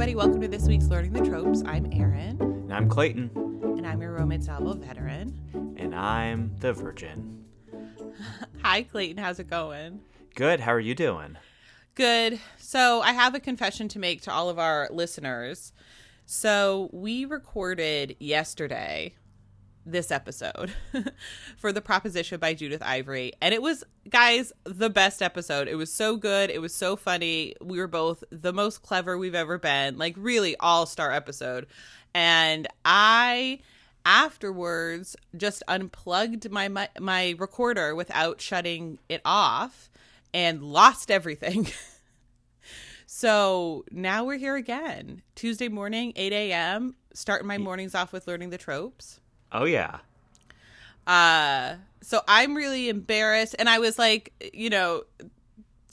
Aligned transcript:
everybody. 0.00 0.14
Welcome 0.14 0.40
to 0.42 0.46
this 0.46 0.68
week's 0.68 0.86
Learning 0.86 1.12
the 1.12 1.28
Tropes. 1.28 1.64
I'm 1.66 1.92
Erin. 1.92 2.40
And 2.40 2.72
I'm 2.72 2.88
Clayton. 2.88 3.32
And 3.34 3.84
I'm 3.84 4.00
your 4.00 4.12
romance 4.12 4.46
novel 4.46 4.76
veteran. 4.76 5.36
And 5.76 5.92
I'm 5.92 6.54
the 6.60 6.72
virgin. 6.72 7.44
Hi, 8.62 8.84
Clayton. 8.84 9.16
How's 9.16 9.40
it 9.40 9.50
going? 9.50 9.98
Good. 10.36 10.60
How 10.60 10.72
are 10.72 10.78
you 10.78 10.94
doing? 10.94 11.36
Good. 11.96 12.38
So, 12.58 13.00
I 13.00 13.10
have 13.10 13.34
a 13.34 13.40
confession 13.40 13.88
to 13.88 13.98
make 13.98 14.22
to 14.22 14.32
all 14.32 14.48
of 14.48 14.56
our 14.56 14.88
listeners. 14.92 15.72
So, 16.26 16.90
we 16.92 17.24
recorded 17.24 18.14
yesterday 18.20 19.16
this 19.86 20.10
episode 20.10 20.72
for 21.56 21.72
The 21.72 21.80
Proposition 21.80 22.38
by 22.38 22.54
Judith 22.54 22.82
Ivory. 22.82 23.32
And 23.40 23.54
it 23.54 23.62
was, 23.62 23.84
guys, 24.08 24.52
the 24.64 24.90
best 24.90 25.22
episode. 25.22 25.68
It 25.68 25.76
was 25.76 25.92
so 25.92 26.16
good. 26.16 26.50
It 26.50 26.60
was 26.60 26.74
so 26.74 26.96
funny. 26.96 27.54
We 27.60 27.78
were 27.78 27.86
both 27.86 28.22
the 28.30 28.52
most 28.52 28.82
clever 28.82 29.16
we've 29.16 29.34
ever 29.34 29.58
been. 29.58 29.98
Like, 29.98 30.14
really, 30.16 30.56
all 30.56 30.86
star 30.86 31.12
episode. 31.12 31.66
And 32.14 32.66
I 32.84 33.60
afterwards 34.04 35.16
just 35.36 35.62
unplugged 35.68 36.50
my, 36.50 36.66
my 36.68 36.88
my 36.98 37.34
recorder 37.38 37.94
without 37.94 38.40
shutting 38.40 38.98
it 39.08 39.20
off 39.24 39.90
and 40.32 40.62
lost 40.62 41.10
everything. 41.10 41.68
so 43.06 43.84
now 43.90 44.24
we're 44.24 44.38
here 44.38 44.56
again. 44.56 45.22
Tuesday 45.34 45.68
morning, 45.68 46.12
8 46.16 46.32
a.m. 46.32 46.96
Starting 47.12 47.46
my 47.46 47.58
mornings 47.58 47.94
off 47.94 48.12
with 48.12 48.26
learning 48.26 48.50
the 48.50 48.58
tropes. 48.58 49.20
Oh 49.52 49.64
yeah. 49.64 49.98
Uh 51.06 51.76
so 52.02 52.22
I'm 52.26 52.54
really 52.54 52.88
embarrassed 52.88 53.54
and 53.58 53.68
I 53.68 53.78
was 53.78 53.98
like, 53.98 54.32
you 54.52 54.70
know, 54.70 55.02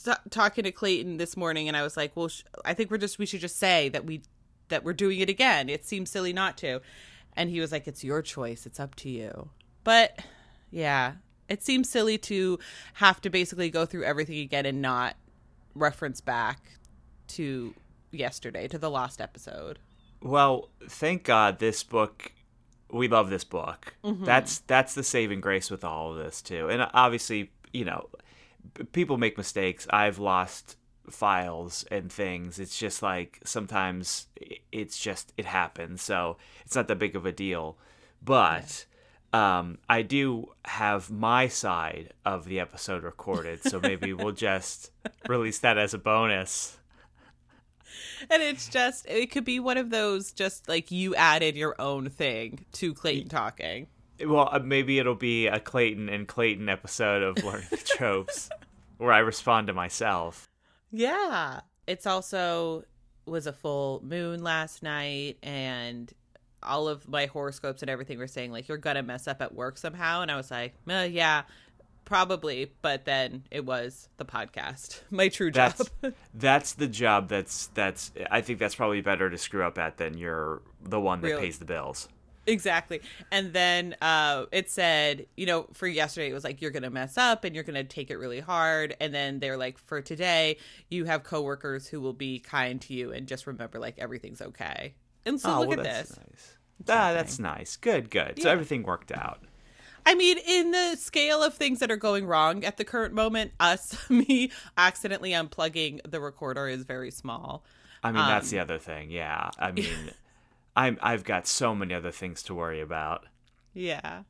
t- 0.04 0.12
talking 0.30 0.64
to 0.64 0.72
Clayton 0.72 1.16
this 1.18 1.36
morning 1.36 1.68
and 1.68 1.76
I 1.76 1.82
was 1.82 1.96
like, 1.96 2.12
well, 2.14 2.28
sh- 2.28 2.42
I 2.64 2.74
think 2.74 2.90
we're 2.90 2.98
just 2.98 3.18
we 3.18 3.26
should 3.26 3.40
just 3.40 3.58
say 3.58 3.88
that 3.90 4.04
we 4.04 4.22
that 4.68 4.84
we're 4.84 4.92
doing 4.92 5.20
it 5.20 5.28
again. 5.28 5.68
It 5.68 5.84
seems 5.84 6.10
silly 6.10 6.32
not 6.32 6.56
to. 6.58 6.80
And 7.34 7.50
he 7.50 7.60
was 7.60 7.70
like, 7.70 7.86
it's 7.86 8.02
your 8.02 8.22
choice. 8.22 8.66
It's 8.66 8.80
up 8.80 8.94
to 8.96 9.10
you. 9.10 9.50
But 9.84 10.20
yeah, 10.70 11.14
it 11.48 11.62
seems 11.62 11.88
silly 11.88 12.18
to 12.18 12.58
have 12.94 13.20
to 13.20 13.30
basically 13.30 13.70
go 13.70 13.86
through 13.86 14.04
everything 14.04 14.38
again 14.38 14.66
and 14.66 14.80
not 14.80 15.16
reference 15.74 16.20
back 16.20 16.60
to 17.28 17.74
yesterday 18.10 18.68
to 18.68 18.78
the 18.78 18.90
last 18.90 19.20
episode. 19.20 19.78
Well, 20.22 20.70
thank 20.88 21.24
God 21.24 21.58
this 21.58 21.82
book 21.82 22.32
we 22.90 23.08
love 23.08 23.30
this 23.30 23.44
book. 23.44 23.94
Mm-hmm. 24.04 24.24
That's 24.24 24.60
that's 24.60 24.94
the 24.94 25.02
saving 25.02 25.40
grace 25.40 25.70
with 25.70 25.84
all 25.84 26.12
of 26.12 26.18
this 26.18 26.42
too. 26.42 26.68
And 26.68 26.88
obviously, 26.94 27.50
you 27.72 27.84
know, 27.84 28.08
people 28.92 29.16
make 29.18 29.36
mistakes. 29.36 29.86
I've 29.90 30.18
lost 30.18 30.76
files 31.10 31.84
and 31.90 32.10
things. 32.10 32.58
It's 32.58 32.78
just 32.78 33.02
like 33.02 33.40
sometimes 33.44 34.26
it's 34.72 34.98
just 34.98 35.32
it 35.36 35.46
happens. 35.46 36.02
So 36.02 36.36
it's 36.64 36.74
not 36.74 36.88
that 36.88 36.98
big 36.98 37.16
of 37.16 37.26
a 37.26 37.32
deal. 37.32 37.78
But 38.22 38.86
um, 39.32 39.78
I 39.88 40.02
do 40.02 40.52
have 40.64 41.10
my 41.10 41.48
side 41.48 42.12
of 42.24 42.46
the 42.46 42.60
episode 42.60 43.02
recorded, 43.02 43.62
so 43.62 43.80
maybe 43.80 44.12
we'll 44.12 44.32
just 44.50 44.90
release 45.28 45.58
that 45.60 45.78
as 45.78 45.94
a 45.94 45.98
bonus 45.98 46.78
and 48.30 48.42
it's 48.42 48.68
just 48.68 49.06
it 49.08 49.30
could 49.30 49.44
be 49.44 49.60
one 49.60 49.76
of 49.76 49.90
those 49.90 50.32
just 50.32 50.68
like 50.68 50.90
you 50.90 51.14
added 51.14 51.56
your 51.56 51.74
own 51.80 52.08
thing 52.10 52.64
to 52.72 52.94
Clayton 52.94 53.28
talking. 53.28 53.86
Well, 54.24 54.48
uh, 54.50 54.60
maybe 54.60 54.98
it'll 54.98 55.14
be 55.14 55.46
a 55.46 55.60
Clayton 55.60 56.08
and 56.08 56.26
Clayton 56.26 56.68
episode 56.68 57.22
of 57.22 57.44
Learning 57.44 57.66
the 57.70 57.76
Tropes 57.84 58.48
where 58.98 59.12
I 59.12 59.18
respond 59.18 59.66
to 59.66 59.74
myself. 59.74 60.48
Yeah. 60.90 61.60
It's 61.86 62.06
also 62.06 62.84
was 63.26 63.46
a 63.46 63.52
full 63.52 64.00
moon 64.04 64.42
last 64.42 64.82
night 64.82 65.36
and 65.42 66.12
all 66.62 66.88
of 66.88 67.08
my 67.08 67.26
horoscopes 67.26 67.82
and 67.82 67.90
everything 67.90 68.18
were 68.18 68.26
saying 68.26 68.52
like 68.52 68.68
you're 68.68 68.78
gonna 68.78 69.02
mess 69.02 69.26
up 69.28 69.42
at 69.42 69.54
work 69.54 69.76
somehow 69.76 70.22
and 70.22 70.30
i 70.30 70.36
was 70.36 70.50
like 70.50 70.74
uh, 70.88 71.06
yeah 71.10 71.42
probably 72.06 72.72
but 72.80 73.04
then 73.04 73.42
it 73.50 73.66
was 73.66 74.08
the 74.16 74.24
podcast. 74.24 75.00
My 75.10 75.28
true 75.28 75.50
job. 75.50 75.74
That's, 76.00 76.16
that's 76.32 76.72
the 76.72 76.86
job 76.86 77.28
that's 77.28 77.66
that's 77.74 78.12
i 78.30 78.40
think 78.40 78.58
that's 78.58 78.74
probably 78.74 79.02
better 79.02 79.28
to 79.28 79.36
screw 79.36 79.62
up 79.62 79.76
at 79.76 79.98
than 79.98 80.16
you're 80.16 80.62
the 80.82 80.98
one 80.98 81.20
that 81.20 81.28
really? 81.28 81.42
pays 81.42 81.58
the 81.58 81.66
bills. 81.66 82.08
Exactly. 82.46 83.00
And 83.32 83.52
then 83.52 83.96
uh 84.00 84.46
it 84.52 84.70
said 84.70 85.26
you 85.36 85.46
know 85.46 85.66
for 85.72 85.86
yesterday 85.86 86.30
it 86.30 86.32
was 86.32 86.44
like 86.44 86.62
you're 86.62 86.70
gonna 86.70 86.90
mess 86.90 87.18
up 87.18 87.44
and 87.44 87.54
you're 87.54 87.64
gonna 87.64 87.84
take 87.84 88.10
it 88.10 88.16
really 88.16 88.40
hard. 88.40 88.96
And 89.00 89.12
then 89.12 89.40
they're 89.40 89.56
like 89.56 89.76
for 89.76 90.00
today 90.00 90.58
you 90.88 91.04
have 91.04 91.24
coworkers 91.24 91.88
who 91.88 92.00
will 92.00 92.12
be 92.12 92.38
kind 92.38 92.80
to 92.82 92.94
you 92.94 93.12
and 93.12 93.26
just 93.26 93.46
remember 93.46 93.78
like 93.78 93.98
everything's 93.98 94.40
okay. 94.40 94.94
And 95.26 95.40
so 95.40 95.56
oh, 95.56 95.60
look 95.60 95.70
well, 95.70 95.80
at 95.80 95.84
this. 95.84 96.16
nice. 96.16 96.56
Ah, 96.88 97.12
that's 97.12 97.40
nice. 97.40 97.76
Good 97.76 98.10
good. 98.10 98.34
Yeah. 98.36 98.44
so 98.44 98.50
everything 98.50 98.84
worked 98.84 99.10
out 99.10 99.42
I 100.06 100.14
mean, 100.14 100.38
in 100.38 100.70
the 100.70 100.96
scale 100.96 101.42
of 101.42 101.54
things 101.54 101.80
that 101.80 101.90
are 101.90 101.96
going 101.96 102.26
wrong 102.26 102.64
at 102.64 102.76
the 102.76 102.84
current 102.84 103.12
moment, 103.12 103.50
us, 103.58 103.96
me 104.10 104.52
accidentally 104.78 105.32
unplugging 105.32 106.00
the 106.08 106.20
recorder 106.20 106.68
is 106.68 106.84
very 106.84 107.10
small. 107.10 107.64
I 108.04 108.12
mean, 108.12 108.22
um, 108.22 108.28
that's 108.28 108.50
the 108.50 108.60
other 108.60 108.78
thing. 108.78 109.10
Yeah. 109.10 109.50
I 109.58 109.72
mean, 109.72 110.12
I'm 110.76 110.96
I've 111.02 111.24
got 111.24 111.48
so 111.48 111.74
many 111.74 111.92
other 111.92 112.12
things 112.12 112.44
to 112.44 112.54
worry 112.54 112.80
about. 112.80 113.26
Yeah. 113.74 114.22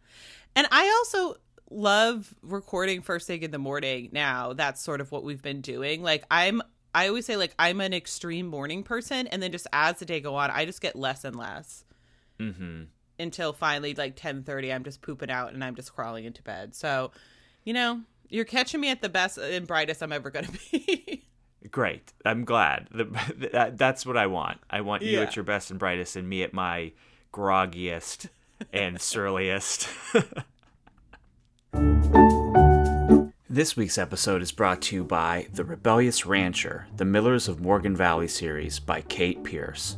And 0.56 0.66
I 0.72 0.88
also 0.98 1.38
love 1.70 2.34
recording 2.42 3.03
first 3.03 3.26
thing 3.26 3.42
in 3.42 3.50
the 3.50 3.59
morning 3.59 4.09
now. 4.12 4.54
That's 4.54 4.81
sort 4.81 5.03
of 5.03 5.12
what 5.12 5.25
we've 5.25 5.42
been 5.42 5.60
doing. 5.60 6.03
Like 6.03 6.25
I'm 6.31 6.62
I 6.94 7.09
always 7.09 7.26
say 7.26 7.36
like 7.36 7.54
I'm 7.59 7.82
an 7.82 7.92
extreme 7.92 8.47
morning 8.47 8.82
person 8.82 9.26
and 9.26 9.42
then 9.42 9.53
just 9.53 9.66
as 9.75 9.98
the 9.98 10.06
day 10.06 10.20
go 10.20 10.36
on, 10.36 10.50
I 10.50 10.65
just 10.65 10.81
get 10.81 10.97
less 10.97 11.22
and 11.25 11.36
less. 11.36 11.84
Mhm 12.41 12.86
until 13.19 13.53
finally 13.53 13.94
like 13.94 14.16
10:30 14.16 14.75
I'm 14.75 14.84
just 14.84 15.03
pooping 15.03 15.31
out 15.31 15.53
and 15.53 15.62
I'm 15.65 15.75
just 15.75 15.94
crawling 15.94 16.25
into 16.25 16.43
bed. 16.43 16.75
So, 16.75 17.12
you 17.65 17.72
know, 17.72 18.03
you're 18.28 18.44
catching 18.44 18.81
me 18.81 18.91
at 18.91 19.03
the 19.03 19.09
best 19.09 19.38
and 19.38 19.66
brightest 19.66 20.03
I'm 20.03 20.12
ever 20.12 20.31
going 20.31 20.47
to 20.47 20.53
be. 20.71 21.25
Great. 21.71 22.12
I'm 22.25 22.44
glad. 22.44 22.88
The, 22.93 23.72
that's 23.77 24.06
what 24.06 24.16
I 24.16 24.27
want. 24.27 24.59
I 24.71 24.81
want 24.82 25.03
you 25.03 25.19
yeah. 25.19 25.22
at 25.22 25.37
your 25.37 25.44
best 25.44 25.71
and 25.71 25.78
brightest 25.78 26.16
and 26.16 26.28
me 26.28 26.43
at 26.43 26.53
my 26.53 26.93
groggiest 27.32 28.28
and 28.72 29.00
surliest. 29.00 29.88
This 33.48 33.77
week's 33.77 33.97
episode 33.97 34.43
is 34.43 34.53
brought 34.53 34.83
to 34.83 34.97
you 34.97 35.04
by 35.04 35.48
The 35.53 35.65
Rebellious 35.65 36.27
Rancher, 36.27 36.88
the 36.94 37.06
Millers 37.06 37.48
of 37.48 37.60
Morgan 37.60 37.97
Valley 37.97 38.28
series 38.28 38.78
by 38.78 39.00
Kate 39.00 39.43
Pearce. 39.43 39.97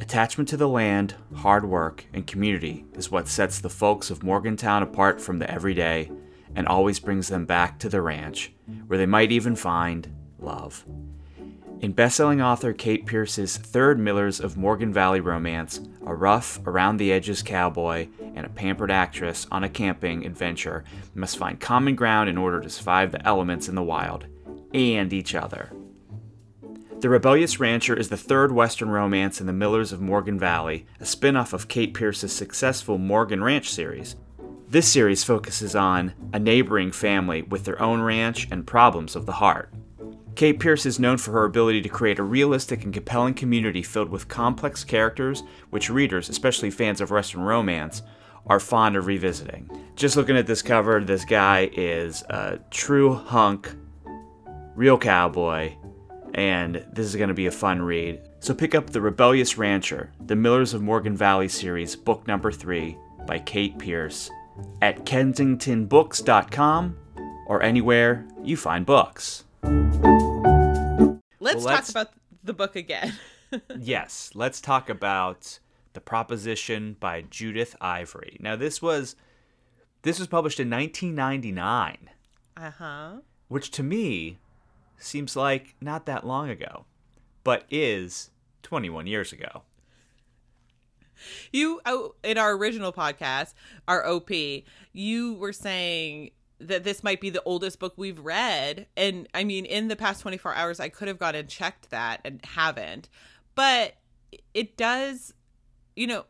Attachment 0.00 0.48
to 0.48 0.56
the 0.56 0.68
land, 0.68 1.16
hard 1.34 1.64
work, 1.64 2.06
and 2.12 2.26
community 2.26 2.84
is 2.94 3.10
what 3.10 3.26
sets 3.28 3.58
the 3.58 3.68
folks 3.68 4.10
of 4.10 4.22
Morgantown 4.22 4.82
apart 4.82 5.20
from 5.20 5.38
the 5.38 5.50
everyday 5.50 6.10
and 6.54 6.66
always 6.66 7.00
brings 7.00 7.28
them 7.28 7.44
back 7.44 7.78
to 7.80 7.88
the 7.88 8.00
ranch, 8.00 8.52
where 8.86 8.98
they 8.98 9.06
might 9.06 9.32
even 9.32 9.56
find 9.56 10.14
love. 10.38 10.84
In 11.80 11.94
bestselling 11.94 12.42
author 12.42 12.72
Kate 12.72 13.06
Pearce's 13.06 13.56
third 13.56 13.98
Millers 13.98 14.40
of 14.40 14.56
Morgan 14.56 14.92
Valley 14.92 15.20
romance, 15.20 15.80
a 16.06 16.14
rough, 16.14 16.58
around 16.66 16.96
the 16.96 17.12
edges 17.12 17.42
cowboy 17.42 18.08
and 18.34 18.46
a 18.46 18.50
pampered 18.50 18.90
actress 18.90 19.46
on 19.50 19.62
a 19.62 19.68
camping 19.68 20.24
adventure 20.24 20.84
must 21.14 21.38
find 21.38 21.60
common 21.60 21.94
ground 21.94 22.28
in 22.28 22.38
order 22.38 22.60
to 22.60 22.70
survive 22.70 23.12
the 23.12 23.24
elements 23.26 23.68
in 23.68 23.74
the 23.74 23.82
wild 23.82 24.26
and 24.72 25.12
each 25.12 25.34
other. 25.34 25.70
The 27.00 27.08
Rebellious 27.08 27.60
Rancher 27.60 27.94
is 27.94 28.08
the 28.08 28.16
third 28.16 28.50
Western 28.50 28.90
romance 28.90 29.40
in 29.40 29.46
the 29.46 29.52
Millers 29.52 29.92
of 29.92 30.00
Morgan 30.00 30.36
Valley, 30.36 30.84
a 30.98 31.06
spin 31.06 31.36
off 31.36 31.52
of 31.52 31.68
Kate 31.68 31.94
Pearce's 31.94 32.32
successful 32.32 32.98
Morgan 32.98 33.40
Ranch 33.40 33.70
series. 33.70 34.16
This 34.68 34.88
series 34.88 35.22
focuses 35.22 35.76
on 35.76 36.12
a 36.32 36.40
neighboring 36.40 36.90
family 36.90 37.42
with 37.42 37.64
their 37.64 37.80
own 37.80 38.00
ranch 38.00 38.48
and 38.50 38.66
problems 38.66 39.14
of 39.14 39.26
the 39.26 39.32
heart. 39.34 39.72
Kate 40.34 40.58
Pierce 40.58 40.84
is 40.86 40.98
known 40.98 41.18
for 41.18 41.30
her 41.30 41.44
ability 41.44 41.82
to 41.82 41.88
create 41.88 42.18
a 42.18 42.24
realistic 42.24 42.82
and 42.82 42.92
compelling 42.92 43.34
community 43.34 43.82
filled 43.82 44.08
with 44.08 44.26
complex 44.26 44.82
characters, 44.82 45.44
which 45.70 45.90
readers, 45.90 46.28
especially 46.28 46.68
fans 46.68 47.00
of 47.00 47.12
Western 47.12 47.42
romance, 47.42 48.02
are 48.48 48.58
fond 48.58 48.96
of 48.96 49.06
revisiting. 49.06 49.70
Just 49.94 50.16
looking 50.16 50.36
at 50.36 50.48
this 50.48 50.62
cover, 50.62 50.98
this 50.98 51.24
guy 51.24 51.70
is 51.74 52.22
a 52.22 52.58
true 52.72 53.14
hunk, 53.14 53.72
real 54.74 54.98
cowboy, 54.98 55.76
and 56.38 56.86
this 56.92 57.04
is 57.04 57.16
going 57.16 57.28
to 57.28 57.34
be 57.34 57.46
a 57.46 57.50
fun 57.50 57.82
read. 57.82 58.20
So 58.38 58.54
pick 58.54 58.76
up 58.76 58.90
The 58.90 59.00
Rebellious 59.00 59.58
Rancher, 59.58 60.12
the 60.24 60.36
Millers 60.36 60.72
of 60.72 60.80
Morgan 60.80 61.16
Valley 61.16 61.48
series, 61.48 61.96
book 61.96 62.28
number 62.28 62.52
three 62.52 62.96
by 63.26 63.40
Kate 63.40 63.76
Pearce, 63.76 64.30
at 64.80 65.04
kensingtonbooks.com 65.04 66.96
or 67.48 67.60
anywhere 67.60 68.24
you 68.44 68.56
find 68.56 68.86
books. 68.86 69.46
Let's, 69.64 69.84
well, 71.40 71.64
let's 71.64 71.92
talk 71.92 72.04
about 72.04 72.10
the 72.44 72.52
book 72.52 72.76
again. 72.76 73.14
yes, 73.76 74.30
let's 74.32 74.60
talk 74.60 74.88
about 74.88 75.58
The 75.94 76.00
Proposition 76.00 76.96
by 77.00 77.22
Judith 77.22 77.74
Ivory. 77.80 78.36
Now 78.38 78.54
this 78.54 78.80
was 78.80 79.16
this 80.02 80.20
was 80.20 80.28
published 80.28 80.60
in 80.60 80.70
1999. 80.70 82.10
Uh-huh. 82.56 83.16
Which 83.48 83.72
to 83.72 83.82
me 83.82 84.38
seems 84.98 85.36
like 85.36 85.74
not 85.80 86.06
that 86.06 86.26
long 86.26 86.50
ago, 86.50 86.84
but 87.44 87.64
is 87.70 88.30
21 88.62 89.06
years 89.06 89.32
ago. 89.32 89.62
You 91.52 91.80
oh, 91.84 92.14
in 92.22 92.38
our 92.38 92.52
original 92.52 92.92
podcast, 92.92 93.54
our 93.88 94.06
OP, 94.06 94.30
you 94.92 95.34
were 95.34 95.52
saying 95.52 96.30
that 96.60 96.84
this 96.84 97.02
might 97.02 97.20
be 97.20 97.30
the 97.30 97.42
oldest 97.44 97.78
book 97.78 97.94
we've 97.96 98.18
read. 98.18 98.86
And 98.96 99.28
I 99.34 99.44
mean, 99.44 99.64
in 99.64 99.88
the 99.88 99.96
past 99.96 100.22
24 100.22 100.54
hours, 100.54 100.80
I 100.80 100.88
could 100.88 101.08
have 101.08 101.18
gone 101.18 101.34
and 101.34 101.48
checked 101.48 101.90
that 101.90 102.20
and 102.24 102.40
haven't. 102.44 103.08
But 103.54 103.94
it 104.54 104.76
does, 104.76 105.34
you 105.96 106.06
know, 106.06 106.24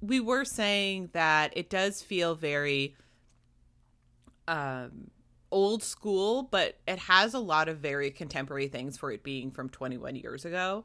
we 0.00 0.20
were 0.20 0.44
saying 0.44 1.10
that 1.12 1.52
it 1.56 1.70
does 1.70 2.02
feel 2.02 2.34
very 2.34 2.96
um 4.46 5.10
old 5.54 5.84
school, 5.84 6.42
but 6.42 6.76
it 6.86 6.98
has 6.98 7.32
a 7.32 7.38
lot 7.38 7.68
of 7.68 7.78
very 7.78 8.10
contemporary 8.10 8.66
things 8.66 8.98
for 8.98 9.12
it 9.12 9.22
being 9.22 9.52
from 9.52 9.68
21 9.68 10.16
years 10.16 10.44
ago. 10.44 10.84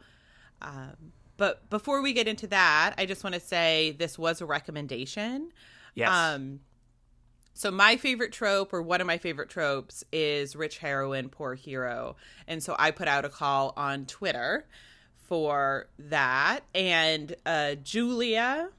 Um, 0.61 1.11
but 1.37 1.67
before 1.71 2.03
we 2.03 2.13
get 2.13 2.27
into 2.27 2.45
that, 2.47 2.93
I 2.97 3.07
just 3.07 3.23
want 3.23 3.33
to 3.33 3.39
say 3.39 3.95
this 3.97 4.19
was 4.19 4.41
a 4.41 4.45
recommendation. 4.45 5.51
Yes. 5.95 6.11
Um, 6.11 6.59
so 7.55 7.71
my 7.71 7.97
favorite 7.97 8.31
trope, 8.31 8.71
or 8.71 8.81
one 8.81 9.01
of 9.01 9.07
my 9.07 9.17
favorite 9.17 9.49
tropes, 9.49 10.03
is 10.13 10.55
rich 10.55 10.77
heroine, 10.77 11.29
poor 11.29 11.55
hero, 11.55 12.15
and 12.47 12.61
so 12.61 12.75
I 12.77 12.91
put 12.91 13.07
out 13.07 13.25
a 13.25 13.29
call 13.29 13.73
on 13.75 14.05
Twitter 14.05 14.67
for 15.27 15.87
that, 15.97 16.61
and 16.75 17.35
uh, 17.45 17.75
Julia 17.75 18.69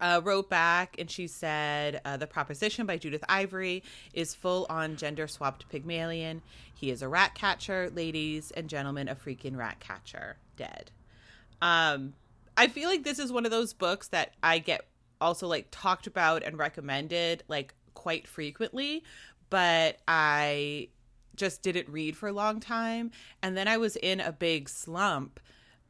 uh, 0.00 0.20
wrote 0.22 0.48
back 0.48 0.96
and 0.98 1.10
she 1.10 1.26
said 1.26 2.00
uh, 2.04 2.16
the 2.16 2.26
proposition 2.26 2.86
by 2.86 2.96
judith 2.96 3.24
ivory 3.28 3.82
is 4.12 4.34
full 4.34 4.66
on 4.70 4.96
gender 4.96 5.26
swapped 5.26 5.68
pygmalion. 5.68 6.42
He 6.74 6.90
is 6.90 7.02
a 7.02 7.08
rat 7.08 7.34
catcher 7.34 7.90
ladies 7.94 8.50
and 8.52 8.68
gentlemen 8.68 9.08
a 9.08 9.14
freaking 9.14 9.56
rat 9.56 9.80
catcher 9.80 10.36
dead. 10.56 10.90
Um 11.60 12.14
i 12.56 12.66
feel 12.66 12.88
like 12.88 13.04
this 13.04 13.18
is 13.18 13.32
one 13.32 13.44
of 13.44 13.52
those 13.52 13.72
books 13.72 14.08
that 14.08 14.32
i 14.42 14.58
get 14.58 14.84
also 15.20 15.46
like 15.46 15.68
talked 15.70 16.06
about 16.06 16.42
and 16.42 16.58
recommended 16.58 17.44
like 17.48 17.72
quite 17.94 18.26
frequently 18.26 19.02
but 19.48 19.98
i 20.08 20.88
just 21.38 21.62
didn't 21.62 21.88
read 21.88 22.16
for 22.16 22.28
a 22.28 22.32
long 22.32 22.60
time. 22.60 23.10
And 23.42 23.56
then 23.56 23.68
i 23.68 23.78
was 23.78 23.96
in 23.96 24.20
a 24.20 24.32
big 24.32 24.68
slump 24.68 25.40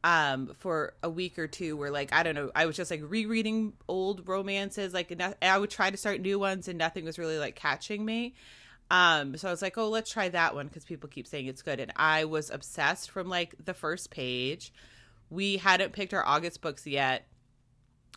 um 0.03 0.51
for 0.59 0.93
a 1.03 1.09
week 1.09 1.37
or 1.37 1.47
two 1.47 1.75
where 1.75 1.91
like 1.91 2.13
i 2.13 2.23
don't 2.23 2.35
know 2.35 2.49
i 2.55 2.65
was 2.65 2.75
just 2.77 2.89
like 2.89 3.01
rereading 3.03 3.73
old 3.87 4.27
romances 4.27 4.93
like 4.93 5.15
no- 5.17 5.33
i 5.41 5.57
would 5.57 5.69
try 5.69 5.89
to 5.89 5.97
start 5.97 6.21
new 6.21 6.39
ones 6.39 6.69
and 6.69 6.77
nothing 6.77 7.03
was 7.03 7.19
really 7.19 7.37
like 7.37 7.55
catching 7.55 8.05
me. 8.05 8.33
Um 8.91 9.37
so 9.37 9.47
i 9.47 9.51
was 9.51 9.61
like 9.61 9.77
oh 9.77 9.89
let's 9.89 10.11
try 10.11 10.29
that 10.29 10.55
one 10.55 10.67
because 10.67 10.85
people 10.85 11.09
keep 11.09 11.27
saying 11.27 11.47
it's 11.47 11.61
good. 11.61 11.79
And 11.79 11.91
i 11.95 12.25
was 12.25 12.49
obsessed 12.49 13.11
from 13.11 13.27
like 13.27 13.55
the 13.63 13.73
first 13.73 14.09
page. 14.09 14.71
We 15.29 15.57
hadn't 15.57 15.93
picked 15.93 16.13
our 16.13 16.25
august 16.25 16.61
books 16.61 16.87
yet 16.87 17.27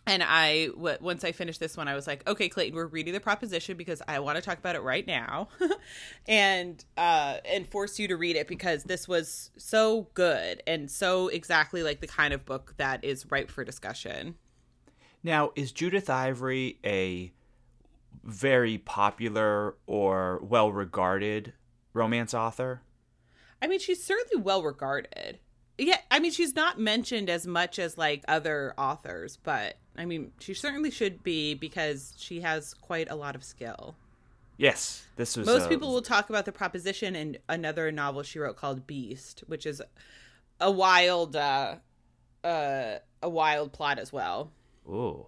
and 0.05 0.21
I, 0.21 0.67
w- 0.67 0.97
once 0.99 1.23
I 1.23 1.31
finished 1.31 1.59
this 1.59 1.77
one, 1.77 1.87
I 1.87 1.95
was 1.95 2.07
like, 2.07 2.27
okay, 2.27 2.49
Clayton, 2.49 2.75
we're 2.75 2.87
reading 2.87 3.13
the 3.13 3.19
proposition 3.19 3.77
because 3.77 4.01
I 4.07 4.19
want 4.19 4.35
to 4.35 4.41
talk 4.41 4.57
about 4.57 4.75
it 4.75 4.81
right 4.81 5.07
now, 5.07 5.47
and 6.27 6.83
uh, 6.97 7.37
and 7.45 7.67
force 7.67 7.99
you 7.99 8.07
to 8.09 8.17
read 8.17 8.35
it 8.35 8.47
because 8.47 8.83
this 8.83 9.07
was 9.07 9.51
so 9.57 10.07
good 10.13 10.61
and 10.67 10.91
so 10.91 11.29
exactly 11.29 11.83
like 11.83 12.01
the 12.01 12.07
kind 12.07 12.33
of 12.33 12.45
book 12.45 12.73
that 12.77 13.03
is 13.03 13.29
ripe 13.31 13.49
for 13.49 13.63
discussion. 13.63 14.35
Now, 15.23 15.51
is 15.55 15.71
Judith 15.71 16.09
Ivory 16.09 16.79
a 16.83 17.31
very 18.23 18.77
popular 18.77 19.75
or 19.87 20.39
well 20.43 20.71
regarded 20.71 21.53
romance 21.93 22.33
author? 22.33 22.81
I 23.61 23.67
mean, 23.67 23.79
she's 23.79 24.03
certainly 24.03 24.43
well 24.43 24.63
regarded. 24.63 25.39
Yeah, 25.77 25.97
I 26.11 26.19
mean, 26.19 26.31
she's 26.31 26.55
not 26.55 26.79
mentioned 26.79 27.29
as 27.29 27.47
much 27.47 27.79
as 27.79 27.97
like 27.97 28.23
other 28.27 28.73
authors, 28.77 29.37
but 29.37 29.77
I 29.97 30.05
mean, 30.05 30.31
she 30.39 30.53
certainly 30.53 30.89
should 30.91 31.23
be 31.23 31.53
because 31.53 32.13
she 32.17 32.41
has 32.41 32.73
quite 32.73 33.09
a 33.11 33.15
lot 33.15 33.35
of 33.35 33.43
skill. 33.43 33.95
Yes, 34.57 35.05
this 35.15 35.35
was. 35.37 35.47
Most 35.47 35.69
people 35.69 35.93
will 35.93 36.01
talk 36.01 36.29
about 36.29 36.45
the 36.45 36.51
proposition 36.51 37.15
and 37.15 37.37
another 37.49 37.91
novel 37.91 38.23
she 38.23 38.39
wrote 38.39 38.55
called 38.55 38.87
Beast, 38.87 39.43
which 39.47 39.65
is 39.65 39.81
a 40.59 40.71
wild, 40.71 41.35
uh, 41.35 41.75
uh, 42.43 42.95
a 43.21 43.29
wild 43.29 43.71
plot 43.73 43.99
as 43.99 44.11
well. 44.13 44.51
Ooh, 44.87 45.25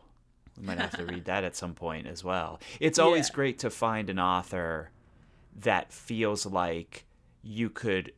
we 0.58 0.66
might 0.66 0.78
have 0.80 0.96
to 0.98 1.06
read 1.06 1.26
that 1.26 1.44
at 1.44 1.56
some 1.56 1.74
point 1.74 2.08
as 2.08 2.24
well. 2.24 2.60
It's 2.80 3.00
always 3.00 3.30
Yeah. 3.30 3.36
great 3.36 3.60
to 3.60 3.70
find 3.70 4.10
an 4.10 4.20
author 4.20 4.92
that 5.58 5.92
feels 5.94 6.46
like 6.46 7.06
you 7.44 7.70
could 7.70 8.14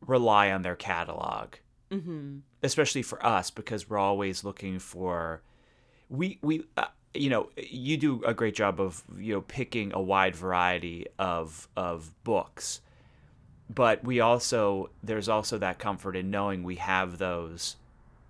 rely 0.00 0.50
on 0.50 0.62
their 0.62 0.76
catalog, 0.76 1.54
Mm-hmm. 1.90 2.38
especially 2.62 3.02
for 3.02 3.24
us 3.24 3.50
because 3.50 3.88
we're 3.90 3.98
always 3.98 4.42
looking 4.44 4.78
for. 4.78 5.42
We 6.12 6.38
we 6.42 6.66
uh, 6.76 6.84
you 7.14 7.30
know 7.30 7.48
you 7.56 7.96
do 7.96 8.22
a 8.24 8.34
great 8.34 8.54
job 8.54 8.78
of 8.80 9.02
you 9.16 9.32
know 9.34 9.40
picking 9.40 9.92
a 9.94 10.00
wide 10.00 10.36
variety 10.36 11.06
of 11.18 11.68
of 11.74 12.12
books, 12.22 12.82
but 13.74 14.04
we 14.04 14.20
also 14.20 14.90
there's 15.02 15.28
also 15.28 15.56
that 15.58 15.78
comfort 15.78 16.14
in 16.14 16.30
knowing 16.30 16.62
we 16.62 16.76
have 16.76 17.16
those 17.16 17.76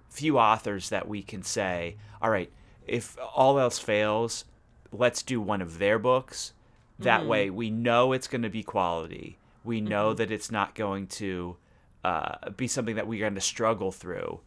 few 0.08 0.38
authors 0.38 0.90
that 0.90 1.08
we 1.08 1.22
can 1.22 1.42
say, 1.42 1.96
all 2.20 2.30
right, 2.30 2.52
if 2.86 3.16
all 3.34 3.58
else 3.58 3.78
fails, 3.78 4.44
let's 4.92 5.22
do 5.22 5.40
one 5.40 5.60
of 5.60 5.78
their 5.78 5.98
books. 5.98 6.52
That 6.98 7.26
way, 7.26 7.50
we 7.50 7.68
know 7.68 8.12
it's 8.12 8.28
going 8.28 8.42
to 8.42 8.48
be 8.48 8.62
quality. 8.62 9.38
We 9.64 9.80
know 9.80 10.14
that 10.14 10.30
it's 10.30 10.52
not 10.52 10.76
going 10.76 11.08
to 11.08 11.56
uh, 12.04 12.50
be 12.56 12.68
something 12.68 12.94
that 12.94 13.08
we're 13.08 13.18
going 13.18 13.34
to 13.34 13.40
struggle 13.40 13.90
through, 13.90 14.38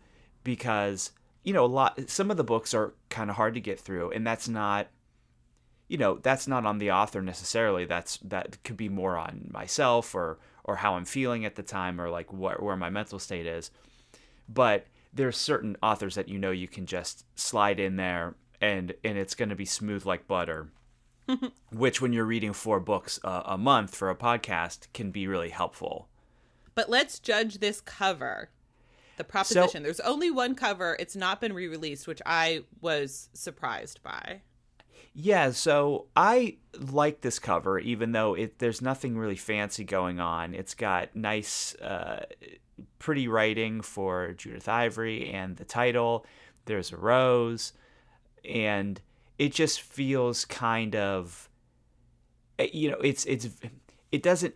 because 0.45 1.11
you 1.45 1.53
know 1.53 1.63
a 1.63 1.67
lot. 1.67 2.09
Some 2.09 2.29
of 2.29 2.35
the 2.35 2.43
books 2.43 2.73
are 2.73 2.93
kind 3.09 3.29
of 3.29 3.37
hard 3.37 3.53
to 3.53 3.61
get 3.61 3.79
through, 3.79 4.11
and 4.11 4.27
that's 4.27 4.49
not, 4.49 4.87
you 5.87 5.97
know, 5.97 6.19
that's 6.21 6.47
not 6.47 6.65
on 6.65 6.79
the 6.79 6.91
author 6.91 7.21
necessarily. 7.21 7.85
That's 7.85 8.17
that 8.17 8.61
could 8.65 8.75
be 8.75 8.89
more 8.89 9.15
on 9.17 9.49
myself 9.53 10.13
or 10.13 10.39
or 10.65 10.75
how 10.77 10.95
I'm 10.95 11.05
feeling 11.05 11.45
at 11.45 11.55
the 11.55 11.63
time 11.63 12.01
or 12.01 12.09
like 12.09 12.33
what 12.33 12.61
where 12.61 12.75
my 12.75 12.89
mental 12.89 13.19
state 13.19 13.45
is 13.45 13.71
but 14.47 14.87
there's 15.13 15.37
certain 15.37 15.77
authors 15.81 16.15
that 16.15 16.29
you 16.29 16.37
know 16.37 16.51
you 16.51 16.67
can 16.67 16.85
just 16.85 17.25
slide 17.39 17.79
in 17.79 17.95
there 17.95 18.35
and 18.61 18.93
and 19.03 19.17
it's 19.17 19.35
going 19.35 19.49
to 19.49 19.55
be 19.55 19.65
smooth 19.65 20.05
like 20.05 20.27
butter 20.27 20.69
which 21.71 22.01
when 22.01 22.13
you're 22.13 22.25
reading 22.25 22.53
four 22.53 22.79
books 22.79 23.19
uh, 23.23 23.43
a 23.45 23.57
month 23.57 23.95
for 23.95 24.09
a 24.09 24.15
podcast 24.15 24.87
can 24.93 25.11
be 25.11 25.27
really 25.27 25.49
helpful 25.49 26.07
But 26.75 26.89
let's 26.89 27.19
judge 27.19 27.59
this 27.59 27.79
cover. 27.79 28.49
The 29.17 29.23
proposition. 29.23 29.83
There's 29.83 29.99
only 30.01 30.29
one 30.31 30.55
cover. 30.55 30.95
It's 30.99 31.15
not 31.15 31.39
been 31.41 31.53
re-released, 31.53 32.07
which 32.07 32.21
I 32.25 32.63
was 32.81 33.29
surprised 33.33 34.01
by. 34.03 34.41
yeah 35.13 35.51
so 35.51 36.07
i 36.15 36.57
like 36.91 37.21
this 37.21 37.39
cover 37.39 37.79
even 37.79 38.11
though 38.11 38.33
it 38.33 38.59
there's 38.59 38.81
nothing 38.81 39.17
really 39.17 39.35
fancy 39.37 39.85
going 39.85 40.19
on 40.19 40.53
it's 40.53 40.73
got 40.73 41.15
nice 41.15 41.73
uh, 41.75 42.25
pretty 42.99 43.27
writing 43.27 43.79
for 43.81 44.33
judith 44.33 44.67
ivory 44.67 45.31
and 45.31 45.55
the 45.55 45.63
title 45.63 46.25
there's 46.65 46.91
a 46.91 46.97
rose 46.97 47.71
and 48.43 48.99
it 49.37 49.53
just 49.53 49.81
feels 49.81 50.43
kind 50.43 50.95
of 50.97 51.49
eh, 52.59 52.67
you 52.73 52.91
know 52.91 52.97
it's 52.97 53.23
it's 53.25 53.47
it 54.11 54.21
doesn't 54.21 54.55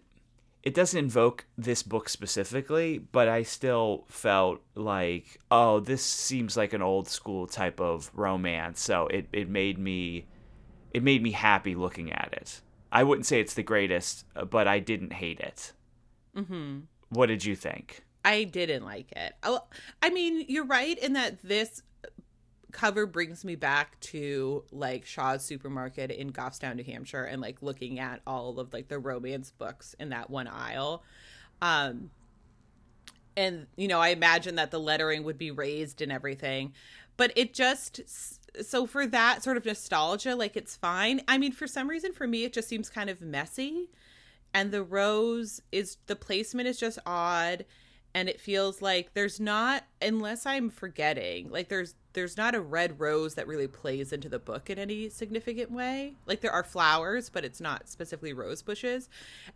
it 0.61 0.73
doesn't 0.73 0.99
invoke 0.99 1.45
this 1.57 1.83
book 1.83 2.09
specifically 2.09 2.97
but 2.97 3.27
i 3.27 3.41
still 3.43 4.03
felt 4.07 4.59
like 4.75 5.39
oh 5.51 5.79
this 5.79 6.03
seems 6.03 6.57
like 6.57 6.73
an 6.73 6.81
old 6.81 7.07
school 7.07 7.47
type 7.47 7.79
of 7.79 8.11
romance 8.13 8.81
so 8.81 9.07
it, 9.07 9.27
it 9.31 9.49
made 9.49 9.77
me 9.79 10.25
it 10.93 11.01
made 11.03 11.23
me 11.23 11.31
happy 11.31 11.75
looking 11.75 12.11
at 12.11 12.29
it 12.33 12.61
i 12.91 13.03
wouldn't 13.03 13.25
say 13.25 13.39
it's 13.39 13.53
the 13.53 13.63
greatest 13.63 14.25
but 14.49 14.67
i 14.67 14.79
didn't 14.79 15.13
hate 15.13 15.39
it 15.39 15.73
Mm-hmm. 16.35 16.79
what 17.09 17.25
did 17.27 17.43
you 17.45 17.55
think 17.55 18.03
I 18.23 18.43
didn't 18.43 18.83
like 18.83 19.11
it. 19.13 19.33
Oh, 19.43 19.61
I 20.03 20.09
mean, 20.09 20.43
you're 20.49 20.65
right 20.65 20.97
in 20.99 21.13
that 21.13 21.41
this 21.41 21.81
cover 22.71 23.05
brings 23.05 23.43
me 23.43 23.55
back 23.55 23.99
to 23.99 24.63
like 24.71 25.05
Shaw's 25.05 25.43
supermarket 25.43 26.11
in 26.11 26.31
Goffstown, 26.31 26.75
New 26.75 26.83
Hampshire, 26.83 27.23
and 27.23 27.41
like 27.41 27.61
looking 27.61 27.99
at 27.99 28.21
all 28.27 28.59
of 28.59 28.73
like 28.73 28.87
the 28.87 28.99
romance 28.99 29.51
books 29.51 29.95
in 29.99 30.09
that 30.09 30.29
one 30.29 30.47
aisle. 30.47 31.03
Um, 31.61 32.11
and 33.35 33.67
you 33.75 33.87
know, 33.87 33.99
I 33.99 34.09
imagine 34.09 34.55
that 34.55 34.71
the 34.71 34.79
lettering 34.79 35.23
would 35.23 35.37
be 35.37 35.51
raised 35.51 36.01
and 36.01 36.11
everything, 36.11 36.73
but 37.17 37.31
it 37.35 37.53
just 37.53 38.01
so 38.63 38.85
for 38.85 39.07
that 39.07 39.43
sort 39.43 39.57
of 39.57 39.65
nostalgia, 39.65 40.35
like 40.35 40.55
it's 40.55 40.75
fine. 40.75 41.21
I 41.27 41.37
mean, 41.37 41.51
for 41.51 41.67
some 41.67 41.89
reason, 41.89 42.13
for 42.13 42.27
me, 42.27 42.43
it 42.43 42.53
just 42.53 42.67
seems 42.67 42.89
kind 42.89 43.09
of 43.09 43.21
messy, 43.21 43.89
and 44.53 44.71
the 44.71 44.83
rose 44.83 45.61
is 45.71 45.97
the 46.07 46.15
placement 46.15 46.67
is 46.67 46.79
just 46.79 46.99
odd 47.05 47.65
and 48.13 48.27
it 48.27 48.39
feels 48.39 48.81
like 48.81 49.13
there's 49.13 49.39
not 49.39 49.83
unless 50.01 50.45
i'm 50.45 50.69
forgetting 50.69 51.49
like 51.49 51.69
there's 51.69 51.95
there's 52.19 52.35
not 52.35 52.53
a 52.53 52.59
red 52.59 52.99
rose 52.99 53.35
that 53.35 53.47
really 53.47 53.67
plays 53.67 54.11
into 54.11 54.27
the 54.27 54.39
book 54.39 54.69
in 54.69 54.77
any 54.77 55.07
significant 55.07 55.71
way. 55.71 56.15
Like 56.25 56.41
there 56.41 56.51
are 56.51 56.65
flowers 56.65 57.29
but 57.29 57.45
it's 57.45 57.61
not 57.61 57.87
specifically 57.87 58.33
rose 58.33 58.61
bushes. 58.61 59.07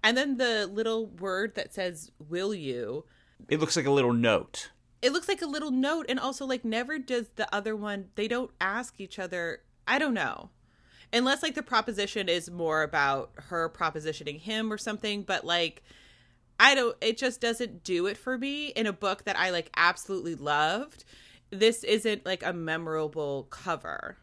And 0.02 0.16
then 0.16 0.38
the 0.38 0.66
little 0.66 1.08
word 1.08 1.56
that 1.56 1.74
says 1.74 2.10
will 2.30 2.54
you? 2.54 3.04
It 3.50 3.60
looks 3.60 3.76
like 3.76 3.86
a 3.86 3.92
little 3.92 4.14
note. 4.14 4.70
It 5.02 5.12
looks 5.12 5.28
like 5.28 5.42
a 5.42 5.46
little 5.46 5.72
note 5.72 6.06
and 6.08 6.18
also 6.18 6.46
like 6.46 6.64
never 6.64 6.98
does 6.98 7.28
the 7.36 7.54
other 7.54 7.76
one 7.76 8.12
they 8.16 8.30
don't 8.30 8.52
ask 8.62 9.02
each 9.02 9.20
other 9.20 9.60
i 9.86 10.00
don't 10.00 10.14
know. 10.14 10.50
Unless 11.12 11.44
like 11.44 11.56
the 11.56 11.64
proposition 11.64 12.30
is 12.30 12.50
more 12.50 12.82
about 12.82 13.32
her 13.36 13.68
propositioning 13.68 14.40
him 14.40 14.72
or 14.72 14.78
something 14.78 15.24
but 15.24 15.44
like 15.44 15.84
i 16.62 16.74
don't 16.74 16.96
it 17.02 17.18
just 17.18 17.42
doesn't 17.42 17.84
do 17.84 18.06
it 18.06 18.16
for 18.16 18.38
me 18.38 18.68
in 18.68 18.88
a 18.88 18.94
book 18.94 19.26
that 19.26 19.38
i 19.38 19.50
like 19.50 19.70
absolutely 19.76 20.36
loved 20.36 21.04
this 21.60 21.84
isn't 21.84 22.26
like 22.26 22.44
a 22.44 22.54
memorable 22.54 23.48
cover 23.50 24.18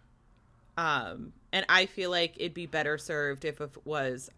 um 0.77 1.33
and 1.53 1.65
i 1.69 1.87
feel 1.87 2.11
like 2.11 2.35
it'd 2.37 2.55
be 2.55 2.67
better 2.67 2.99
served 2.99 3.45
if 3.45 3.61
it 3.61 3.71
was 3.85 4.31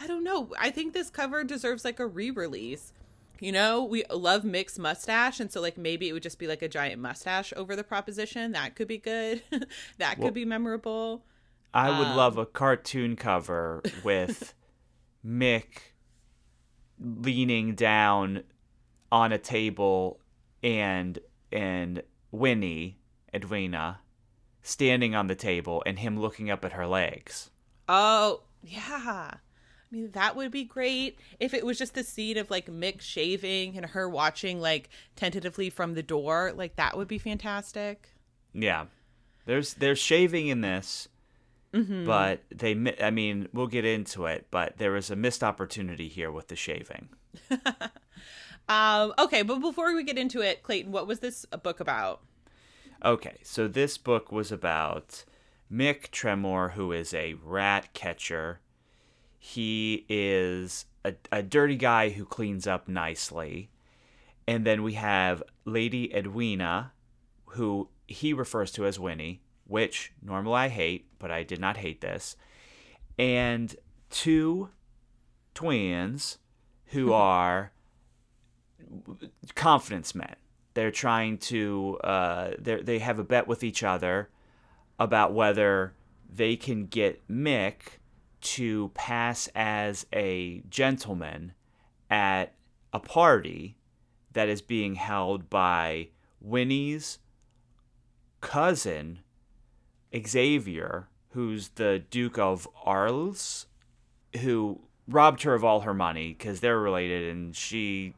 i 0.00 0.06
don't 0.06 0.24
know 0.24 0.50
i 0.58 0.70
think 0.70 0.92
this 0.92 1.10
cover 1.10 1.44
deserves 1.44 1.84
like 1.84 2.00
a 2.00 2.06
re-release 2.06 2.92
you 3.40 3.52
know, 3.52 3.84
we 3.84 4.04
love 4.10 4.42
Mick's 4.42 4.80
mustache, 4.80 5.38
and 5.38 5.52
so 5.52 5.60
like 5.60 5.78
maybe 5.78 6.08
it 6.08 6.12
would 6.12 6.24
just 6.24 6.40
be 6.40 6.48
like 6.48 6.60
a 6.60 6.68
giant 6.68 7.00
mustache 7.00 7.52
over 7.56 7.76
the 7.76 7.84
proposition. 7.84 8.50
That 8.50 8.74
could 8.74 8.88
be 8.88 8.98
good. 8.98 9.42
that 9.98 10.20
could 10.20 10.34
be 10.34 10.44
memorable. 10.44 11.24
I 11.72 11.96
would 11.96 12.08
Um, 12.08 12.16
love 12.16 12.36
a 12.36 12.46
cartoon 12.46 13.14
cover 13.14 13.80
with 14.02 14.54
Mick 15.24 15.92
leaning 16.98 17.76
down 17.76 18.42
on 19.12 19.30
a 19.30 19.38
table 19.38 20.18
and 20.62 21.18
and 21.52 22.02
Winnie, 22.30 22.98
Edwina, 23.34 24.00
standing 24.62 25.14
on 25.14 25.26
the 25.26 25.34
table 25.34 25.82
and 25.86 25.98
him 25.98 26.18
looking 26.18 26.50
up 26.50 26.64
at 26.64 26.72
her 26.72 26.86
legs. 26.86 27.50
Oh, 27.88 28.42
yeah. 28.62 29.34
I 29.90 29.94
mean, 29.94 30.10
that 30.12 30.36
would 30.36 30.50
be 30.50 30.64
great 30.64 31.18
if 31.40 31.54
it 31.54 31.64
was 31.64 31.78
just 31.78 31.94
the 31.94 32.04
scene 32.04 32.36
of 32.36 32.50
like 32.50 32.66
Mick 32.66 33.00
shaving 33.00 33.76
and 33.76 33.86
her 33.86 34.08
watching 34.08 34.60
like 34.60 34.90
tentatively 35.16 35.70
from 35.70 35.94
the 35.94 36.02
door. 36.02 36.52
Like 36.54 36.76
that 36.76 36.96
would 36.96 37.08
be 37.08 37.18
fantastic. 37.18 38.10
Yeah. 38.52 38.86
There's 39.46 39.74
there's 39.74 39.98
shaving 39.98 40.48
in 40.48 40.60
this, 40.60 41.08
mm-hmm. 41.72 42.04
but 42.04 42.42
they 42.54 42.94
I 43.02 43.10
mean, 43.10 43.48
we'll 43.54 43.66
get 43.66 43.86
into 43.86 44.26
it, 44.26 44.48
but 44.50 44.76
there 44.76 44.90
was 44.90 45.10
a 45.10 45.16
missed 45.16 45.42
opportunity 45.42 46.08
here 46.08 46.30
with 46.30 46.48
the 46.48 46.56
shaving. 46.56 47.08
Um, 48.68 49.14
okay, 49.18 49.42
but 49.42 49.60
before 49.60 49.94
we 49.94 50.04
get 50.04 50.18
into 50.18 50.40
it, 50.42 50.62
Clayton, 50.62 50.92
what 50.92 51.06
was 51.06 51.20
this 51.20 51.46
book 51.46 51.80
about? 51.80 52.20
Okay, 53.04 53.36
so 53.42 53.68
this 53.68 53.96
book 53.96 54.30
was 54.30 54.52
about 54.52 55.24
Mick 55.72 56.10
Tremor, 56.10 56.70
who 56.70 56.92
is 56.92 57.14
a 57.14 57.34
rat 57.42 57.92
catcher. 57.94 58.60
He 59.38 60.04
is 60.08 60.86
a, 61.04 61.14
a 61.30 61.42
dirty 61.42 61.76
guy 61.76 62.10
who 62.10 62.24
cleans 62.24 62.66
up 62.66 62.88
nicely. 62.88 63.70
And 64.46 64.66
then 64.66 64.82
we 64.82 64.94
have 64.94 65.42
Lady 65.64 66.14
Edwina, 66.14 66.92
who 67.46 67.88
he 68.06 68.32
refers 68.32 68.72
to 68.72 68.86
as 68.86 68.98
Winnie, 68.98 69.42
which 69.66 70.12
normally 70.22 70.56
I 70.56 70.68
hate, 70.68 71.06
but 71.18 71.30
I 71.30 71.42
did 71.42 71.60
not 71.60 71.76
hate 71.76 72.00
this. 72.00 72.36
And 73.18 73.74
two 74.10 74.70
twins 75.54 76.38
who 76.86 77.12
are 77.14 77.72
confidence 79.54 80.14
men. 80.14 80.36
They're 80.74 80.90
trying 80.90 81.38
to 81.38 81.98
uh, 82.04 82.50
they 82.58 82.80
they 82.82 82.98
have 82.98 83.18
a 83.18 83.24
bet 83.24 83.48
with 83.48 83.64
each 83.64 83.82
other 83.82 84.28
about 84.98 85.32
whether 85.32 85.94
they 86.28 86.56
can 86.56 86.86
get 86.86 87.26
Mick 87.28 87.98
to 88.40 88.90
pass 88.94 89.48
as 89.54 90.06
a 90.12 90.62
gentleman 90.68 91.52
at 92.10 92.54
a 92.92 93.00
party 93.00 93.76
that 94.32 94.48
is 94.48 94.62
being 94.62 94.94
held 94.94 95.50
by 95.50 96.08
Winnie's 96.40 97.18
cousin 98.40 99.20
Xavier, 100.16 101.08
who's 101.30 101.70
the 101.70 102.02
Duke 102.10 102.38
of 102.38 102.68
Arles, 102.84 103.66
who 104.40 104.80
robbed 105.06 105.42
her 105.42 105.54
of 105.54 105.64
all 105.64 105.80
her 105.80 105.94
money 105.94 106.34
because 106.36 106.60
they're 106.60 106.78
related, 106.78 107.30
and 107.30 107.54
she, 107.54 108.14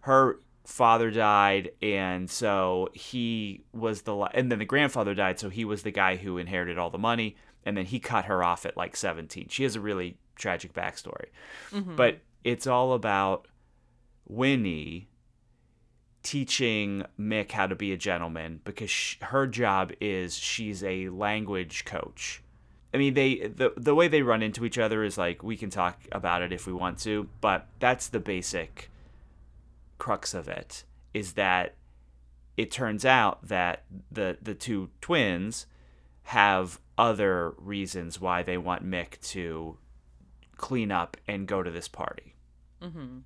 her 0.00 0.40
father 0.64 1.10
died, 1.10 1.72
and 1.82 2.30
so 2.30 2.88
he 2.92 3.64
was 3.72 4.02
the, 4.02 4.16
and 4.34 4.50
then 4.50 4.58
the 4.58 4.64
grandfather 4.64 5.14
died, 5.14 5.38
so 5.38 5.48
he 5.48 5.64
was 5.64 5.82
the 5.82 5.90
guy 5.90 6.16
who 6.16 6.38
inherited 6.38 6.78
all 6.78 6.90
the 6.90 6.98
money, 6.98 7.36
and 7.64 7.76
then 7.76 7.86
he 7.86 7.98
cut 7.98 8.26
her 8.26 8.42
off 8.42 8.64
at 8.64 8.76
like 8.76 8.96
17. 8.96 9.48
She 9.48 9.62
has 9.64 9.76
a 9.76 9.80
really 9.80 10.16
tragic 10.36 10.72
backstory, 10.72 11.26
mm-hmm. 11.70 11.96
but 11.96 12.20
it's 12.44 12.66
all 12.66 12.92
about 12.92 13.46
Winnie 14.26 15.08
teaching 16.22 17.04
Mick 17.18 17.50
how 17.52 17.66
to 17.66 17.74
be 17.74 17.92
a 17.92 17.96
gentleman 17.96 18.60
because 18.64 18.90
sh- 18.90 19.16
her 19.22 19.46
job 19.46 19.92
is 20.00 20.36
she's 20.36 20.84
a 20.84 21.08
language 21.08 21.84
coach. 21.84 22.42
I 22.92 22.98
mean, 22.98 23.14
they 23.14 23.36
the 23.36 23.72
the 23.76 23.94
way 23.94 24.08
they 24.08 24.22
run 24.22 24.42
into 24.42 24.64
each 24.64 24.78
other 24.78 25.04
is 25.04 25.16
like 25.16 25.42
we 25.42 25.56
can 25.56 25.70
talk 25.70 26.00
about 26.12 26.42
it 26.42 26.52
if 26.52 26.66
we 26.66 26.72
want 26.72 26.98
to, 27.00 27.28
but 27.40 27.68
that's 27.78 28.08
the 28.08 28.20
basic 28.20 28.90
crux 30.00 30.34
of 30.34 30.48
it 30.48 30.84
is 31.14 31.34
that 31.34 31.76
it 32.56 32.70
turns 32.70 33.04
out 33.04 33.46
that 33.46 33.84
the 34.10 34.36
the 34.42 34.54
two 34.54 34.90
twins 35.00 35.66
have 36.24 36.80
other 36.98 37.54
reasons 37.56 38.20
why 38.20 38.42
they 38.42 38.58
want 38.58 38.84
Mick 38.84 39.20
to 39.20 39.78
clean 40.56 40.90
up 40.92 41.16
and 41.26 41.46
go 41.46 41.62
to 41.62 41.70
this 41.70 41.88
party. 41.88 42.34
Mm-hmm. 42.82 43.18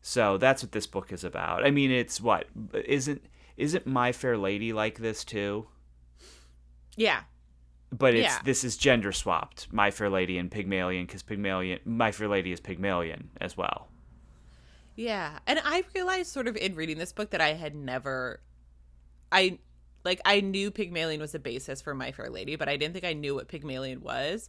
So 0.00 0.38
that's 0.38 0.62
what 0.62 0.72
this 0.72 0.86
book 0.86 1.12
is 1.12 1.24
about. 1.24 1.64
I 1.66 1.70
mean, 1.70 1.90
it's 1.90 2.20
what 2.20 2.46
isn't 2.72 3.22
isn't 3.56 3.86
My 3.86 4.12
Fair 4.12 4.36
Lady 4.36 4.72
like 4.72 4.98
this 4.98 5.24
too? 5.24 5.66
Yeah. 6.96 7.20
But 7.90 8.14
it's 8.14 8.34
Yeah. 8.34 8.38
this 8.44 8.64
is 8.64 8.76
gender 8.76 9.12
swapped, 9.12 9.72
My 9.72 9.90
Fair 9.90 10.10
Lady 10.10 10.38
and 10.38 10.50
Pygmalion, 10.50 11.06
because 11.06 11.22
Pygmalion, 11.22 11.78
My 11.84 12.10
Fair 12.12 12.28
Lady 12.28 12.50
is 12.52 12.60
Pygmalion 12.60 13.30
as 13.40 13.56
well. 13.56 13.88
Yeah. 14.96 15.38
And 15.46 15.60
I 15.64 15.84
realized 15.94 16.32
sort 16.32 16.48
of 16.48 16.56
in 16.56 16.74
reading 16.74 16.98
this 16.98 17.12
book 17.12 17.30
that 17.30 17.40
I 17.40 17.54
had 17.54 17.74
never 17.74 18.40
I 19.32 19.58
like 20.04 20.20
I 20.24 20.40
knew 20.40 20.70
Pygmalion 20.70 21.20
was 21.20 21.32
the 21.32 21.38
basis 21.38 21.82
for 21.82 21.94
My 21.94 22.12
Fair 22.12 22.30
Lady, 22.30 22.56
but 22.56 22.68
I 22.68 22.76
didn't 22.76 22.92
think 22.92 23.04
I 23.04 23.14
knew 23.14 23.34
what 23.34 23.48
Pygmalion 23.48 24.00
was. 24.02 24.48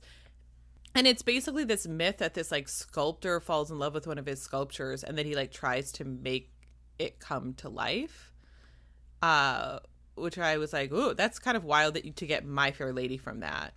And 0.94 1.08
it's 1.08 1.24
basically 1.24 1.66
this 1.66 1.88
myth 1.88 2.18
that 2.20 2.36
this 2.36 2.52
like 2.52 2.70
sculptor 2.70 3.40
falls 3.40 3.72
in 3.72 3.80
love 3.80 3.94
with 3.94 4.08
one 4.08 4.18
of 4.18 4.26
his 4.26 4.42
sculptures 4.42 5.04
and 5.04 5.18
then 5.18 5.26
he 5.26 5.36
like 5.36 5.52
tries 5.52 5.92
to 5.94 6.06
make 6.06 6.52
it 7.00 7.20
come 7.20 7.54
to 7.56 7.70
life. 7.70 8.32
Uh 9.22 9.80
which 10.16 10.38
I 10.38 10.58
was 10.58 10.72
like, 10.72 10.94
"Ooh, 10.94 11.14
that's 11.14 11.40
kind 11.40 11.58
of 11.58 11.66
wild 11.66 11.96
that 11.96 12.06
you 12.06 12.14
to 12.14 12.26
get 12.26 12.46
My 12.46 12.72
Fair 12.72 12.94
Lady 12.94 13.18
from 13.18 13.40
that." 13.42 13.74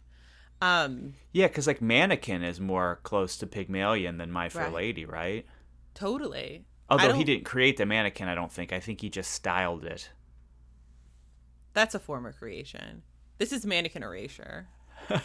Um 0.60 1.14
Yeah, 1.32 1.48
because 1.48 1.66
like 1.66 1.80
Mannequin 1.80 2.42
is 2.42 2.60
more 2.60 3.00
close 3.02 3.36
to 3.38 3.46
Pygmalion 3.46 4.18
than 4.18 4.30
My 4.30 4.48
Fair 4.48 4.64
Right. 4.64 4.74
Lady, 4.74 5.04
right? 5.04 5.46
Totally. 5.98 6.64
Although 6.90 7.12
he 7.12 7.24
didn't 7.24 7.44
create 7.44 7.76
the 7.76 7.86
mannequin, 7.86 8.28
I 8.28 8.34
don't 8.34 8.50
think. 8.50 8.72
I 8.72 8.80
think 8.80 9.00
he 9.00 9.10
just 9.10 9.32
styled 9.32 9.84
it. 9.84 10.10
That's 11.74 11.94
a 11.94 11.98
former 11.98 12.32
creation. 12.32 13.02
This 13.38 13.52
is 13.52 13.66
mannequin 13.66 14.02
erasure. 14.02 14.68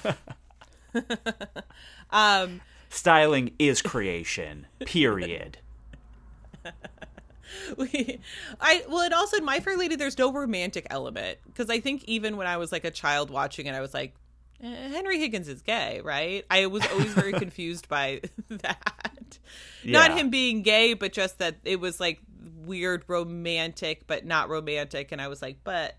um 2.11 2.61
Styling 2.89 3.53
is 3.57 3.81
creation. 3.81 4.67
Period. 4.85 5.57
we 7.77 8.19
I 8.59 8.83
well 8.87 9.01
and 9.01 9.13
also 9.13 9.37
in 9.37 9.45
My 9.45 9.59
Fair 9.59 9.77
Lady 9.77 9.95
there's 9.95 10.17
no 10.17 10.31
romantic 10.31 10.87
element 10.89 11.39
because 11.45 11.69
I 11.69 11.79
think 11.79 12.03
even 12.05 12.37
when 12.37 12.47
I 12.47 12.57
was 12.57 12.71
like 12.71 12.85
a 12.85 12.91
child 12.91 13.29
watching 13.29 13.65
it 13.65 13.73
I 13.73 13.81
was 13.81 13.93
like 13.93 14.13
Henry 14.63 15.19
Higgins 15.19 15.47
is 15.47 15.61
gay, 15.61 16.01
right? 16.01 16.45
I 16.49 16.67
was 16.67 16.85
always 16.87 17.13
very 17.13 17.33
confused 17.33 17.89
by 17.89 18.21
that. 18.49 19.39
Not 19.83 20.17
him 20.17 20.29
being 20.29 20.61
gay, 20.61 20.93
but 20.93 21.11
just 21.11 21.39
that 21.39 21.57
it 21.65 21.79
was 21.79 21.99
like 21.99 22.19
weird 22.65 23.03
romantic 23.07 24.07
but 24.07 24.25
not 24.25 24.47
romantic 24.49 25.11
and 25.11 25.21
I 25.21 25.27
was 25.27 25.41
like, 25.41 25.57
but 25.63 25.97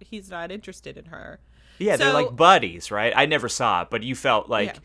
he's 0.00 0.30
not 0.30 0.52
interested 0.52 0.98
in 0.98 1.06
her. 1.06 1.40
Yeah, 1.78 1.96
they're 1.96 2.12
like 2.12 2.36
buddies, 2.36 2.90
right? 2.90 3.12
I 3.16 3.26
never 3.26 3.48
saw 3.48 3.82
it, 3.82 3.88
but 3.90 4.02
you 4.02 4.14
felt 4.14 4.48
like 4.48 4.76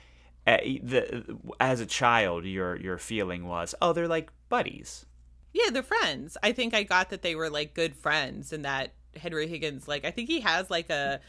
uh, 0.47 0.57
the 0.81 1.37
as 1.59 1.81
a 1.81 1.85
child, 1.85 2.45
your 2.45 2.75
your 2.77 2.97
feeling 2.97 3.47
was, 3.47 3.75
oh, 3.81 3.93
they're 3.93 4.07
like 4.07 4.31
buddies. 4.47 5.05
Yeah, 5.53 5.69
they're 5.71 5.83
friends. 5.83 6.37
I 6.41 6.51
think 6.51 6.73
I 6.73 6.83
got 6.83 7.09
that 7.09 7.21
they 7.21 7.35
were 7.35 7.49
like 7.49 7.73
good 7.73 7.95
friends 7.95 8.53
and 8.53 8.65
that 8.65 8.93
Henry 9.15 9.47
Higgins 9.47 9.87
like 9.87 10.05
I 10.05 10.11
think 10.11 10.29
he 10.29 10.39
has 10.39 10.69
like 10.69 10.89
a 10.89 11.19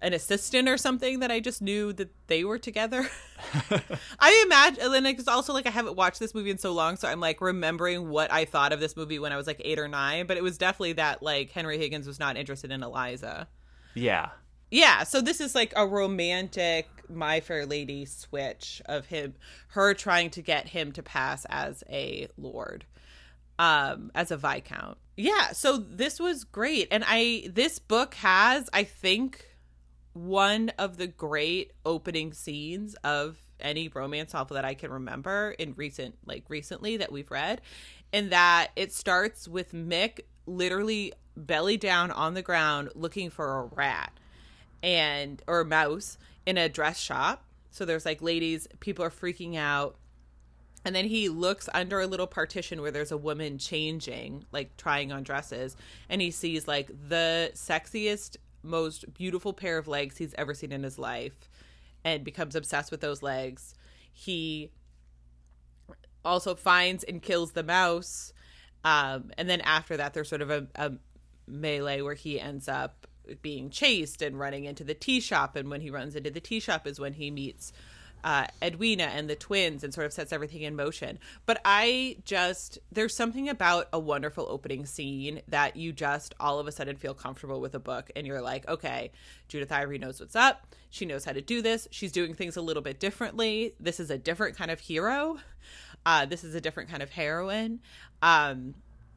an 0.00 0.12
assistant 0.12 0.68
or 0.68 0.76
something 0.76 1.20
that 1.20 1.30
I 1.30 1.40
just 1.40 1.60
knew 1.60 1.92
that 1.94 2.10
they 2.28 2.44
were 2.44 2.58
together. 2.58 3.08
I 4.18 4.42
imagine 4.46 4.82
and 4.82 4.92
then 4.92 5.06
it's 5.06 5.28
also 5.28 5.52
like 5.52 5.66
I 5.66 5.70
haven't 5.70 5.96
watched 5.96 6.18
this 6.18 6.34
movie 6.34 6.50
in 6.50 6.58
so 6.58 6.72
long 6.72 6.96
so 6.96 7.06
I'm 7.08 7.20
like 7.20 7.40
remembering 7.40 8.08
what 8.08 8.32
I 8.32 8.44
thought 8.44 8.72
of 8.72 8.80
this 8.80 8.96
movie 8.96 9.18
when 9.20 9.32
I 9.32 9.36
was 9.36 9.46
like 9.46 9.60
8 9.64 9.78
or 9.78 9.88
9, 9.88 10.26
but 10.26 10.36
it 10.36 10.42
was 10.42 10.58
definitely 10.58 10.94
that 10.94 11.22
like 11.22 11.50
Henry 11.50 11.78
Higgins 11.78 12.06
was 12.06 12.18
not 12.18 12.36
interested 12.36 12.70
in 12.72 12.82
Eliza. 12.82 13.48
Yeah, 13.94 14.30
Yeah, 14.70 15.04
so 15.04 15.20
this 15.20 15.40
is 15.40 15.54
like 15.54 15.72
a 15.76 15.86
romantic 15.86 16.88
My 17.08 17.40
Fair 17.40 17.64
Lady 17.64 18.04
switch 18.04 18.82
of 18.86 19.06
him 19.06 19.34
her 19.68 19.94
trying 19.94 20.30
to 20.30 20.42
get 20.42 20.68
him 20.68 20.92
to 20.92 21.02
pass 21.02 21.44
as 21.48 21.84
a 21.88 22.28
lord. 22.36 22.84
um 23.58 24.10
as 24.14 24.30
a 24.30 24.36
viscount. 24.36 24.98
Yeah, 25.16 25.52
so 25.52 25.76
this 25.78 26.20
was 26.20 26.44
great 26.44 26.88
and 26.90 27.04
I 27.06 27.48
this 27.52 27.78
book 27.78 28.14
has 28.14 28.68
I 28.72 28.84
think 28.84 29.44
one 30.26 30.70
of 30.78 30.96
the 30.96 31.06
great 31.06 31.72
opening 31.86 32.32
scenes 32.32 32.94
of 33.04 33.38
any 33.60 33.88
romance 33.88 34.34
novel 34.34 34.54
that 34.54 34.64
I 34.64 34.74
can 34.74 34.90
remember 34.90 35.54
in 35.58 35.74
recent 35.76 36.16
like 36.26 36.44
recently 36.48 36.96
that 36.96 37.10
we've 37.10 37.30
read 37.30 37.60
in 38.12 38.30
that 38.30 38.68
it 38.76 38.92
starts 38.92 39.48
with 39.48 39.72
Mick 39.72 40.20
literally 40.46 41.12
belly 41.36 41.76
down 41.76 42.10
on 42.10 42.34
the 42.34 42.42
ground 42.42 42.90
looking 42.94 43.30
for 43.30 43.60
a 43.60 43.64
rat 43.76 44.12
and 44.82 45.42
or 45.46 45.60
a 45.60 45.64
mouse 45.64 46.18
in 46.46 46.56
a 46.56 46.68
dress 46.68 46.98
shop. 46.98 47.44
So 47.70 47.84
there's 47.84 48.06
like 48.06 48.22
ladies, 48.22 48.66
people 48.80 49.04
are 49.04 49.10
freaking 49.10 49.56
out. 49.56 49.96
And 50.84 50.94
then 50.94 51.06
he 51.06 51.28
looks 51.28 51.68
under 51.74 52.00
a 52.00 52.06
little 52.06 52.26
partition 52.26 52.80
where 52.80 52.92
there's 52.92 53.12
a 53.12 53.16
woman 53.16 53.58
changing, 53.58 54.44
like 54.52 54.76
trying 54.76 55.12
on 55.12 55.24
dresses, 55.24 55.76
and 56.08 56.22
he 56.22 56.30
sees 56.30 56.68
like 56.68 56.88
the 57.08 57.50
sexiest, 57.54 58.36
most 58.62 59.12
beautiful 59.14 59.52
pair 59.52 59.78
of 59.78 59.88
legs 59.88 60.16
he's 60.16 60.34
ever 60.36 60.54
seen 60.54 60.72
in 60.72 60.82
his 60.82 60.98
life 60.98 61.48
and 62.04 62.24
becomes 62.24 62.54
obsessed 62.54 62.90
with 62.90 63.00
those 63.00 63.22
legs. 63.22 63.74
He 64.12 64.70
also 66.24 66.54
finds 66.54 67.04
and 67.04 67.22
kills 67.22 67.52
the 67.52 67.62
mouse. 67.62 68.32
Um, 68.84 69.30
and 69.36 69.48
then 69.48 69.60
after 69.62 69.96
that, 69.96 70.14
there's 70.14 70.28
sort 70.28 70.42
of 70.42 70.50
a, 70.50 70.66
a 70.74 70.92
melee 71.46 72.00
where 72.00 72.14
he 72.14 72.40
ends 72.40 72.68
up 72.68 73.06
being 73.42 73.70
chased 73.70 74.22
and 74.22 74.38
running 74.38 74.64
into 74.64 74.84
the 74.84 74.94
tea 74.94 75.20
shop. 75.20 75.56
And 75.56 75.70
when 75.70 75.80
he 75.80 75.90
runs 75.90 76.16
into 76.16 76.30
the 76.30 76.40
tea 76.40 76.60
shop 76.60 76.86
is 76.86 76.98
when 76.98 77.14
he 77.14 77.30
meets 77.30 77.72
uh, 78.24 78.46
Edwina 78.62 79.04
and 79.04 79.28
the 79.28 79.36
twins 79.36 79.84
and 79.84 79.92
sort 79.92 80.06
of 80.06 80.12
sets 80.12 80.32
everything 80.32 80.62
in 80.62 80.76
motion. 80.76 81.18
But 81.46 81.60
I 81.64 82.16
just, 82.24 82.78
there's 82.90 83.14
something 83.14 83.48
about 83.48 83.88
a 83.92 83.98
wonderful 83.98 84.46
opening 84.48 84.86
scene 84.86 85.42
that 85.48 85.76
you 85.76 85.92
just 85.92 86.34
all 86.40 86.58
of 86.58 86.66
a 86.66 86.72
sudden 86.72 86.96
feel 86.96 87.14
comfortable 87.14 87.60
with 87.60 87.74
a 87.74 87.78
book 87.78 88.10
and 88.16 88.26
you're 88.26 88.42
like, 88.42 88.68
okay, 88.68 89.10
Judith 89.48 89.72
Ivory 89.72 89.98
knows 89.98 90.20
what's 90.20 90.36
up. 90.36 90.74
She 90.90 91.04
knows 91.04 91.24
how 91.24 91.32
to 91.32 91.40
do 91.40 91.62
this. 91.62 91.86
She's 91.90 92.12
doing 92.12 92.34
things 92.34 92.56
a 92.56 92.62
little 92.62 92.82
bit 92.82 92.98
differently. 92.98 93.74
This 93.78 94.00
is 94.00 94.10
a 94.10 94.18
different 94.18 94.56
kind 94.56 94.70
of 94.70 94.80
hero. 94.80 95.38
Uh, 96.06 96.26
this 96.26 96.44
is 96.44 96.54
a 96.54 96.60
different 96.60 96.88
kind 96.88 97.02
of 97.02 97.10
heroine. 97.10 97.80
Um, 98.22 98.74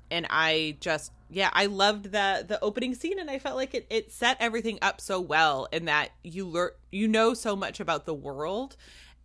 and 0.09 0.27
I 0.29 0.77
just 0.81 1.11
yeah, 1.33 1.49
I 1.53 1.67
loved 1.67 2.11
the 2.11 2.43
the 2.45 2.59
opening 2.61 2.93
scene 2.93 3.17
and 3.17 3.29
I 3.29 3.39
felt 3.39 3.55
like 3.55 3.73
it 3.73 3.87
it 3.89 4.11
set 4.11 4.35
everything 4.39 4.77
up 4.81 4.99
so 4.99 5.19
well 5.19 5.67
in 5.71 5.85
that 5.85 6.09
you 6.23 6.45
learn 6.45 6.71
you 6.91 7.07
know 7.07 7.33
so 7.33 7.55
much 7.55 7.79
about 7.79 8.05
the 8.05 8.13
world 8.13 8.75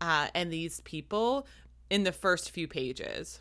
uh, 0.01 0.29
and 0.33 0.53
these 0.53 0.81
people 0.81 1.47
in 1.91 2.05
the 2.05 2.13
first 2.13 2.51
few 2.51 2.69
pages. 2.69 3.41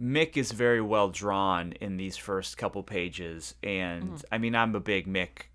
Mick 0.00 0.36
is 0.36 0.52
very 0.52 0.80
well 0.80 1.08
drawn 1.08 1.72
in 1.72 1.96
these 1.96 2.16
first 2.18 2.58
couple 2.58 2.82
pages 2.82 3.54
and 3.62 4.04
mm-hmm. 4.04 4.16
I 4.30 4.38
mean 4.38 4.54
I'm 4.54 4.74
a 4.74 4.80
big 4.80 5.06
Mick 5.06 5.46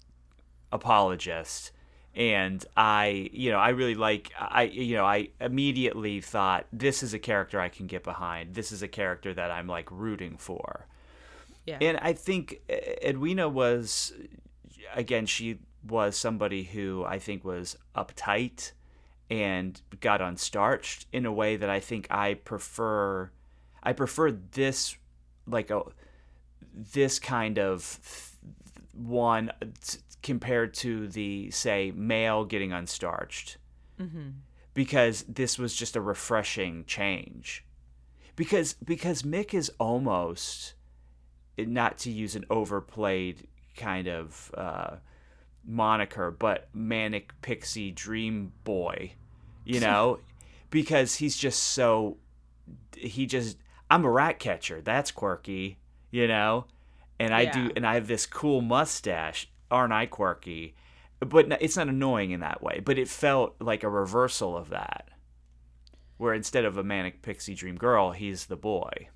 apologist 0.72 1.72
and 2.16 2.66
I, 2.76 3.30
you 3.32 3.52
know, 3.52 3.60
I 3.60 3.70
really 3.70 3.94
like 3.94 4.32
I 4.40 4.64
you 4.64 4.96
know, 4.96 5.06
I 5.06 5.30
immediately 5.40 6.22
thought 6.22 6.66
this 6.74 7.04
is 7.04 7.14
a 7.14 7.20
character 7.20 7.60
I 7.60 7.70
can 7.70 7.86
get 7.86 8.04
behind. 8.04 8.56
This 8.56 8.72
is 8.72 8.82
a 8.82 8.88
character 8.88 9.32
that 9.36 9.52
I'm 9.52 9.68
like 9.68 9.92
rooting 9.92 10.38
for. 10.38 10.88
Yeah. 11.68 11.78
And 11.82 11.98
I 11.98 12.14
think 12.14 12.62
Edwina 12.70 13.50
was, 13.50 14.14
again, 14.96 15.26
she 15.26 15.60
was 15.86 16.18
somebody 16.18 16.64
who 16.64 17.04
I 17.06 17.20
think 17.20 17.44
was 17.44 17.78
uptight 17.96 18.72
and 19.30 19.80
got 20.00 20.22
unstarched 20.22 21.08
in 21.12 21.26
a 21.26 21.32
way 21.32 21.58
that 21.58 21.70
I 21.70 21.82
think 21.82 22.08
I 22.10 22.36
prefer. 22.36 23.30
I 23.84 23.92
prefer 23.92 24.32
this, 24.32 24.96
like 25.46 25.70
a, 25.70 25.82
this 26.74 27.20
kind 27.20 27.60
of 27.60 28.32
one 28.94 29.52
t- 29.82 30.00
compared 30.24 30.74
to 30.76 31.10
the 31.10 31.52
say 31.52 31.92
male 31.94 32.46
getting 32.46 32.72
unstarched, 32.72 33.58
mm-hmm. 34.00 34.30
because 34.74 35.26
this 35.28 35.60
was 35.60 35.76
just 35.76 35.98
a 35.98 36.02
refreshing 36.02 36.86
change. 36.86 37.66
Because 38.38 38.74
because 38.74 39.24
Mick 39.24 39.54
is 39.54 39.72
almost 39.80 40.76
not 41.58 41.98
to 42.00 42.12
use 42.12 42.36
an 42.36 42.46
overplayed 42.50 43.48
kind 43.76 44.08
of 44.08 44.52
uh, 44.56 44.98
moniker, 45.66 46.32
but 46.32 46.70
manic 46.74 47.34
pixie 47.42 47.92
dream 47.92 48.52
boy, 48.64 49.14
you 49.66 49.80
know, 49.80 50.20
because 50.70 51.16
he's 51.16 51.38
just 51.38 51.62
so 51.62 52.18
he 52.96 53.26
just 53.26 53.58
I'm 53.90 54.06
a 54.06 54.12
rat 54.12 54.40
catcher. 54.40 54.82
That's 54.82 55.12
quirky, 55.12 55.78
you 56.12 56.28
know, 56.28 56.66
and 57.20 57.34
I 57.34 57.42
yeah. 57.42 57.52
do, 57.52 57.72
and 57.76 57.86
I 57.86 57.96
have 57.96 58.08
this 58.08 58.26
cool 58.26 58.62
mustache. 58.62 59.50
Aren't 59.70 59.94
I 59.94 60.06
quirky? 60.06 60.76
But 61.20 61.52
it's 61.62 61.76
not 61.76 61.88
annoying 61.90 62.32
in 62.32 62.42
that 62.42 62.62
way. 62.62 62.80
But 62.84 62.98
it 62.98 63.08
felt 63.08 63.56
like 63.60 63.84
a 63.84 63.90
reversal 63.90 64.56
of 64.56 64.70
that, 64.70 65.10
where 66.18 66.34
instead 66.34 66.64
of 66.64 66.78
a 66.78 66.84
manic 66.84 67.22
pixie 67.22 67.56
dream 67.56 67.76
girl, 67.76 68.12
he's 68.12 68.46
the 68.46 68.56
boy. 68.56 69.10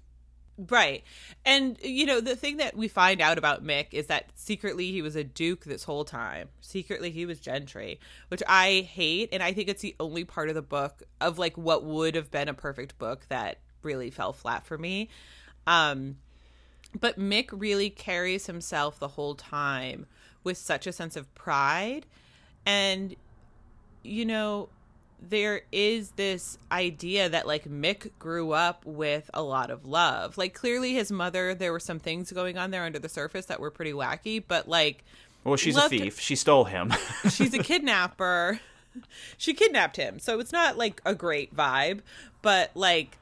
Right. 0.70 1.04
And, 1.44 1.78
you 1.82 2.06
know, 2.06 2.22
the 2.22 2.36
thing 2.36 2.58
that 2.58 2.78
we 2.78 2.88
find 2.88 3.20
out 3.20 3.40
about 3.40 3.64
Mick 3.64 3.88
is 3.94 4.08
that 4.08 4.30
secretly 4.36 4.92
he 4.92 5.02
was 5.02 5.16
a 5.16 5.24
duke 5.24 5.64
this 5.64 5.84
whole 5.84 6.06
time. 6.06 6.50
Secretly 6.60 7.10
he 7.10 7.26
was 7.26 7.40
gentry, 7.40 8.00
which 8.28 8.44
I 8.48 8.88
hate. 8.92 9.30
And 9.32 9.42
I 9.42 9.54
think 9.54 9.70
it's 9.70 9.82
the 9.82 9.96
only 10.00 10.24
part 10.24 10.50
of 10.50 10.56
the 10.56 10.62
book 10.62 11.02
of 11.20 11.40
like 11.40 11.58
what 11.58 11.84
would 11.84 12.14
have 12.14 12.30
been 12.30 12.48
a 12.48 12.54
perfect 12.54 13.00
book 13.00 13.26
that 13.30 13.58
really 13.82 14.12
fell 14.12 14.34
flat 14.34 14.68
for 14.68 14.78
me. 14.78 15.10
Um, 15.66 16.18
but 17.00 17.18
Mick 17.18 17.50
really 17.52 17.90
carries 17.90 18.46
himself 18.46 19.00
the 19.00 19.08
whole 19.08 19.34
time 19.34 20.06
with 20.44 20.58
such 20.58 20.86
a 20.86 20.92
sense 20.92 21.16
of 21.16 21.34
pride. 21.34 22.06
And, 22.68 23.16
you 24.04 24.26
know, 24.26 24.70
there 25.22 25.62
is 25.72 26.12
this 26.12 26.58
idea 26.72 27.30
that 27.30 27.46
like 27.46 27.66
Mick 27.66 28.12
grew 28.18 28.52
up 28.52 28.86
with 28.86 29.30
a 29.34 29.44
lot 29.44 29.70
of 29.70 29.86
love. 29.86 30.38
Like 30.38 30.54
clearly 30.54 30.94
his 30.94 31.12
mother, 31.12 31.54
there 31.54 31.72
were 31.72 31.80
some 31.80 32.00
things 32.00 32.32
going 32.32 32.58
on 32.58 32.72
there 32.72 32.84
under 32.84 33.00
the 33.00 33.10
surface 33.10 33.46
that 33.46 33.60
were 33.60 33.72
pretty 33.72 33.94
wacky, 33.94 34.44
but 34.46 34.68
like 34.68 35.04
Well, 35.44 35.58
she's 35.58 35.78
a 35.78 35.88
thief. 35.88 36.20
She 36.20 36.36
stole 36.36 36.66
him. 36.66 36.94
she's 37.30 37.54
a 37.54 37.60
kidnapper. 37.64 38.60
She 39.38 39.54
kidnapped 39.54 39.96
him. 39.96 40.20
So 40.20 40.40
it's 40.40 40.52
not 40.52 40.78
like 40.78 41.02
a 41.06 41.14
great 41.14 41.56
vibe, 41.56 42.02
but 42.42 42.72
like 42.74 43.18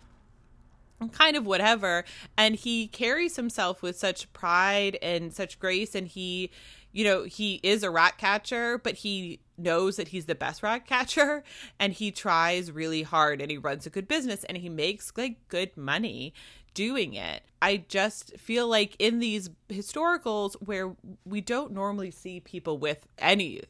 kind 1.14 1.38
of 1.38 1.46
whatever 1.46 2.04
and 2.38 2.56
he 2.56 2.86
carries 2.88 3.38
himself 3.38 3.82
with 3.82 3.98
such 3.98 4.32
pride 4.34 4.98
and 5.02 5.34
such 5.34 5.58
grace 5.58 5.96
and 5.96 6.08
he 6.08 6.52
you 6.92 7.04
know, 7.04 7.24
he 7.24 7.60
is 7.64 7.84
a 7.84 7.90
rat 7.92 8.18
catcher, 8.18 8.78
but 8.80 8.96
he 8.96 9.40
knows 9.60 9.98
that 9.98 10.10
he's 10.10 10.26
the 10.26 10.36
best 10.36 10.64
rat 10.64 10.86
catcher 10.86 11.44
and 11.80 11.94
he 11.94 12.12
tries 12.12 12.72
really 12.72 13.04
hard 13.04 13.42
and 13.42 13.52
he 13.52 13.58
runs 13.58 13.86
a 13.86 13.90
good 13.90 14.08
business 14.08 14.44
and 14.46 14.58
he 14.58 14.70
makes 14.70 15.12
like 15.18 15.48
good 15.48 15.76
money 15.76 16.34
doing 16.74 17.14
it. 17.14 17.44
I 17.62 17.84
just 17.88 18.38
feel 18.38 18.68
like 18.68 18.96
in 19.00 19.20
these 19.20 19.50
historicals 19.70 20.54
where 20.66 20.96
we 21.26 21.42
don't 21.42 21.74
normally 21.74 22.12
see 22.12 22.40
people 22.40 22.78
with 22.78 23.06
any 23.18 23.62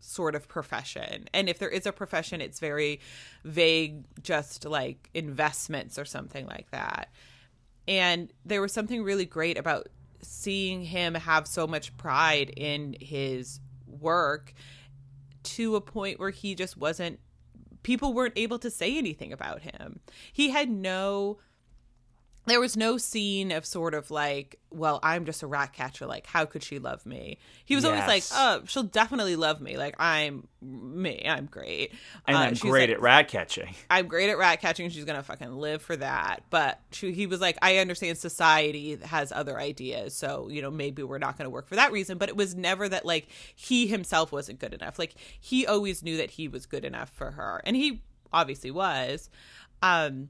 sort 0.00 0.34
of 0.34 0.48
profession. 0.48 1.28
And 1.34 1.48
if 1.48 1.58
there 1.58 1.68
is 1.68 1.86
a 1.86 1.92
profession, 1.92 2.40
it's 2.40 2.60
very 2.60 3.00
vague, 3.44 4.04
just 4.22 4.64
like 4.64 5.10
investments 5.14 5.98
or 5.98 6.04
something 6.04 6.46
like 6.46 6.70
that. 6.70 7.10
And 7.88 8.32
there 8.44 8.60
was 8.60 8.72
something 8.72 9.02
really 9.02 9.26
great 9.26 9.58
about 9.58 9.88
seeing 10.22 10.82
him 10.82 11.14
have 11.14 11.46
so 11.46 11.66
much 11.66 11.96
pride 11.96 12.50
in 12.56 12.96
his 13.00 13.60
work 13.86 14.52
to 15.46 15.76
a 15.76 15.80
point 15.80 16.18
where 16.18 16.30
he 16.30 16.54
just 16.54 16.76
wasn't 16.76 17.18
people 17.82 18.12
weren't 18.12 18.36
able 18.36 18.58
to 18.58 18.68
say 18.68 18.98
anything 18.98 19.32
about 19.32 19.62
him. 19.62 20.00
He 20.32 20.50
had 20.50 20.68
no 20.68 21.38
there 22.46 22.60
was 22.60 22.76
no 22.76 22.96
scene 22.96 23.50
of 23.50 23.66
sort 23.66 23.92
of 23.92 24.10
like, 24.10 24.60
well, 24.70 25.00
I'm 25.02 25.24
just 25.24 25.42
a 25.42 25.48
rat 25.48 25.72
catcher. 25.72 26.06
Like, 26.06 26.26
how 26.26 26.44
could 26.44 26.62
she 26.62 26.78
love 26.78 27.04
me? 27.04 27.38
He 27.64 27.74
was 27.74 27.82
yes. 27.82 27.90
always 27.90 28.06
like, 28.06 28.22
oh, 28.32 28.64
she'll 28.66 28.84
definitely 28.84 29.34
love 29.34 29.60
me. 29.60 29.76
Like, 29.76 29.96
I'm 29.98 30.46
me. 30.62 31.24
I'm 31.28 31.46
great. 31.46 31.92
And 32.26 32.36
uh, 32.36 32.40
I'm 32.40 32.54
great 32.54 32.88
like, 32.88 32.98
at 32.98 33.02
rat 33.02 33.28
catching. 33.28 33.74
I'm 33.90 34.06
great 34.06 34.30
at 34.30 34.38
rat 34.38 34.60
catching. 34.60 34.88
She's 34.90 35.04
going 35.04 35.16
to 35.16 35.24
fucking 35.24 35.52
live 35.52 35.82
for 35.82 35.96
that. 35.96 36.44
But 36.50 36.80
she, 36.92 37.12
he 37.12 37.26
was 37.26 37.40
like, 37.40 37.58
I 37.62 37.78
understand 37.78 38.16
society 38.16 38.96
has 39.02 39.32
other 39.32 39.58
ideas. 39.58 40.14
So, 40.14 40.48
you 40.48 40.62
know, 40.62 40.70
maybe 40.70 41.02
we're 41.02 41.18
not 41.18 41.36
going 41.36 41.46
to 41.46 41.50
work 41.50 41.66
for 41.66 41.74
that 41.74 41.90
reason. 41.90 42.16
But 42.16 42.28
it 42.28 42.36
was 42.36 42.54
never 42.54 42.88
that, 42.88 43.04
like, 43.04 43.26
he 43.56 43.88
himself 43.88 44.30
wasn't 44.30 44.60
good 44.60 44.72
enough. 44.72 45.00
Like, 45.00 45.14
he 45.40 45.66
always 45.66 46.02
knew 46.02 46.16
that 46.18 46.30
he 46.30 46.46
was 46.46 46.64
good 46.64 46.84
enough 46.84 47.10
for 47.10 47.32
her. 47.32 47.60
And 47.64 47.74
he 47.74 48.02
obviously 48.32 48.70
was. 48.70 49.30
Um, 49.82 50.28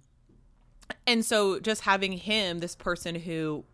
and 1.07 1.25
so 1.25 1.59
just 1.61 1.83
having 1.83 2.13
him, 2.13 2.59
this 2.59 2.75
person 2.77 3.15
who 3.15 3.65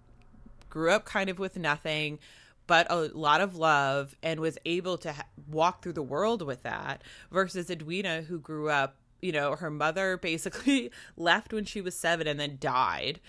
grew 0.70 0.90
up 0.90 1.04
kind 1.04 1.28
of 1.28 1.38
with 1.38 1.56
nothing, 1.56 2.18
but 2.66 2.86
a 2.90 2.96
lot 2.96 3.40
of 3.40 3.56
love 3.56 4.16
and 4.22 4.40
was 4.40 4.58
able 4.64 4.96
to 4.98 5.12
ha- 5.12 5.26
walk 5.48 5.82
through 5.82 5.92
the 5.92 6.02
world 6.02 6.42
with 6.42 6.62
that 6.62 7.02
versus 7.30 7.70
Edwina 7.70 8.22
who 8.22 8.38
grew 8.38 8.70
up, 8.70 8.96
you 9.20 9.32
know, 9.32 9.56
her 9.56 9.70
mother 9.70 10.16
basically 10.22 10.90
left 11.16 11.52
when 11.52 11.64
she 11.64 11.80
was 11.80 11.94
7 11.96 12.26
and 12.26 12.40
then 12.40 12.56
died. 12.60 13.20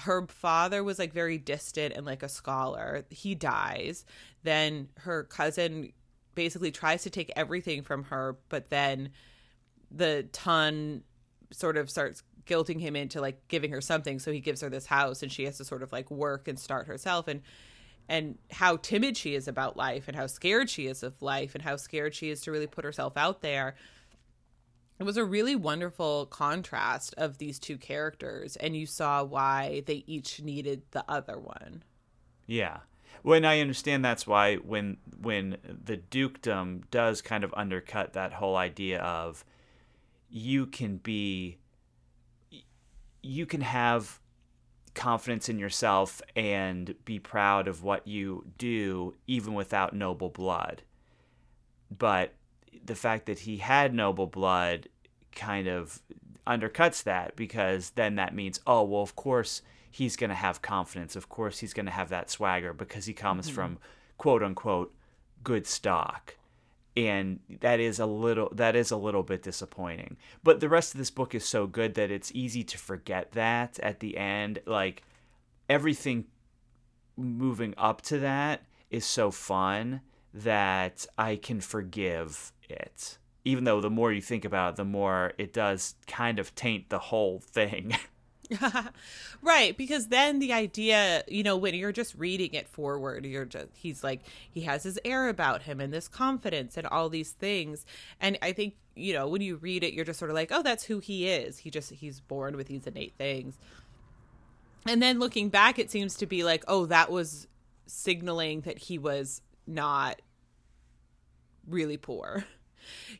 her 0.00 0.26
father 0.28 0.84
was 0.84 0.98
like 0.98 1.12
very 1.12 1.38
distant 1.38 1.94
and 1.94 2.06
like 2.06 2.22
a 2.22 2.28
scholar. 2.28 3.04
He 3.10 3.34
dies. 3.34 4.04
Then 4.42 4.88
her 4.98 5.24
cousin 5.24 5.92
basically 6.34 6.70
tries 6.70 7.02
to 7.02 7.10
take 7.10 7.32
everything 7.34 7.82
from 7.82 8.04
her, 8.04 8.36
but 8.48 8.70
then 8.70 9.10
the 9.90 10.26
ton 10.32 11.02
sort 11.50 11.76
of 11.76 11.88
starts 11.90 12.22
guilting 12.46 12.80
him 12.80 12.96
into 12.96 13.20
like 13.20 13.46
giving 13.48 13.70
her 13.70 13.80
something 13.80 14.18
so 14.18 14.32
he 14.32 14.40
gives 14.40 14.60
her 14.60 14.70
this 14.70 14.86
house 14.86 15.22
and 15.22 15.30
she 15.32 15.44
has 15.44 15.58
to 15.58 15.64
sort 15.64 15.82
of 15.82 15.92
like 15.92 16.10
work 16.10 16.48
and 16.48 16.58
start 16.58 16.86
herself 16.86 17.28
and 17.28 17.42
and 18.08 18.38
how 18.50 18.76
timid 18.76 19.16
she 19.16 19.34
is 19.34 19.48
about 19.48 19.76
life 19.76 20.06
and 20.06 20.16
how 20.16 20.26
scared 20.26 20.70
she 20.70 20.86
is 20.86 21.02
of 21.02 21.20
life 21.20 21.54
and 21.54 21.62
how 21.62 21.76
scared 21.76 22.14
she 22.14 22.30
is 22.30 22.40
to 22.42 22.50
really 22.50 22.66
put 22.66 22.84
herself 22.84 23.16
out 23.16 23.42
there. 23.42 23.74
It 24.98 25.04
was 25.04 25.16
a 25.16 25.24
really 25.24 25.56
wonderful 25.56 26.26
contrast 26.26 27.14
of 27.18 27.38
these 27.38 27.58
two 27.58 27.76
characters 27.76 28.56
and 28.56 28.76
you 28.76 28.86
saw 28.86 29.24
why 29.24 29.82
they 29.86 30.04
each 30.06 30.40
needed 30.40 30.82
the 30.92 31.04
other 31.08 31.38
one. 31.38 31.82
Yeah. 32.46 32.78
When 33.22 33.44
i 33.44 33.60
understand 33.60 34.04
that's 34.04 34.26
why 34.26 34.56
when 34.56 34.98
when 35.20 35.56
the 35.66 35.96
dukedom 35.96 36.82
does 36.92 37.22
kind 37.22 37.42
of 37.42 37.52
undercut 37.56 38.12
that 38.12 38.34
whole 38.34 38.56
idea 38.56 39.00
of 39.00 39.44
you 40.28 40.66
can 40.66 40.98
be 40.98 41.58
you 43.26 43.46
can 43.46 43.60
have 43.60 44.20
confidence 44.94 45.48
in 45.48 45.58
yourself 45.58 46.22
and 46.34 46.94
be 47.04 47.18
proud 47.18 47.68
of 47.68 47.82
what 47.82 48.06
you 48.06 48.46
do 48.56 49.14
even 49.26 49.54
without 49.54 49.94
noble 49.94 50.30
blood. 50.30 50.82
But 51.96 52.32
the 52.84 52.94
fact 52.94 53.26
that 53.26 53.40
he 53.40 53.58
had 53.58 53.92
noble 53.92 54.26
blood 54.26 54.88
kind 55.32 55.68
of 55.68 56.00
undercuts 56.46 57.02
that 57.02 57.36
because 57.36 57.90
then 57.90 58.14
that 58.14 58.34
means 58.34 58.60
oh 58.66 58.82
well 58.84 59.02
of 59.02 59.16
course 59.16 59.62
he's 59.90 60.16
going 60.16 60.30
to 60.30 60.36
have 60.36 60.62
confidence. 60.62 61.14
Of 61.16 61.28
course 61.28 61.58
he's 61.58 61.74
going 61.74 61.86
to 61.86 61.92
have 61.92 62.08
that 62.08 62.30
swagger 62.30 62.72
because 62.72 63.06
he 63.06 63.12
comes 63.12 63.46
mm-hmm. 63.46 63.54
from 63.54 63.78
quote 64.18 64.42
unquote 64.42 64.94
good 65.42 65.66
stock 65.66 66.35
and 66.96 67.40
that 67.60 67.78
is 67.78 67.98
a 67.98 68.06
little 68.06 68.48
that 68.52 68.74
is 68.74 68.90
a 68.90 68.96
little 68.96 69.22
bit 69.22 69.42
disappointing. 69.42 70.16
But 70.42 70.60
the 70.60 70.68
rest 70.68 70.94
of 70.94 70.98
this 70.98 71.10
book 71.10 71.34
is 71.34 71.44
so 71.44 71.66
good 71.66 71.94
that 71.94 72.10
it's 72.10 72.32
easy 72.34 72.64
to 72.64 72.78
forget 72.78 73.32
that 73.32 73.78
at 73.80 74.00
the 74.00 74.16
end. 74.16 74.60
Like 74.66 75.02
everything 75.68 76.24
moving 77.16 77.74
up 77.76 78.02
to 78.02 78.18
that 78.18 78.62
is 78.90 79.04
so 79.04 79.30
fun 79.30 80.00
that 80.32 81.06
i 81.16 81.36
can 81.36 81.60
forgive 81.60 82.52
it. 82.68 83.18
Even 83.44 83.64
though 83.64 83.80
the 83.80 83.90
more 83.90 84.12
you 84.12 84.20
think 84.20 84.44
about 84.44 84.74
it 84.74 84.76
the 84.76 84.84
more 84.84 85.32
it 85.38 85.52
does 85.52 85.94
kind 86.06 86.38
of 86.38 86.54
taint 86.54 86.88
the 86.88 86.98
whole 86.98 87.40
thing 87.40 87.94
right 89.42 89.76
because 89.76 90.08
then 90.08 90.38
the 90.38 90.52
idea 90.52 91.24
you 91.26 91.42
know 91.42 91.56
when 91.56 91.74
you're 91.74 91.92
just 91.92 92.14
reading 92.14 92.54
it 92.54 92.68
forward 92.68 93.24
you're 93.24 93.44
just 93.44 93.66
he's 93.74 94.04
like 94.04 94.20
he 94.50 94.62
has 94.62 94.84
his 94.84 94.98
air 95.04 95.28
about 95.28 95.62
him 95.62 95.80
and 95.80 95.92
this 95.92 96.08
confidence 96.08 96.76
and 96.76 96.86
all 96.86 97.08
these 97.08 97.32
things. 97.32 97.84
And 98.20 98.38
i 98.42 98.52
think 98.52 98.74
you 98.94 99.12
know 99.12 99.28
when 99.28 99.42
you 99.42 99.56
read 99.56 99.82
it 99.82 99.92
you're 99.94 100.04
just 100.04 100.18
sort 100.18 100.30
of 100.30 100.34
like 100.34 100.50
oh 100.52 100.62
that's 100.62 100.84
who 100.84 100.98
he 101.00 101.28
is. 101.28 101.58
He 101.58 101.70
just 101.70 101.90
he's 101.92 102.20
born 102.20 102.56
with 102.56 102.68
these 102.68 102.86
innate 102.86 103.14
things. 103.18 103.58
And 104.86 105.02
then 105.02 105.18
looking 105.18 105.48
back 105.48 105.78
it 105.78 105.90
seems 105.90 106.14
to 106.16 106.26
be 106.26 106.44
like 106.44 106.64
oh 106.68 106.86
that 106.86 107.10
was 107.10 107.48
signaling 107.86 108.62
that 108.62 108.78
he 108.78 108.98
was 108.98 109.42
not 109.66 110.20
really 111.66 111.96
poor 111.96 112.44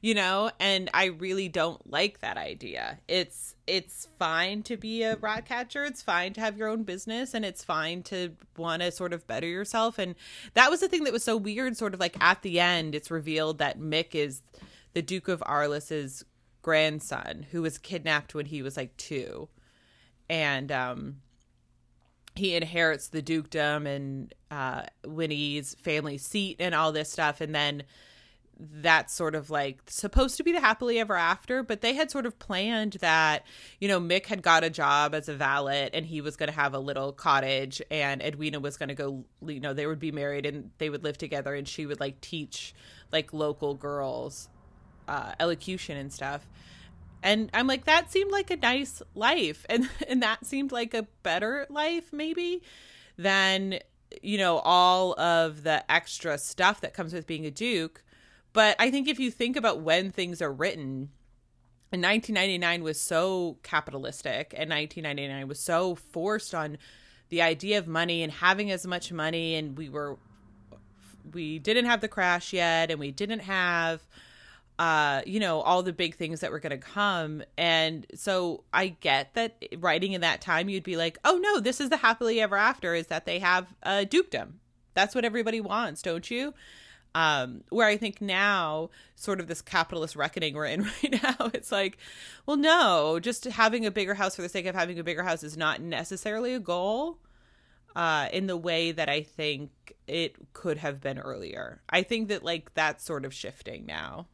you 0.01 0.15
know? 0.15 0.51
And 0.61 0.91
i 0.95 1.07
really 1.07 1.49
don't 1.49 1.91
like 1.91 2.21
that 2.21 2.37
idea. 2.37 2.99
It's 3.09 3.55
it's 3.67 4.07
fine 4.19 4.63
to 4.65 4.77
be 4.77 5.03
a 5.03 5.17
rat 5.17 5.47
catcher. 5.47 5.85
It's 5.85 6.03
fine 6.03 6.33
to 6.35 6.41
have 6.41 6.57
your 6.57 6.69
own 6.69 6.85
business 6.85 7.35
and 7.35 7.45
it's 7.45 7.65
fine 7.65 8.03
to 8.05 8.33
want 8.57 8.83
to 8.83 8.93
sort 8.93 9.13
of 9.13 9.27
better 9.27 9.47
yourself. 9.47 9.99
And 9.99 10.15
that 10.55 10.71
was 10.71 10.81
the 10.81 10.89
thing 10.89 11.05
that 11.05 11.13
was 11.13 11.25
so 11.25 11.37
weird 11.37 11.77
sort 11.77 11.95
of 11.95 12.01
like 12.01 12.17
at 12.21 12.43
the 12.43 12.61
end 12.61 12.95
it's 12.95 13.11
revealed 13.11 13.59
that 13.59 13.81
mick 13.81 14.15
is 14.15 14.43
the 14.95 15.03
duke 15.03 15.29
of 15.29 15.43
arles's 15.47 16.25
grandson 16.63 17.47
who 17.51 17.63
was 17.63 17.79
kidnapped 17.79 18.35
when 18.35 18.47
he 18.47 18.63
was 18.63 18.77
like 18.77 18.97
two. 18.97 19.49
And 20.29 20.71
um 20.71 21.17
he 22.35 22.55
inherits 22.55 23.09
the 23.09 23.23
dukedom 23.23 23.87
and 23.87 24.35
uh 24.51 24.83
winnie's 25.05 25.75
family 25.77 26.19
seat 26.19 26.57
and 26.61 26.75
all 26.75 26.93
this 26.93 27.11
stuff. 27.11 27.41
And 27.41 27.55
then 27.55 27.83
that's 28.59 29.13
sort 29.13 29.35
of 29.35 29.51
like 29.51 29.81
supposed 29.87 30.37
to 30.39 30.43
be 30.43 30.53
the 30.53 30.61
happily 30.61 30.99
ever 30.99 31.15
after, 31.15 31.63
but 31.63 31.83
they 31.83 31.95
had 31.95 32.11
sort 32.11 32.25
of 32.25 32.39
planned 32.39 32.95
that, 32.95 33.45
you 33.81 33.89
know, 33.89 34.01
Mick 34.01 34.27
had 34.27 34.43
got 34.43 34.65
a 34.65 34.71
job 34.71 35.15
as 35.15 35.29
a 35.29 35.35
valet 35.35 35.91
and 35.93 36.07
he 36.07 36.21
was 36.21 36.37
going 36.37 36.49
to 36.49 36.55
have 36.55 36.73
a 36.73 36.79
little 36.79 37.13
cottage 37.13 37.83
and 37.91 38.23
Edwina 38.23 38.59
was 38.59 38.77
going 38.77 38.89
to 38.89 38.95
go, 38.95 39.25
you 39.47 39.61
know, 39.61 39.75
they 39.75 39.87
would 39.87 39.99
be 39.99 40.11
married 40.11 40.47
and 40.47 40.71
they 40.79 40.89
would 40.89 41.05
live 41.05 41.19
together 41.19 41.55
and 41.55 41.69
she 41.69 41.85
would 41.85 42.01
like 42.01 42.21
teach 42.21 42.75
like 43.13 43.33
local 43.35 43.75
girls 43.75 44.49
uh, 45.07 45.33
elocution 45.39 45.97
and 45.99 46.13
stuff. 46.13 46.47
And 47.23 47.51
I'm 47.53 47.67
like, 47.67 47.85
that 47.85 48.11
seemed 48.11 48.31
like 48.31 48.51
a 48.51 48.57
nice 48.57 49.03
life. 49.15 49.67
And, 49.69 49.89
and 50.09 50.23
that 50.23 50.47
seemed 50.47 50.73
like 50.73 50.95
a 50.95 51.07
better 51.23 51.67
life, 51.69 52.13
maybe, 52.13 52.63
than, 53.19 53.81
you 54.23 54.39
know, 54.39 54.59
all 54.59 55.19
of 55.21 55.63
the 55.63 55.91
extra 55.91 56.39
stuff 56.39 56.81
that 56.81 56.95
comes 56.95 57.13
with 57.13 57.27
being 57.27 57.45
a 57.45 57.51
Duke 57.51 58.03
but 58.57 58.75
I 58.79 58.91
think 58.91 59.07
if 59.07 59.21
you 59.21 59.31
think 59.31 59.55
about 59.55 59.83
when 59.83 60.11
things 60.11 60.41
are 60.41 60.51
written, 60.51 61.11
1999 61.91 62.83
was 62.83 62.99
so 62.99 63.59
capitalistic 63.63 64.55
and 64.57 64.71
1999 64.71 65.47
was 65.47 65.61
so 65.61 65.95
forced 65.95 66.55
on 66.55 66.79
the 67.29 67.43
idea 67.43 67.77
of 67.77 67.87
money 67.87 68.23
and 68.23 68.33
having 68.33 68.71
as 68.71 68.87
much 68.87 69.13
money 69.13 69.57
and 69.57 69.77
we 69.77 69.91
were 69.91 70.17
we 71.35 71.59
didn't 71.59 71.85
have 71.85 72.01
the 72.01 72.09
crash 72.09 72.55
yet 72.55 72.91
and 72.91 72.99
we 72.99 73.11
didn't 73.11 73.41
have 73.41 74.01
uh 74.79 75.21
you 75.27 75.39
know 75.39 75.61
all 75.61 75.83
the 75.83 75.93
big 75.93 76.17
things 76.17 76.41
that 76.41 76.51
were 76.51 76.59
going 76.59 76.71
to 76.71 76.79
come. 76.79 77.43
And 77.59 78.07
so 78.15 78.65
i 78.73 78.89
get 78.89 79.35
that 79.35 79.63
writing 79.77 80.15
in 80.15 80.23
that 80.23 80.41
time 80.41 80.71
you'd 80.71 80.83
be 80.83 80.97
like 80.97 81.19
oh 81.27 81.37
no 81.37 81.61
this 81.61 81.79
is 81.79 81.91
the 81.91 81.99
happily 81.99 82.41
ever 82.41 82.57
after 82.57 82.95
is 82.95 83.09
that 83.09 83.27
they 83.27 83.39
have 83.39 83.67
a 83.83 84.07
dukedom. 84.07 84.61
That's 84.95 85.15
what 85.15 85.27
everybody 85.27 85.61
wants 85.61 86.01
don't 86.01 86.31
you 86.31 86.55
um, 87.17 87.65
where 87.71 87.89
I 87.89 87.97
think 87.97 88.21
now, 88.21 88.91
sort 89.15 89.41
of 89.41 89.47
this 89.47 89.63
capitalist 89.63 90.17
reckoning 90.17 90.55
we're 90.55 90.67
in 90.67 90.83
right 91.03 91.23
now, 91.23 91.51
it's 91.55 91.73
like, 91.73 91.97
well, 92.45 92.59
no, 92.59 93.19
just 93.19 93.45
having 93.45 93.87
a 93.87 93.91
bigger 93.91 94.13
house 94.13 94.37
for 94.37 94.43
the 94.43 94.51
sake 94.51 94.67
of 94.67 94.75
having 94.75 94.99
a 94.99 95.03
bigger 95.03 95.23
house 95.23 95.43
is 95.43 95.57
not 95.57 95.81
necessarily 95.81 96.53
a 96.53 96.61
goal 96.61 97.17
uh, 97.97 98.29
in 98.35 98.49
the 98.49 98.57
way 98.57 98.93
that 98.93 99.09
I 99.09 99.23
think 99.23 99.71
it 100.07 100.37
could 100.53 100.77
have 100.77 101.01
been 101.01 101.19
earlier. 101.19 101.81
I 101.89 102.03
think 102.03 102.29
that 102.29 102.45
like 102.45 102.75
that's 102.75 103.03
sort 103.03 103.25
of 103.25 103.33
shifting 103.33 103.87
now. 103.87 104.27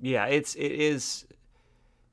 Yeah, 0.00 0.24
it's 0.24 0.54
it 0.54 0.72
is 0.72 1.26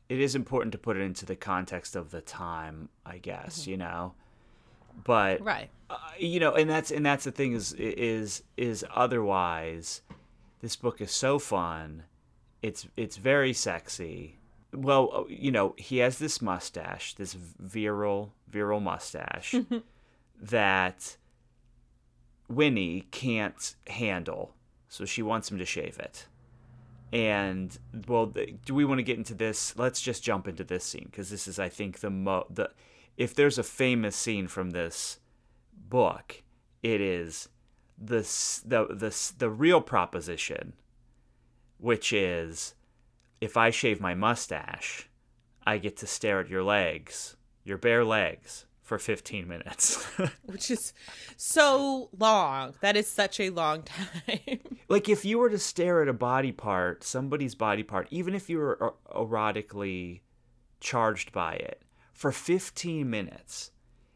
it 0.10 0.20
is 0.20 0.36
important 0.36 0.74
to 0.74 0.78
put 0.78 0.98
it 0.98 1.02
into 1.02 1.26
the 1.26 1.38
context 1.38 1.96
of 1.96 2.12
the 2.12 2.20
time, 2.20 2.90
I 3.06 3.20
guess, 3.20 3.62
mm-hmm. 3.62 3.72
you 3.72 3.78
know 3.78 4.16
but 5.04 5.42
right. 5.42 5.70
uh, 5.90 5.98
you 6.18 6.40
know 6.40 6.54
and 6.54 6.70
that's 6.70 6.92
and 6.92 7.06
that's 7.06 7.24
the 7.24 7.32
thing 7.32 7.54
is 7.54 7.74
is 7.74 8.44
is 8.58 8.86
otherwise 8.94 10.02
this 10.62 10.76
book 10.76 11.02
is 11.02 11.12
so 11.12 11.40
fun. 11.40 12.04
It's 12.62 12.88
it's 12.98 13.18
very 13.18 13.54
sexy. 13.54 14.40
Well 14.74 15.12
uh, 15.14 15.24
you 15.28 15.52
know 15.52 15.76
he 15.78 16.00
has 16.00 16.18
this 16.18 16.42
mustache 16.42 17.14
this 17.16 17.34
virile 17.34 18.34
virile 18.48 18.80
mustache 18.80 19.56
that 20.42 21.18
winnie 22.50 23.08
can't 23.12 23.76
handle. 23.88 24.54
So 24.90 25.06
she 25.06 25.22
wants 25.22 25.52
him 25.52 25.58
to 25.60 25.66
shave 25.66 26.00
it. 26.00 26.28
And 27.14 27.78
well 28.08 28.26
do 28.26 28.74
we 28.74 28.84
want 28.84 29.00
to 29.00 29.04
get 29.04 29.18
into 29.18 29.36
this? 29.36 29.78
Let's 29.78 30.02
just 30.02 30.24
jump 30.24 30.48
into 30.48 30.64
this 30.64 30.84
scene 30.84 31.08
because 31.10 31.30
this 31.30 31.48
is 31.48 31.60
i 31.60 31.70
think 31.70 32.00
the 32.00 32.10
mo 32.10 32.46
the 32.50 32.72
if 33.18 33.34
there's 33.34 33.58
a 33.58 33.64
famous 33.64 34.16
scene 34.16 34.48
from 34.48 34.70
this 34.70 35.20
book, 35.74 36.44
it 36.84 37.02
is 37.02 37.50
the 37.98 38.22
the 38.66 38.86
the 38.94 39.32
the 39.38 39.50
real 39.50 39.82
proposition, 39.82 40.74
which 41.78 42.14
is 42.14 42.76
if 43.42 43.58
I 43.58 43.72
shave 43.72 44.00
my 44.00 44.14
mustache, 44.14 45.10
I 45.66 45.78
get 45.80 45.98
to 45.98 46.08
stare 46.08 46.40
at 46.40 46.50
your 46.50 46.64
legs, 46.64 47.36
your 47.64 47.78
bare 47.78 48.06
legs 48.06 48.66
for 48.88 48.98
15 48.98 49.48
minutes. 49.48 50.06
Which 50.46 50.72
is 50.72 50.94
so 51.36 52.10
long. 52.18 52.74
That 52.80 52.96
is 52.96 53.06
such 53.06 53.40
a 53.40 53.50
long 53.50 53.84
time. 54.28 54.60
like 54.88 55.10
if 55.10 55.26
you 55.26 55.40
were 55.40 55.50
to 55.50 55.60
stare 55.60 56.02
at 56.02 56.08
a 56.08 56.14
body 56.14 56.54
part, 56.54 57.04
somebody's 57.04 57.54
body 57.54 57.84
part, 57.84 58.08
even 58.12 58.34
if 58.34 58.50
you 58.50 58.60
were 58.60 58.82
uh, 58.82 58.92
erotically 59.14 60.22
charged 60.80 61.34
by 61.34 61.56
it, 61.56 61.82
for 62.18 62.32
15 62.32 63.08
minutes, 63.08 63.70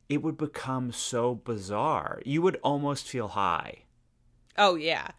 it 0.09 0.23
would 0.23 0.35
become 0.35 0.91
so 0.91 1.35
bizarre. 1.35 2.19
You 2.25 2.41
would 2.41 2.59
almost 2.63 3.07
feel 3.07 3.29
high. 3.29 3.83
Oh 4.57 4.73
yeah. 4.73 5.09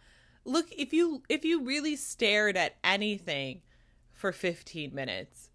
Look, 0.43 0.67
if 0.77 0.91
you 0.91 1.23
if 1.29 1.45
you 1.45 1.63
really 1.63 1.95
stared 1.95 2.57
at 2.57 2.75
anything 2.83 3.61
for 4.11 4.33
15 4.33 4.93
minutes, 4.93 5.49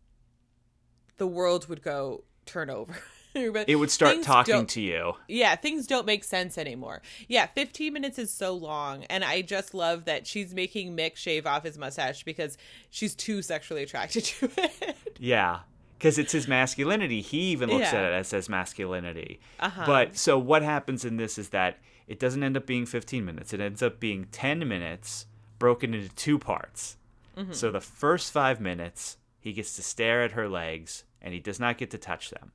the 1.19 1.27
world 1.27 1.69
would 1.69 1.83
go 1.83 2.25
turn 2.47 2.71
over. 2.71 2.97
It 3.35 3.77
would 3.77 3.91
start 3.91 4.23
talking 4.23 4.67
to 4.67 4.81
you. 4.81 5.13
yeah, 5.29 5.55
things 5.55 5.87
don't 5.87 6.07
make 6.07 6.25
sense 6.25 6.59
anymore. 6.59 7.03
Yeah, 7.29 7.47
15 7.47 7.93
minutes 7.93 8.19
is 8.19 8.33
so 8.33 8.55
long. 8.55 9.05
And 9.05 9.23
I 9.23 9.43
just 9.43 9.75
love 9.75 10.07
that 10.07 10.27
she's 10.27 10.55
making 10.55 10.97
Mick 10.97 11.15
shave 11.15 11.47
off 11.47 11.63
his 11.63 11.79
mustache 11.79 12.25
because 12.25 12.59
she's 12.91 13.15
too 13.15 13.43
sexually 13.43 13.85
attracted 13.85 14.25
to 14.41 14.51
it. 14.57 14.97
Yeah. 15.21 15.61
Because 15.99 16.17
it's 16.17 16.33
his 16.33 16.47
masculinity. 16.47 17.21
He 17.21 17.41
even 17.51 17.69
looks 17.71 17.93
Yeah. 17.93 17.99
at 17.99 18.13
it 18.13 18.15
as 18.15 18.31
his 18.31 18.49
masculinity. 18.49 19.41
Uh-huh. 19.59 19.83
But 19.85 20.17
so 20.17 20.39
what 20.39 20.63
happens 20.63 21.05
in 21.05 21.17
this 21.17 21.39
is 21.39 21.49
that 21.49 21.79
it 22.07 22.21
doesn't 22.21 22.43
end 22.43 22.57
up 22.57 22.67
being 22.67 22.87
15 22.87 23.25
minutes. 23.25 23.53
It 23.53 23.61
ends 23.61 23.83
up 23.83 23.99
being 23.99 24.27
10 24.31 24.67
minutes 24.69 25.27
broken 25.59 25.95
into 25.95 26.09
two 26.15 26.39
parts. 26.39 26.97
Mm-hmm. 27.37 27.53
So 27.53 27.71
the 27.73 27.81
first 27.81 28.33
five 28.33 28.61
minutes, 28.61 29.17
he 29.41 29.53
gets 29.53 29.75
to 29.77 29.83
stare 29.83 30.23
at 30.23 30.33
her 30.33 30.49
legs 30.49 31.03
and 31.21 31.35
he 31.35 31.41
does 31.41 31.59
not 31.59 31.79
get 31.79 31.91
to 31.91 31.99
touch 31.99 32.31
them. 32.31 32.53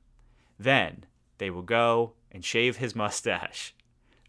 Then 0.58 1.04
they 1.38 1.50
will 1.50 1.62
go 1.62 2.14
and 2.32 2.42
shave 2.44 2.78
his 2.78 2.94
mustache. 3.04 3.74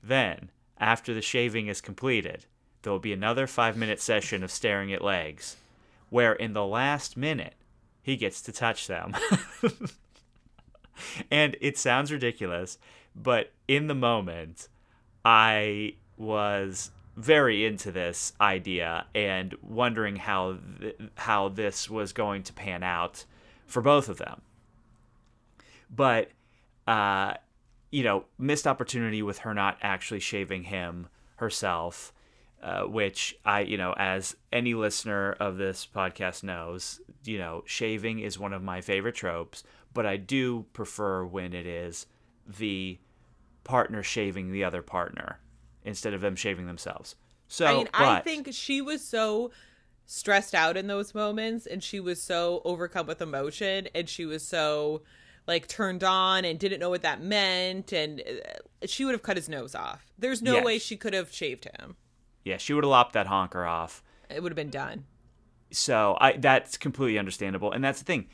Then, 0.04 0.50
after 0.78 1.14
the 1.14 1.22
shaving 1.22 1.68
is 1.68 1.80
completed, 1.80 2.46
there 2.82 2.92
will 2.92 3.00
be 3.00 3.14
another 3.14 3.48
five 3.48 3.78
minute 3.78 4.02
session 4.02 4.44
of 4.44 4.52
staring 4.52 4.92
at 4.94 5.02
legs, 5.04 5.56
where 6.10 6.34
in 6.34 6.54
the 6.54 6.66
last 6.66 7.18
minute, 7.18 7.56
he 8.06 8.16
gets 8.16 8.40
to 8.40 8.52
touch 8.52 8.86
them. 8.86 9.16
and 11.32 11.58
it 11.60 11.76
sounds 11.76 12.12
ridiculous, 12.12 12.78
but 13.16 13.52
in 13.68 13.88
the 13.88 13.96
moment, 13.96 14.68
I 15.26 15.96
was 16.16 16.92
very 17.18 17.66
into 17.66 17.92
this 17.92 18.34
idea 18.40 19.08
and 19.16 19.56
wondering 19.64 20.18
how 20.18 20.60
th- 20.80 20.98
how 21.16 21.50
this 21.50 21.90
was 21.90 22.14
going 22.14 22.44
to 22.44 22.54
pan 22.54 22.84
out 22.84 23.26
for 23.66 23.82
both 23.82 24.08
of 24.08 24.20
them. 24.20 24.44
But 25.90 26.30
uh, 26.86 27.34
you 27.90 28.04
know, 28.04 28.26
missed 28.38 28.68
opportunity 28.68 29.24
with 29.24 29.40
her 29.40 29.56
not 29.56 29.80
actually 29.82 30.20
shaving 30.20 30.66
him 30.66 31.08
herself, 31.38 32.14
uh, 32.62 32.84
which 32.84 33.36
I, 33.46 33.62
you 33.62 33.78
know, 33.78 33.94
as 33.98 34.36
any 34.52 34.74
listener 34.74 35.34
of 35.34 35.58
this 35.58 35.88
podcast 35.94 36.44
knows, 36.44 37.00
you 37.24 37.38
know, 37.38 37.64
shaving 37.66 38.20
is 38.20 38.40
one 38.40 38.54
of 38.54 38.64
my 38.64 38.82
favorite 38.82 39.16
tropes, 39.16 39.64
but 39.94 40.06
I 40.06 40.18
do 40.18 40.66
prefer 40.74 41.24
when 41.26 41.54
it 41.54 41.66
is 41.66 42.08
the 42.48 42.98
partner 43.64 44.04
shaving 44.04 44.52
the 44.52 44.64
other 44.64 44.82
partner 44.82 45.40
instead 45.84 46.14
of 46.14 46.22
them 46.22 46.36
shaving 46.36 46.68
themselves. 46.68 47.16
So, 47.48 47.66
I 47.66 47.74
mean, 47.76 47.88
I 47.94 48.20
think 48.22 48.50
she 48.52 48.82
was 48.82 49.02
so 49.02 49.52
stressed 50.08 50.54
out 50.56 50.78
in 50.78 50.88
those 50.88 51.14
moments 51.16 51.66
and 51.66 51.84
she 51.84 52.00
was 52.00 52.22
so 52.22 52.62
overcome 52.66 53.08
with 53.08 53.22
emotion 53.22 53.88
and 53.96 54.08
she 54.08 54.26
was 54.26 54.46
so 54.46 55.02
like 55.48 55.68
turned 55.68 56.04
on 56.04 56.46
and 56.46 56.58
didn't 56.60 56.80
know 56.80 56.90
what 56.90 57.02
that 57.04 57.22
meant 57.22 57.92
and 57.94 58.22
uh, 58.22 58.86
she 58.88 59.06
would 59.06 59.14
have 59.14 59.24
cut 59.24 59.36
his 59.38 59.48
nose 59.50 59.76
off. 59.76 60.06
There's 60.18 60.42
no 60.42 60.56
Yes. 60.56 60.66
way 60.66 60.80
she 60.80 60.96
could 60.98 61.14
have 61.14 61.32
shaved 61.32 61.66
him. 61.80 61.96
Yeah, 62.46 62.56
she 62.56 62.74
would 62.74 62.86
have 62.86 62.90
lopped 62.92 63.12
that 63.14 63.28
honker 63.28 63.66
off. 63.66 64.02
It 64.30 64.42
would 64.42 64.52
have 64.54 64.56
been 64.56 64.70
done. 64.70 65.04
so 65.72 66.18
I 66.22 66.34
that's 66.38 66.78
completely 66.78 67.20
understandable, 67.20 67.74
and 67.74 67.84
that's 67.84 68.00
the 68.00 68.06
thing. 68.06 68.28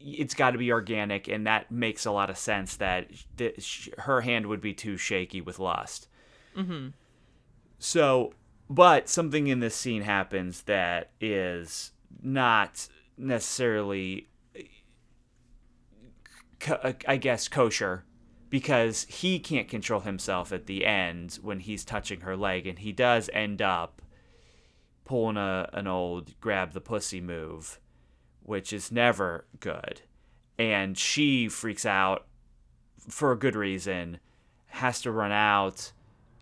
It's 0.00 0.34
got 0.34 0.50
to 0.50 0.58
be 0.58 0.72
organic, 0.72 1.28
and 1.28 1.46
that 1.46 1.70
makes 1.70 2.04
a 2.04 2.10
lot 2.10 2.28
of 2.30 2.36
sense. 2.38 2.76
That 2.76 3.08
th- 3.36 3.62
sh- 3.62 3.88
her 3.98 4.20
hand 4.22 4.46
would 4.46 4.60
be 4.60 4.74
too 4.74 4.96
shaky 4.96 5.40
with 5.40 5.58
lust. 5.58 6.08
Mm-hmm. 6.56 6.88
So, 7.78 8.32
but 8.68 9.08
something 9.08 9.46
in 9.46 9.60
this 9.60 9.74
scene 9.74 10.02
happens 10.02 10.62
that 10.62 11.10
is 11.20 11.92
not 12.22 12.88
necessarily, 13.18 14.28
co- 16.60 16.94
I 17.06 17.16
guess, 17.16 17.48
kosher. 17.48 18.04
Because 18.48 19.06
he 19.08 19.38
can't 19.38 19.68
control 19.68 20.00
himself 20.00 20.52
at 20.52 20.66
the 20.66 20.86
end 20.86 21.38
when 21.42 21.60
he's 21.60 21.84
touching 21.84 22.20
her 22.20 22.36
leg, 22.36 22.66
and 22.66 22.78
he 22.78 22.92
does 22.92 23.28
end 23.32 23.60
up 23.60 24.02
pulling 25.04 25.36
a 25.36 25.68
an 25.72 25.86
old 25.86 26.38
grab 26.40 26.72
the 26.72 26.80
pussy 26.80 27.20
move, 27.20 27.80
which 28.42 28.72
is 28.72 28.92
never 28.92 29.46
good. 29.60 30.02
And 30.58 30.96
she 30.96 31.48
freaks 31.48 31.84
out 31.84 32.26
for 33.08 33.32
a 33.32 33.38
good 33.38 33.56
reason, 33.56 34.20
has 34.68 35.00
to 35.02 35.10
run 35.10 35.32
out, 35.32 35.92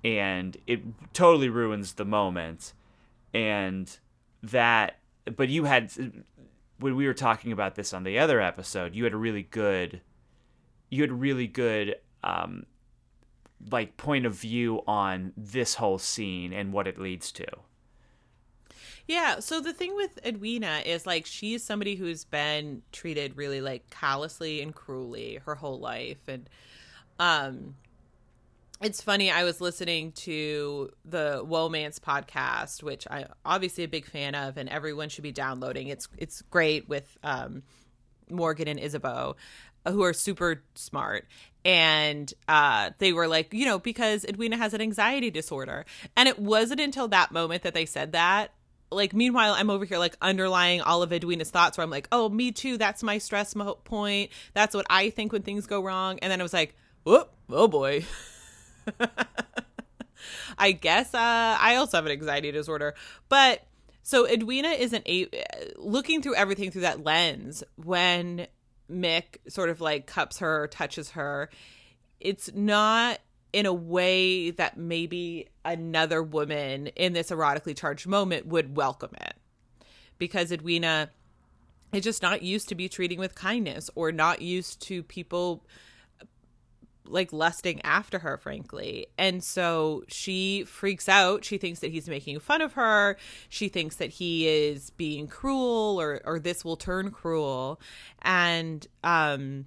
and 0.02 0.56
it 0.66 0.82
totally 1.12 1.48
ruins 1.48 1.94
the 1.94 2.04
moment. 2.04 2.72
And 3.32 3.90
that, 4.42 4.98
but 5.36 5.48
you 5.48 5.64
had, 5.64 5.90
when 6.78 6.96
we 6.96 7.06
were 7.06 7.14
talking 7.14 7.52
about 7.52 7.74
this 7.74 7.92
on 7.92 8.04
the 8.04 8.18
other 8.18 8.40
episode, 8.40 8.94
you 8.94 9.04
had 9.04 9.14
a 9.14 9.18
really 9.18 9.42
good, 9.42 10.00
you 10.94 11.02
had 11.02 11.12
really 11.12 11.48
good, 11.48 11.96
um, 12.22 12.66
like 13.70 13.96
point 13.96 14.26
of 14.26 14.34
view 14.34 14.82
on 14.86 15.32
this 15.36 15.74
whole 15.74 15.98
scene 15.98 16.52
and 16.52 16.72
what 16.72 16.86
it 16.86 16.98
leads 16.98 17.32
to. 17.32 17.46
Yeah, 19.08 19.40
so 19.40 19.60
the 19.60 19.72
thing 19.72 19.96
with 19.96 20.18
Edwina 20.24 20.82
is 20.86 21.04
like 21.04 21.26
she's 21.26 21.62
somebody 21.64 21.96
who's 21.96 22.24
been 22.24 22.82
treated 22.92 23.36
really 23.36 23.60
like 23.60 23.90
callously 23.90 24.62
and 24.62 24.74
cruelly 24.74 25.40
her 25.44 25.56
whole 25.56 25.78
life 25.78 26.26
and 26.26 26.48
um 27.18 27.74
it's 28.80 29.02
funny 29.02 29.30
I 29.30 29.44
was 29.44 29.60
listening 29.60 30.12
to 30.12 30.90
the 31.04 31.44
Womance 31.44 31.98
podcast 32.00 32.82
which 32.82 33.06
I 33.10 33.26
obviously 33.44 33.84
a 33.84 33.88
big 33.88 34.06
fan 34.06 34.34
of 34.34 34.56
and 34.56 34.68
everyone 34.70 35.10
should 35.10 35.22
be 35.22 35.32
downloading. 35.32 35.88
It's 35.88 36.08
it's 36.16 36.40
great 36.42 36.88
with 36.88 37.18
um 37.22 37.62
Morgan 38.30 38.68
and 38.68 38.80
Isabeau 38.80 39.36
who 39.86 40.02
are 40.02 40.12
super 40.12 40.62
smart. 40.74 41.26
And 41.64 42.32
uh 42.46 42.90
they 42.98 43.12
were 43.12 43.26
like 43.26 43.54
you 43.54 43.64
know 43.64 43.78
because 43.78 44.24
edwina 44.26 44.56
has 44.56 44.74
an 44.74 44.80
anxiety 44.80 45.30
disorder. 45.30 45.84
And 46.16 46.28
it 46.28 46.38
wasn't 46.38 46.80
until 46.80 47.08
that 47.08 47.32
moment 47.32 47.62
that 47.62 47.74
they 47.74 47.86
said 47.86 48.12
that. 48.12 48.52
Like 48.90 49.14
meanwhile 49.14 49.54
i'm 49.54 49.70
over 49.70 49.84
here 49.84 49.98
like 49.98 50.16
underlying 50.20 50.80
all 50.82 51.02
of 51.02 51.12
edwina's 51.12 51.50
thoughts 51.50 51.78
where 51.78 51.84
i'm 51.84 51.90
like 51.90 52.06
oh 52.12 52.28
me 52.28 52.52
too 52.52 52.76
that's 52.76 53.02
my 53.02 53.18
stress 53.18 53.54
mo- 53.54 53.78
point. 53.84 54.30
That's 54.52 54.74
what 54.74 54.86
i 54.90 55.10
think 55.10 55.32
when 55.32 55.42
things 55.42 55.66
go 55.66 55.82
wrong. 55.82 56.18
And 56.20 56.30
then 56.30 56.40
i 56.40 56.42
was 56.42 56.52
like 56.52 56.74
whoop 57.04 57.30
oh 57.50 57.68
boy. 57.68 58.04
I 60.58 60.72
guess 60.72 61.12
uh, 61.14 61.18
I 61.18 61.76
also 61.76 61.96
have 61.96 62.06
an 62.06 62.12
anxiety 62.12 62.52
disorder, 62.52 62.94
but 63.28 63.66
so 64.02 64.26
Edwina 64.28 64.68
isn't 64.68 65.06
a 65.08 65.28
looking 65.76 66.22
through 66.22 66.36
everything 66.36 66.70
through 66.70 66.82
that 66.82 67.04
lens 67.04 67.64
when 67.76 68.46
Mick 68.90 69.38
sort 69.48 69.70
of 69.70 69.80
like 69.80 70.06
cups 70.06 70.38
her, 70.38 70.66
touches 70.66 71.10
her. 71.10 71.50
It's 72.20 72.52
not 72.54 73.18
in 73.52 73.66
a 73.66 73.72
way 73.72 74.50
that 74.50 74.76
maybe 74.76 75.48
another 75.64 76.22
woman 76.22 76.88
in 76.88 77.12
this 77.12 77.30
erotically 77.30 77.76
charged 77.76 78.06
moment 78.06 78.46
would 78.46 78.76
welcome 78.76 79.12
it, 79.20 79.34
because 80.18 80.50
Edwina 80.50 81.10
is 81.92 82.02
just 82.02 82.22
not 82.22 82.42
used 82.42 82.68
to 82.68 82.74
be 82.74 82.88
treating 82.88 83.20
with 83.20 83.34
kindness 83.34 83.88
or 83.94 84.10
not 84.10 84.42
used 84.42 84.82
to 84.82 85.02
people 85.04 85.64
like 87.06 87.32
lusting 87.32 87.80
after 87.82 88.18
her 88.20 88.36
frankly. 88.36 89.06
And 89.18 89.42
so 89.42 90.04
she 90.08 90.64
freaks 90.64 91.08
out. 91.08 91.44
She 91.44 91.58
thinks 91.58 91.80
that 91.80 91.90
he's 91.90 92.08
making 92.08 92.40
fun 92.40 92.62
of 92.62 92.74
her. 92.74 93.16
She 93.48 93.68
thinks 93.68 93.96
that 93.96 94.10
he 94.10 94.48
is 94.48 94.90
being 94.90 95.26
cruel 95.26 96.00
or 96.00 96.20
or 96.24 96.38
this 96.38 96.64
will 96.64 96.76
turn 96.76 97.10
cruel. 97.10 97.80
And 98.22 98.86
um 99.02 99.66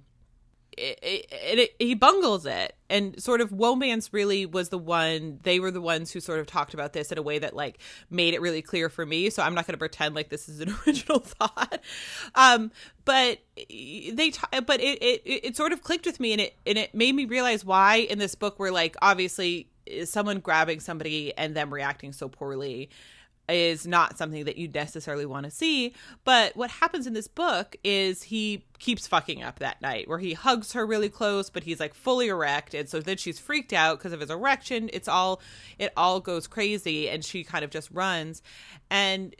it, 0.78 0.98
it, 1.02 1.58
it, 1.58 1.74
he 1.78 1.94
bungles 1.94 2.46
it. 2.46 2.74
And 2.90 3.22
sort 3.22 3.40
of 3.40 3.50
womance 3.50 4.10
really 4.12 4.46
was 4.46 4.70
the 4.70 4.78
one 4.78 5.40
they 5.42 5.60
were 5.60 5.70
the 5.70 5.80
ones 5.80 6.10
who 6.10 6.20
sort 6.20 6.40
of 6.40 6.46
talked 6.46 6.72
about 6.72 6.94
this 6.94 7.12
in 7.12 7.18
a 7.18 7.22
way 7.22 7.38
that 7.38 7.54
like 7.54 7.78
made 8.10 8.32
it 8.32 8.40
really 8.40 8.62
clear 8.62 8.88
for 8.88 9.04
me. 9.04 9.28
So 9.28 9.42
i'm 9.42 9.54
not 9.54 9.66
going 9.66 9.74
to 9.74 9.78
pretend 9.78 10.14
like 10.14 10.30
this 10.30 10.48
is 10.48 10.60
an 10.60 10.74
original 10.86 11.18
thought. 11.18 11.80
Um 12.34 12.70
but 13.04 13.38
they 13.56 14.30
t- 14.30 14.60
but 14.64 14.80
it, 14.80 15.02
it 15.02 15.22
it 15.24 15.56
sort 15.56 15.72
of 15.72 15.82
clicked 15.82 16.06
with 16.06 16.18
me 16.18 16.32
and 16.32 16.40
it 16.40 16.56
and 16.66 16.78
it 16.78 16.94
made 16.94 17.14
me 17.14 17.26
realize 17.26 17.64
why 17.64 17.96
in 17.96 18.18
this 18.18 18.34
book 18.34 18.58
we're 18.58 18.70
like 18.70 18.96
obviously 19.02 19.68
is 19.84 20.10
someone 20.10 20.40
grabbing 20.40 20.80
somebody 20.80 21.36
and 21.36 21.54
them 21.54 21.72
reacting 21.72 22.12
so 22.12 22.28
poorly 22.28 22.88
is 23.48 23.86
not 23.86 24.18
something 24.18 24.44
that 24.44 24.58
you 24.58 24.68
necessarily 24.68 25.26
want 25.26 25.44
to 25.44 25.50
see. 25.50 25.94
But 26.24 26.56
what 26.56 26.70
happens 26.70 27.06
in 27.06 27.14
this 27.14 27.28
book 27.28 27.76
is 27.82 28.24
he 28.24 28.64
keeps 28.78 29.06
fucking 29.06 29.42
up 29.42 29.58
that 29.58 29.80
night 29.80 30.08
where 30.08 30.18
he 30.18 30.34
hugs 30.34 30.72
her 30.72 30.86
really 30.86 31.08
close, 31.08 31.50
but 31.50 31.64
he's 31.64 31.80
like 31.80 31.94
fully 31.94 32.28
erect. 32.28 32.74
And 32.74 32.88
so 32.88 33.00
then 33.00 33.16
she's 33.16 33.38
freaked 33.38 33.72
out 33.72 33.98
because 33.98 34.12
of 34.12 34.20
his 34.20 34.30
erection. 34.30 34.90
It's 34.92 35.08
all, 35.08 35.40
it 35.78 35.92
all 35.96 36.20
goes 36.20 36.46
crazy 36.46 37.08
and 37.08 37.24
she 37.24 37.44
kind 37.44 37.64
of 37.64 37.70
just 37.70 37.90
runs. 37.90 38.42
And 38.90 39.34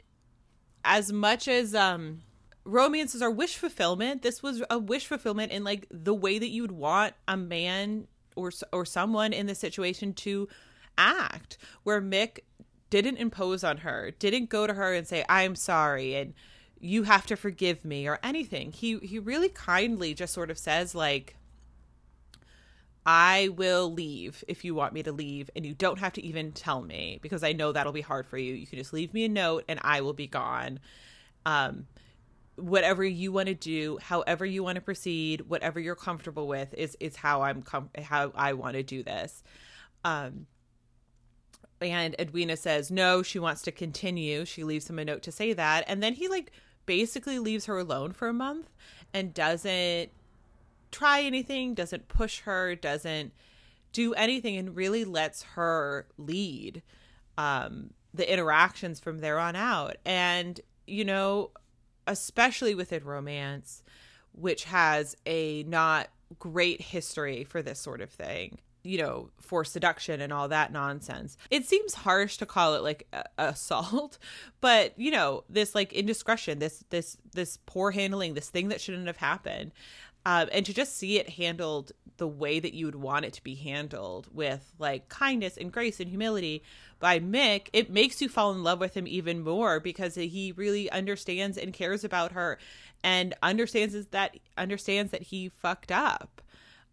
as 0.83 1.11
much 1.11 1.47
as, 1.47 1.75
um, 1.75 2.21
romances 2.65 3.21
are 3.21 3.31
wish 3.31 3.57
fulfillment, 3.57 4.21
this 4.21 4.43
was 4.43 4.61
a 4.69 4.77
wish 4.77 5.07
fulfillment 5.07 5.51
in 5.51 5.63
like 5.63 5.87
the 5.89 6.13
way 6.13 6.39
that 6.39 6.49
you'd 6.49 6.71
want 6.71 7.13
a 7.27 7.35
man 7.37 8.07
or, 8.35 8.51
or 8.71 8.85
someone 8.85 9.33
in 9.33 9.47
this 9.47 9.59
situation 9.59 10.13
to 10.13 10.47
act 10.97 11.57
where 11.83 12.01
Mick 12.01 12.39
didn't 12.89 13.17
impose 13.17 13.63
on 13.63 13.77
her, 13.77 14.11
didn't 14.19 14.49
go 14.49 14.67
to 14.67 14.73
her 14.73 14.93
and 14.93 15.07
say, 15.07 15.23
I'm 15.29 15.55
sorry 15.55 16.15
and 16.15 16.33
you 16.79 17.03
have 17.03 17.25
to 17.27 17.35
forgive 17.35 17.83
me 17.83 18.07
or 18.07 18.19
anything. 18.23 18.71
He 18.71 18.97
he 18.99 19.19
really 19.19 19.49
kindly 19.49 20.13
just 20.13 20.33
sort 20.33 20.49
of 20.49 20.57
says 20.57 20.95
like 20.95 21.35
I 23.05 23.49
will 23.49 23.91
leave 23.91 24.43
if 24.47 24.63
you 24.63 24.75
want 24.75 24.93
me 24.93 25.03
to 25.03 25.11
leave, 25.11 25.49
and 25.55 25.65
you 25.65 25.73
don't 25.73 25.99
have 25.99 26.13
to 26.13 26.23
even 26.23 26.51
tell 26.51 26.81
me 26.81 27.19
because 27.21 27.43
I 27.43 27.53
know 27.53 27.71
that'll 27.71 27.93
be 27.93 28.01
hard 28.01 28.27
for 28.27 28.37
you. 28.37 28.53
You 28.53 28.67
can 28.67 28.77
just 28.77 28.93
leave 28.93 29.13
me 29.13 29.25
a 29.25 29.29
note 29.29 29.65
and 29.67 29.79
I 29.83 30.01
will 30.01 30.13
be 30.13 30.27
gone. 30.27 30.79
Um, 31.45 31.87
whatever 32.55 33.03
you 33.03 33.31
want 33.31 33.47
to 33.47 33.55
do, 33.55 33.97
however 34.01 34.45
you 34.45 34.63
want 34.63 34.75
to 34.75 34.81
proceed, 34.81 35.41
whatever 35.41 35.79
you're 35.79 35.95
comfortable 35.95 36.47
with 36.47 36.73
is 36.73 36.95
is 36.99 37.15
how 37.15 37.41
I'm 37.41 37.61
com- 37.61 37.89
how 38.01 38.31
I 38.35 38.53
want 38.53 38.75
to 38.75 38.83
do 38.83 39.03
this. 39.03 39.43
Um, 40.05 40.45
and 41.81 42.15
Edwina 42.19 42.57
says 42.57 42.91
no, 42.91 43.23
she 43.23 43.39
wants 43.39 43.61
to 43.63 43.71
continue. 43.71 44.45
She 44.45 44.63
leaves 44.63 44.89
him 44.89 44.99
a 44.99 45.05
note 45.05 45.23
to 45.23 45.31
say 45.31 45.53
that, 45.53 45.83
and 45.87 46.03
then 46.03 46.13
he 46.13 46.27
like 46.27 46.51
basically 46.85 47.39
leaves 47.39 47.65
her 47.65 47.77
alone 47.77 48.11
for 48.11 48.27
a 48.27 48.33
month 48.33 48.69
and 49.13 49.33
doesn't 49.33 50.09
try 50.91 51.21
anything, 51.21 51.73
doesn't 51.73 52.07
push 52.07 52.41
her, 52.41 52.75
doesn't 52.75 53.31
do 53.93 54.13
anything, 54.13 54.57
and 54.57 54.75
really 54.75 55.05
lets 55.05 55.43
her 55.43 56.07
lead 56.17 56.81
um, 57.37 57.91
the 58.13 58.31
interactions 58.31 58.99
from 58.99 59.19
there 59.19 59.39
on 59.39 59.55
out. 59.55 59.97
And 60.05 60.59
you 60.87 61.05
know, 61.05 61.51
especially 62.07 62.75
within 62.75 63.03
romance, 63.03 63.83
which 64.33 64.65
has 64.65 65.15
a 65.25 65.63
not 65.63 66.09
great 66.37 66.81
history 66.81 67.43
for 67.43 67.61
this 67.61 67.79
sort 67.79 68.01
of 68.01 68.09
thing 68.09 68.59
you 68.83 68.97
know, 68.97 69.29
for 69.39 69.63
seduction 69.63 70.21
and 70.21 70.31
all 70.31 70.47
that 70.47 70.71
nonsense. 70.71 71.37
It 71.49 71.65
seems 71.65 71.93
harsh 71.93 72.37
to 72.37 72.45
call 72.45 72.75
it 72.75 72.83
like 72.83 73.07
a- 73.13 73.25
assault, 73.49 74.17
but 74.61 74.97
you 74.97 75.11
know, 75.11 75.43
this 75.49 75.75
like 75.75 75.93
indiscretion, 75.93 76.59
this 76.59 76.83
this 76.89 77.17
this 77.33 77.57
poor 77.65 77.91
handling, 77.91 78.33
this 78.33 78.49
thing 78.49 78.69
that 78.69 78.81
shouldn't 78.81 79.07
have 79.07 79.17
happened. 79.17 79.71
Um, 80.25 80.49
and 80.51 80.65
to 80.65 80.73
just 80.73 80.97
see 80.97 81.17
it 81.17 81.29
handled 81.29 81.93
the 82.17 82.27
way 82.27 82.59
that 82.59 82.73
you 82.73 82.85
would 82.85 82.95
want 82.95 83.25
it 83.25 83.33
to 83.33 83.43
be 83.43 83.55
handled 83.55 84.27
with 84.33 84.73
like 84.77 85.07
kindness 85.09 85.57
and 85.57 85.71
grace 85.71 85.99
and 85.99 86.09
humility 86.09 86.61
by 86.99 87.19
Mick, 87.19 87.69
it 87.71 87.89
makes 87.89 88.21
you 88.21 88.27
fall 88.27 88.51
in 88.51 88.61
love 88.61 88.79
with 88.79 88.95
him 88.95 89.07
even 89.07 89.41
more 89.41 89.79
because 89.79 90.15
he 90.15 90.53
really 90.55 90.91
understands 90.91 91.57
and 91.57 91.73
cares 91.73 92.03
about 92.03 92.33
her 92.33 92.59
and 93.03 93.33
understands 93.41 93.95
that 94.07 94.37
understands 94.57 95.11
that 95.11 95.23
he 95.23 95.47
fucked 95.47 95.91
up. 95.91 96.41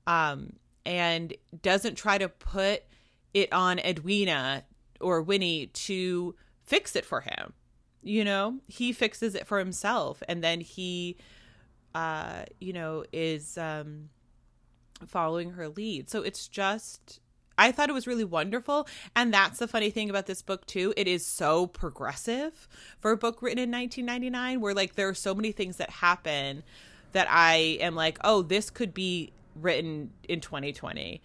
Um, 0.07 0.55
and 0.87 1.35
doesn't 1.63 1.97
try 1.97 2.17
to 2.17 2.29
put 2.29 2.85
it 3.35 3.53
on 3.53 3.79
Edwina 3.81 4.65
or 5.01 5.21
Winnie 5.21 5.67
to 5.67 6.35
fix 6.63 6.97
it 6.97 7.05
for 7.05 7.21
him. 7.21 7.53
You 8.03 8.25
know, 8.25 8.61
he 8.69 8.93
fixes 8.93 9.35
it 9.35 9.47
for 9.47 9.59
himself 9.59 10.23
and 10.29 10.43
then 10.43 10.61
he 10.61 11.17
uh 11.95 12.45
you 12.61 12.75
know 12.75 13.05
is 13.13 13.59
um 13.59 14.11
following 15.07 15.51
her 15.51 15.69
lead. 15.69 16.09
So 16.09 16.23
it's 16.23 16.49
just 16.49 17.21
I 17.59 17.73
thought 17.73 17.89
it 17.89 17.95
was 17.95 18.07
really 18.07 18.25
wonderful. 18.25 18.87
And 19.15 19.33
that's 19.33 19.59
the 19.59 19.69
funny 19.69 19.91
thing 19.91 20.11
about 20.11 20.27
this 20.27 20.43
book, 20.43 20.67
too. 20.67 20.93
It 20.95 21.09
is 21.09 21.25
so 21.25 21.67
progressive 21.67 22.69
for 23.01 23.13
a 23.13 23.17
book 23.17 23.41
written 23.41 23.59
in 23.59 23.71
1999, 23.71 24.61
where 24.61 24.75
like 24.75 24.95
there 24.95 25.09
are 25.09 25.15
so 25.15 25.35
many 25.35 25.53
things 25.53 25.79
that 25.79 25.89
happen 25.89 26.63
that 27.13 27.27
I 27.31 27.79
am 27.81 27.95
like, 27.95 28.19
oh, 28.25 28.43
this 28.43 28.69
could 28.69 28.93
be 28.93 29.33
written 29.61 30.11
in 30.29 30.41
2020 30.41 31.23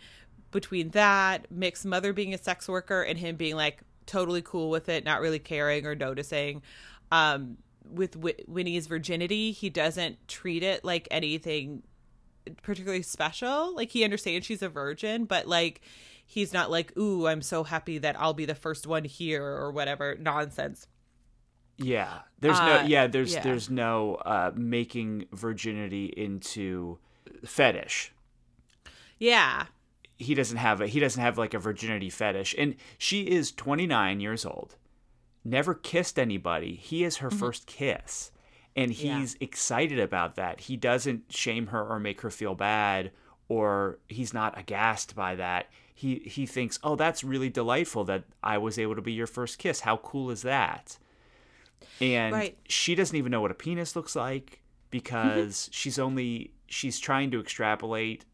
between 0.52 0.90
that 0.90 1.50
Mick's 1.52 1.86
mother 1.86 2.12
being 2.14 2.34
a 2.34 2.38
sex 2.38 2.68
worker 2.68 3.02
and 3.02 3.18
him 3.18 3.36
being 3.36 3.56
like 3.56 3.82
totally 4.06 4.42
cool 4.42 4.70
with 4.70 4.90
it 4.90 5.06
not 5.06 5.22
really 5.22 5.40
caring 5.40 5.86
or 5.86 5.96
noticing 5.96 6.62
um 7.12 7.58
with 7.90 8.14
w- 8.14 8.36
winnie's 8.48 8.88
virginity 8.88 9.52
he 9.52 9.70
doesn't 9.70 10.18
treat 10.28 10.64
it 10.64 10.84
like 10.84 11.08
anything 11.12 11.84
particularly 12.64 13.04
special. 13.04 13.76
Like 13.76 13.92
he 13.92 14.04
understands 14.04 14.46
she's 14.48 14.62
a 14.64 14.70
virgin 14.70 15.26
but 15.26 15.48
like 15.48 15.82
he's 16.26 16.54
not 16.54 16.72
like 16.72 16.98
ooh 16.98 17.28
i'm 17.28 17.42
so 17.42 17.64
happy 17.64 17.98
that 18.00 18.20
i'll 18.20 18.34
be 18.34 18.46
the 18.46 18.56
first 18.56 18.88
one 18.88 19.04
here 19.04 19.46
or 19.46 19.72
whatever 19.72 20.16
nonsense. 20.20 20.88
Yeah. 21.78 22.20
There's 22.40 22.58
Uh, 22.60 22.66
no 22.66 22.88
yeah 22.88 23.08
there's 23.08 23.34
yeah. 23.34 23.42
there's 23.42 23.70
no 23.70 24.16
uh 24.16 24.52
making 24.56 25.26
virginity 25.32 26.06
into 26.18 26.98
fetish 27.46 28.12
yeah. 29.22 29.68
he 30.18 30.34
doesn't 30.36 30.58
have 30.58 30.82
a 30.82 30.88
he 30.88 31.00
doesn't 31.00 31.22
have 31.22 31.38
like 31.38 31.54
a 31.54 31.60
virginity 31.60 32.10
fetish. 32.10 32.54
And 32.58 32.76
she 32.98 33.22
is 33.24 33.52
29 33.54 34.20
years 34.20 34.46
old. 34.46 34.76
Never 35.46 35.74
kissed 35.74 36.20
anybody. 36.20 36.76
He 36.76 37.04
is 37.04 37.18
her 37.18 37.32
first 37.32 37.66
kiss. 37.68 38.32
And 38.76 38.92
Mm-hmm. 38.92 39.06
Yeah. 39.08 39.20
he's 39.20 39.36
excited 39.40 40.00
about 40.00 40.36
that. 40.36 40.62
He 40.62 40.78
doesn't 40.78 41.32
shame 41.34 41.68
her 41.68 41.84
or 41.84 42.00
make 42.00 42.22
her 42.22 42.30
feel 42.30 42.56
bad 42.56 43.12
or 43.48 44.00
he's 44.08 44.34
not 44.34 44.58
aghast 44.58 45.16
by 45.16 45.36
that. 45.36 45.68
He 45.94 46.16
he 46.26 46.46
thinks 46.46 46.80
oh 46.84 46.96
that's 46.96 47.24
really 47.24 47.50
delightful 47.50 48.04
that 48.06 48.24
i 48.44 48.58
was 48.58 48.80
able 48.80 48.96
to 48.96 49.02
be 49.02 49.14
your 49.14 49.28
first 49.28 49.58
kiss. 49.60 49.82
How 49.82 49.98
cool 49.98 50.32
is 50.32 50.42
that? 50.44 50.98
And 52.00 52.34
Right. 52.34 52.58
she 52.68 52.96
doesn't 52.96 53.16
even 53.16 53.32
know 53.32 53.42
what 53.42 53.52
a 53.52 53.56
penis 53.56 53.96
looks 53.96 54.16
like 54.16 54.62
because 54.90 55.70
she's 55.72 55.98
only 56.00 56.52
she's 56.68 57.00
trying 57.00 57.32
to 57.32 57.40
extrapolate 57.40 58.26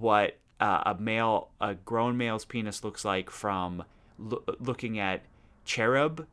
what 0.00 0.36
uh, 0.60 0.82
a 0.86 0.94
male 1.00 1.50
a 1.60 1.74
grown 1.74 2.16
male's 2.16 2.44
penis 2.44 2.84
looks 2.84 3.04
like 3.04 3.30
from 3.30 3.84
loo- 4.18 4.44
looking 4.60 4.98
at 4.98 5.22
cherub 5.64 6.26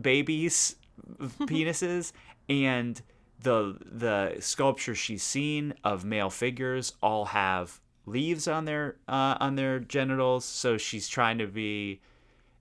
babies 0.00 0.76
penises 1.20 2.12
and 2.48 3.02
the 3.42 3.76
the 3.84 4.36
sculptures 4.40 4.98
she's 4.98 5.22
seen 5.22 5.74
of 5.84 6.04
male 6.04 6.30
figures 6.30 6.92
all 7.02 7.26
have 7.26 7.80
leaves 8.06 8.48
on 8.48 8.64
their 8.64 8.96
uh, 9.08 9.36
on 9.40 9.56
their 9.56 9.78
genitals. 9.78 10.44
So 10.44 10.76
she's 10.76 11.08
trying 11.08 11.38
to 11.38 11.46
be 11.46 12.00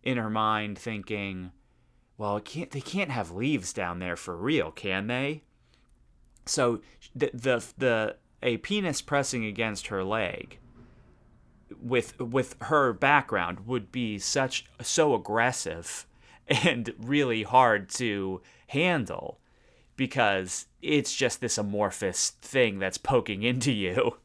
in 0.04 0.18
her 0.18 0.30
mind 0.30 0.78
thinking 0.78 1.52
well 2.18 2.38
it 2.38 2.46
can't 2.46 2.72
they 2.72 2.82
can't 2.82 3.12
have 3.12 3.32
leaves 3.32 3.74
down 3.74 4.00
there 4.00 4.16
for 4.16 4.36
real 4.36 4.72
can 4.72 5.08
they? 5.08 5.44
So 6.46 6.82
the 7.16 7.32
the 7.34 7.66
the 7.78 8.16
a 8.42 8.58
penis 8.58 9.02
pressing 9.02 9.46
against 9.46 9.88
her 9.88 10.04
leg 10.04 10.58
with 11.82 12.20
with 12.20 12.56
her 12.62 12.94
background 12.94 13.66
would 13.66 13.92
be 13.92 14.20
such 14.20 14.66
so 14.82 15.14
aggressive 15.14 16.06
and 16.48 16.94
really 17.00 17.44
hard 17.44 17.90
to 17.90 18.42
handle 18.68 19.40
because 19.96 20.66
it's 20.82 21.16
just 21.16 21.42
this 21.42 21.58
amorphous 21.58 22.32
thing 22.42 22.80
that's 22.80 22.98
poking 22.98 23.44
into 23.44 23.72
you. 23.72 24.18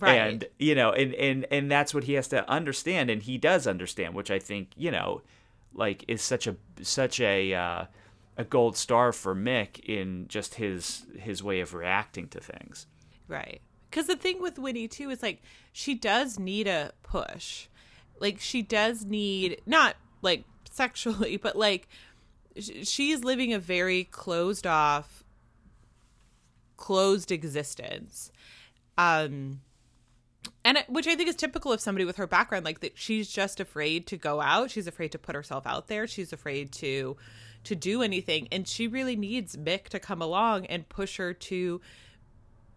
Right. 0.00 0.14
And 0.14 0.44
you 0.58 0.74
know 0.74 0.92
and 0.92 1.12
and 1.16 1.46
and 1.50 1.70
that's 1.70 1.92
what 1.92 2.04
he 2.04 2.14
has 2.14 2.26
to 2.28 2.48
understand 2.48 3.10
and 3.10 3.22
he 3.22 3.36
does 3.36 3.66
understand 3.66 4.14
which 4.14 4.30
i 4.30 4.38
think 4.38 4.70
you 4.74 4.90
know 4.90 5.20
like 5.74 6.02
is 6.08 6.22
such 6.22 6.46
a 6.46 6.56
such 6.80 7.20
a 7.20 7.52
uh, 7.52 7.84
a 8.38 8.44
gold 8.44 8.78
star 8.78 9.12
for 9.12 9.34
mick 9.34 9.80
in 9.80 10.28
just 10.28 10.54
his 10.54 11.04
his 11.18 11.42
way 11.42 11.60
of 11.60 11.74
reacting 11.74 12.26
to 12.28 12.40
things 12.40 12.86
Right. 13.32 13.62
Because 13.90 14.06
the 14.06 14.16
thing 14.16 14.42
with 14.42 14.58
Winnie 14.58 14.88
too 14.88 15.08
is 15.08 15.22
like 15.22 15.40
she 15.72 15.94
does 15.94 16.38
need 16.38 16.68
a 16.68 16.92
push. 17.02 17.66
Like 18.20 18.38
she 18.38 18.60
does 18.60 19.06
need 19.06 19.62
not 19.64 19.96
like 20.20 20.44
sexually, 20.70 21.36
but 21.42 21.56
like 21.56 21.88
sh- 22.58 22.86
she's 22.86 23.24
living 23.24 23.54
a 23.54 23.58
very 23.58 24.04
closed 24.04 24.66
off, 24.66 25.24
closed 26.76 27.32
existence. 27.32 28.30
Um 28.98 29.62
and 30.64 30.84
which 30.88 31.06
I 31.06 31.14
think 31.14 31.30
is 31.30 31.36
typical 31.36 31.72
of 31.72 31.80
somebody 31.80 32.04
with 32.04 32.16
her 32.16 32.26
background 32.26 32.66
like 32.66 32.80
that 32.80 32.98
she's 32.98 33.30
just 33.30 33.60
afraid 33.60 34.06
to 34.08 34.18
go 34.18 34.42
out, 34.42 34.70
she's 34.70 34.86
afraid 34.86 35.12
to 35.12 35.18
put 35.18 35.34
herself 35.34 35.66
out 35.66 35.88
there, 35.88 36.06
she's 36.06 36.34
afraid 36.34 36.70
to 36.72 37.16
to 37.64 37.74
do 37.74 38.02
anything 38.02 38.48
and 38.52 38.68
she 38.68 38.88
really 38.88 39.16
needs 39.16 39.56
Mick 39.56 39.88
to 39.88 39.98
come 39.98 40.20
along 40.20 40.66
and 40.66 40.86
push 40.90 41.16
her 41.16 41.32
to 41.32 41.80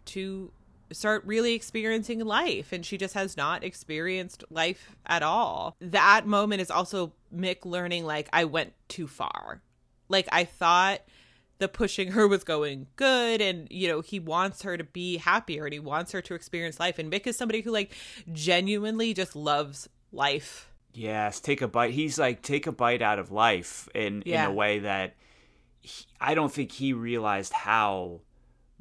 to 0.07 0.51
start 0.91 1.23
really 1.25 1.53
experiencing 1.53 2.19
life 2.19 2.71
and 2.71 2.85
she 2.85 2.97
just 2.97 3.15
has 3.15 3.35
not 3.35 3.63
experienced 3.63 4.43
life 4.49 4.95
at 5.05 5.23
all. 5.23 5.75
That 5.81 6.27
moment 6.27 6.61
is 6.61 6.69
also 6.69 7.13
Mick 7.35 7.65
learning 7.65 8.05
like 8.05 8.29
I 8.31 8.45
went 8.45 8.73
too 8.87 9.07
far. 9.07 9.61
Like 10.09 10.27
I 10.31 10.43
thought 10.43 11.01
the 11.57 11.67
pushing 11.67 12.11
her 12.11 12.27
was 12.27 12.43
going 12.43 12.85
good 12.97 13.41
and 13.41 13.67
you 13.71 13.87
know 13.87 14.01
he 14.01 14.19
wants 14.19 14.61
her 14.61 14.77
to 14.77 14.83
be 14.83 15.17
happier 15.17 15.63
and 15.65 15.73
he 15.73 15.79
wants 15.79 16.11
her 16.11 16.21
to 16.21 16.35
experience 16.35 16.79
life 16.79 16.99
and 16.99 17.11
Mick 17.11 17.25
is 17.25 17.35
somebody 17.37 17.61
who 17.61 17.71
like 17.71 17.93
genuinely 18.31 19.13
just 19.13 19.35
loves 19.35 19.89
life. 20.11 20.69
Yes, 20.93 21.39
take 21.39 21.61
a 21.61 21.67
bite. 21.67 21.91
He's 21.93 22.19
like 22.19 22.41
take 22.41 22.67
a 22.67 22.71
bite 22.71 23.01
out 23.01 23.19
of 23.19 23.31
life 23.31 23.89
in 23.95 24.21
Yeah. 24.25 24.45
in 24.45 24.51
a 24.51 24.53
way 24.53 24.79
that 24.79 25.15
he, 25.81 26.05
I 26.21 26.35
don't 26.35 26.51
think 26.53 26.71
he 26.73 26.93
realized 26.93 27.53
how 27.53 28.21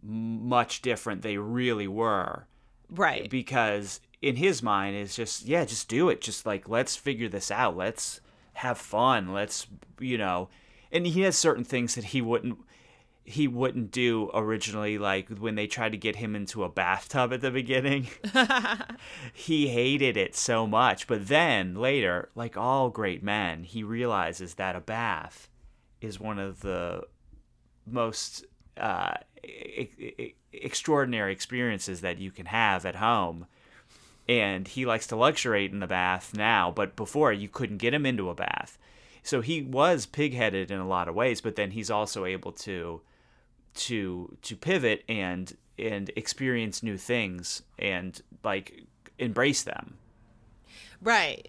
much 0.04 0.82
different 0.82 1.22
they 1.22 1.38
really 1.38 1.88
were 1.88 2.46
Right. 2.90 3.28
because 3.30 4.00
in 4.20 4.36
his 4.36 4.62
mind 4.62 4.94
it's 4.96 5.16
just 5.16 5.46
yeah, 5.46 5.64
just 5.64 5.88
do 5.88 6.08
it. 6.10 6.20
Just 6.20 6.46
like 6.46 6.68
let's 6.68 6.94
figure 6.96 7.28
this 7.28 7.50
out. 7.50 7.76
Let's 7.76 8.20
have 8.54 8.78
fun. 8.78 9.32
Let's 9.32 9.66
you 9.98 10.18
know. 10.18 10.48
And 10.92 11.06
he 11.06 11.22
has 11.22 11.36
certain 11.36 11.64
things 11.64 11.94
that 11.94 12.04
he 12.04 12.20
wouldn't 12.22 12.58
he 13.24 13.48
wouldn't 13.48 13.90
do 13.90 14.30
originally 14.34 14.98
like 14.98 15.28
when 15.30 15.54
they 15.54 15.66
tried 15.66 15.92
to 15.92 15.98
get 15.98 16.16
him 16.16 16.36
into 16.36 16.62
a 16.62 16.68
bathtub 16.68 17.32
at 17.32 17.40
the 17.40 17.50
beginning 17.50 18.06
he 19.32 19.68
hated 19.68 20.14
it 20.14 20.36
so 20.36 20.66
much 20.66 21.06
but 21.06 21.26
then 21.28 21.74
later 21.74 22.28
like 22.34 22.54
all 22.54 22.90
great 22.90 23.22
men 23.22 23.64
he 23.64 23.82
realizes 23.82 24.56
that 24.56 24.76
a 24.76 24.80
bath 24.80 25.48
is 26.02 26.20
one 26.20 26.38
of 26.38 26.60
the 26.60 27.02
most 27.86 28.44
uh, 28.78 29.14
e- 29.42 30.34
extraordinary 30.52 31.32
experiences 31.32 32.00
that 32.00 32.18
you 32.18 32.30
can 32.30 32.46
have 32.46 32.86
at 32.86 32.96
home 32.96 33.46
and 34.28 34.68
he 34.68 34.86
likes 34.86 35.06
to 35.06 35.16
luxuriate 35.16 35.72
in 35.72 35.80
the 35.80 35.86
bath 35.86 36.32
now 36.34 36.70
but 36.70 36.96
before 36.96 37.32
you 37.32 37.48
couldn't 37.48 37.78
get 37.78 37.92
him 37.92 38.06
into 38.06 38.30
a 38.30 38.34
bath 38.34 38.78
so 39.22 39.40
he 39.40 39.62
was 39.62 40.06
pigheaded 40.06 40.70
in 40.70 40.78
a 40.78 40.86
lot 40.86 41.08
of 41.08 41.14
ways 41.14 41.40
but 41.40 41.56
then 41.56 41.72
he's 41.72 41.90
also 41.90 42.24
able 42.24 42.52
to 42.52 43.00
to 43.74 44.36
to 44.42 44.56
pivot 44.56 45.02
and 45.08 45.56
and 45.78 46.10
experience 46.16 46.82
new 46.82 46.96
things 46.96 47.62
and 47.78 48.22
like 48.42 48.84
embrace 49.18 49.62
them. 49.62 49.98
Right. 51.00 51.48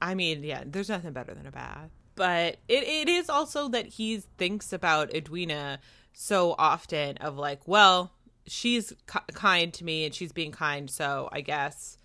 I 0.00 0.14
mean, 0.14 0.42
yeah, 0.42 0.62
there's 0.64 0.88
nothing 0.88 1.12
better 1.12 1.34
than 1.34 1.46
a 1.46 1.50
bath. 1.50 1.90
But 2.14 2.56
it, 2.66 2.82
it 2.82 3.08
is 3.08 3.28
also 3.28 3.68
that 3.68 3.86
he 3.86 4.22
thinks 4.38 4.72
about 4.72 5.14
Edwina 5.14 5.78
so 6.20 6.56
often 6.58 7.16
of 7.18 7.38
like, 7.38 7.60
well, 7.68 8.10
she's 8.44 8.92
kind 9.06 9.72
to 9.72 9.84
me 9.84 10.04
and 10.04 10.12
she's 10.12 10.32
being 10.32 10.50
kind, 10.50 10.90
so 10.90 11.28
I 11.30 11.42
guess 11.42 11.96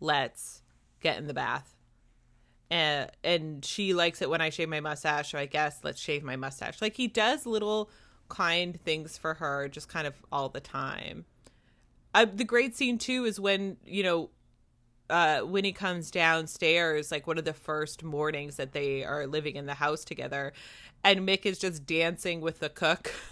let's 0.00 0.62
get 1.00 1.18
in 1.18 1.28
the 1.28 1.34
bath. 1.34 1.76
And 2.68 3.12
and 3.22 3.64
she 3.64 3.94
likes 3.94 4.22
it 4.22 4.28
when 4.28 4.40
I 4.40 4.50
shave 4.50 4.68
my 4.68 4.80
mustache, 4.80 5.30
so 5.30 5.38
I 5.38 5.46
guess 5.46 5.78
let's 5.84 6.00
shave 6.00 6.24
my 6.24 6.34
mustache. 6.34 6.82
Like 6.82 6.96
he 6.96 7.06
does 7.06 7.46
little 7.46 7.90
kind 8.28 8.80
things 8.80 9.16
for 9.16 9.34
her 9.34 9.68
just 9.68 9.88
kind 9.88 10.08
of 10.08 10.14
all 10.32 10.48
the 10.48 10.60
time. 10.60 11.24
Uh, 12.12 12.26
the 12.32 12.44
great 12.44 12.76
scene 12.76 12.98
too 12.98 13.24
is 13.24 13.38
when 13.38 13.76
you 13.86 14.02
know 14.02 14.30
uh, 15.08 15.42
when 15.42 15.64
he 15.64 15.72
comes 15.72 16.10
downstairs, 16.10 17.12
like 17.12 17.28
one 17.28 17.38
of 17.38 17.44
the 17.44 17.52
first 17.52 18.02
mornings 18.02 18.56
that 18.56 18.72
they 18.72 19.04
are 19.04 19.28
living 19.28 19.54
in 19.54 19.66
the 19.66 19.74
house 19.74 20.04
together, 20.04 20.52
and 21.04 21.20
Mick 21.20 21.46
is 21.46 21.60
just 21.60 21.86
dancing 21.86 22.40
with 22.40 22.58
the 22.58 22.68
cook. 22.68 23.12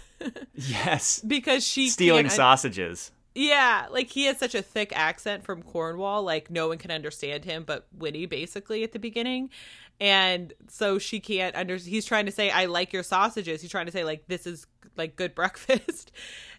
yes, 0.55 1.19
because 1.27 1.65
she 1.65 1.89
stealing 1.89 2.29
sausages. 2.29 3.11
Yeah, 3.35 3.87
like 3.91 4.09
he 4.09 4.25
has 4.25 4.37
such 4.37 4.55
a 4.55 4.61
thick 4.61 4.91
accent 4.95 5.43
from 5.45 5.61
Cornwall, 5.61 6.23
like 6.23 6.49
no 6.49 6.67
one 6.67 6.77
can 6.77 6.91
understand 6.91 7.45
him 7.45 7.63
but 7.63 7.87
Winnie 7.95 8.25
basically 8.25 8.83
at 8.83 8.91
the 8.91 8.99
beginning. 8.99 9.49
And 10.01 10.53
so 10.69 10.97
she 10.97 11.19
can't 11.19 11.55
under 11.55 11.75
he's 11.75 12.05
trying 12.05 12.25
to 12.25 12.31
say 12.31 12.49
I 12.49 12.65
like 12.65 12.91
your 12.91 13.03
sausages. 13.03 13.61
He's 13.61 13.71
trying 13.71 13.85
to 13.85 13.91
say 13.91 14.03
like 14.03 14.27
this 14.27 14.47
is 14.47 14.65
like 14.97 15.15
good 15.15 15.35
breakfast. 15.35 16.11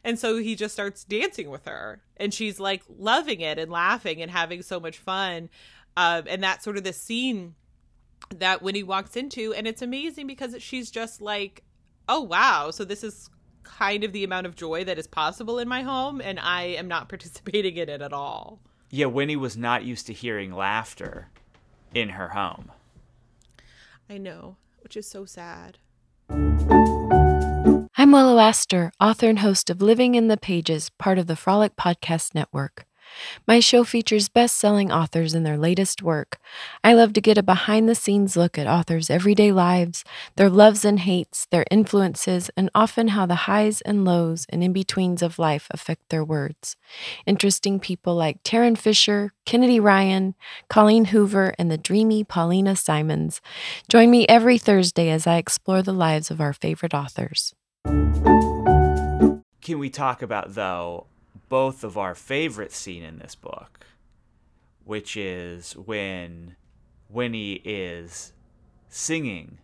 And 0.04 0.18
so 0.18 0.36
he 0.36 0.54
just 0.54 0.72
starts 0.72 1.04
dancing 1.04 1.50
with 1.50 1.66
her 1.66 2.02
and 2.16 2.32
she's 2.32 2.60
like 2.60 2.82
loving 2.88 3.40
it 3.40 3.58
and 3.58 3.70
laughing 3.70 4.22
and 4.22 4.30
having 4.30 4.62
so 4.62 4.78
much 4.78 4.98
fun. 4.98 5.50
Um, 5.96 6.24
and 6.28 6.42
that's 6.42 6.64
sort 6.64 6.76
of 6.76 6.84
the 6.84 6.92
scene 6.92 7.56
that 8.36 8.62
Winnie 8.62 8.84
walks 8.84 9.16
into 9.16 9.52
and 9.52 9.66
it's 9.66 9.82
amazing 9.82 10.26
because 10.26 10.54
she's 10.62 10.90
just 10.90 11.20
like, 11.20 11.64
"Oh 12.08 12.20
wow, 12.20 12.70
so 12.70 12.84
this 12.84 13.02
is 13.02 13.28
kind 13.62 14.04
of 14.04 14.12
the 14.12 14.24
amount 14.24 14.46
of 14.46 14.56
joy 14.56 14.84
that 14.84 14.98
is 14.98 15.06
possible 15.06 15.58
in 15.58 15.68
my 15.68 15.82
home, 15.82 16.20
and 16.20 16.38
I 16.40 16.62
am 16.62 16.88
not 16.88 17.08
participating 17.10 17.76
in 17.76 17.88
it 17.88 18.02
at 18.02 18.12
all. 18.12 18.60
Yeah, 18.90 19.06
Winnie 19.06 19.36
was 19.36 19.56
not 19.56 19.84
used 19.84 20.06
to 20.06 20.12
hearing 20.12 20.52
laughter 20.52 21.28
in 21.94 22.10
her 22.10 22.30
home. 22.30 22.72
I 24.08 24.18
know, 24.18 24.56
which 24.82 24.96
is 24.96 25.06
so 25.06 25.24
sad. 25.24 25.78
I'm 27.96 28.12
Willow 28.12 28.38
Astor, 28.38 28.92
author 29.00 29.28
and 29.28 29.40
host 29.40 29.70
of 29.70 29.82
Living 29.82 30.14
in 30.14 30.28
the 30.28 30.36
Pages, 30.36 30.90
part 30.90 31.18
of 31.18 31.26
the 31.26 31.36
Frolic 31.36 31.76
Podcast 31.76 32.34
Network. 32.34 32.86
My 33.46 33.60
show 33.60 33.84
features 33.84 34.28
best 34.28 34.56
selling 34.58 34.90
authors 34.92 35.34
and 35.34 35.44
their 35.44 35.58
latest 35.58 36.02
work. 36.02 36.38
I 36.82 36.94
love 36.94 37.12
to 37.14 37.20
get 37.20 37.38
a 37.38 37.42
behind 37.42 37.88
the 37.88 37.94
scenes 37.94 38.36
look 38.36 38.58
at 38.58 38.66
authors' 38.66 39.10
everyday 39.10 39.52
lives, 39.52 40.04
their 40.36 40.50
loves 40.50 40.84
and 40.84 41.00
hates, 41.00 41.46
their 41.50 41.64
influences, 41.70 42.50
and 42.56 42.70
often 42.74 43.08
how 43.08 43.26
the 43.26 43.46
highs 43.46 43.80
and 43.82 44.04
lows 44.04 44.46
and 44.48 44.62
in 44.62 44.72
betweens 44.72 45.22
of 45.22 45.38
life 45.38 45.66
affect 45.70 46.08
their 46.08 46.24
words. 46.24 46.76
Interesting 47.26 47.80
people 47.80 48.14
like 48.14 48.42
Tarryn 48.42 48.76
Fisher, 48.76 49.32
Kennedy 49.44 49.80
Ryan, 49.80 50.34
Colleen 50.68 51.06
Hoover, 51.06 51.54
and 51.58 51.70
the 51.70 51.78
dreamy 51.78 52.24
Paulina 52.24 52.76
Simons. 52.76 53.40
Join 53.88 54.10
me 54.10 54.26
every 54.28 54.58
Thursday 54.58 55.10
as 55.10 55.26
I 55.26 55.36
explore 55.36 55.82
the 55.82 55.92
lives 55.92 56.30
of 56.30 56.40
our 56.40 56.52
favorite 56.52 56.94
authors. 56.94 57.54
Can 59.62 59.78
we 59.78 59.90
talk 59.90 60.22
about, 60.22 60.54
though, 60.54 61.06
both 61.50 61.84
of 61.84 61.98
our 61.98 62.14
favorite 62.14 62.72
scene 62.72 63.02
in 63.02 63.18
this 63.18 63.34
book, 63.34 63.84
which 64.84 65.18
is 65.18 65.76
when 65.76 66.56
Winnie 67.10 67.60
is 67.64 68.32
singing 68.88 69.58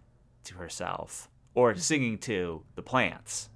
to 0.45 0.57
herself 0.57 1.31
or 1.55 1.71
mm-hmm. 1.71 1.81
singing 1.81 2.19
to 2.19 2.63
the 2.75 2.83
plants. 2.83 3.49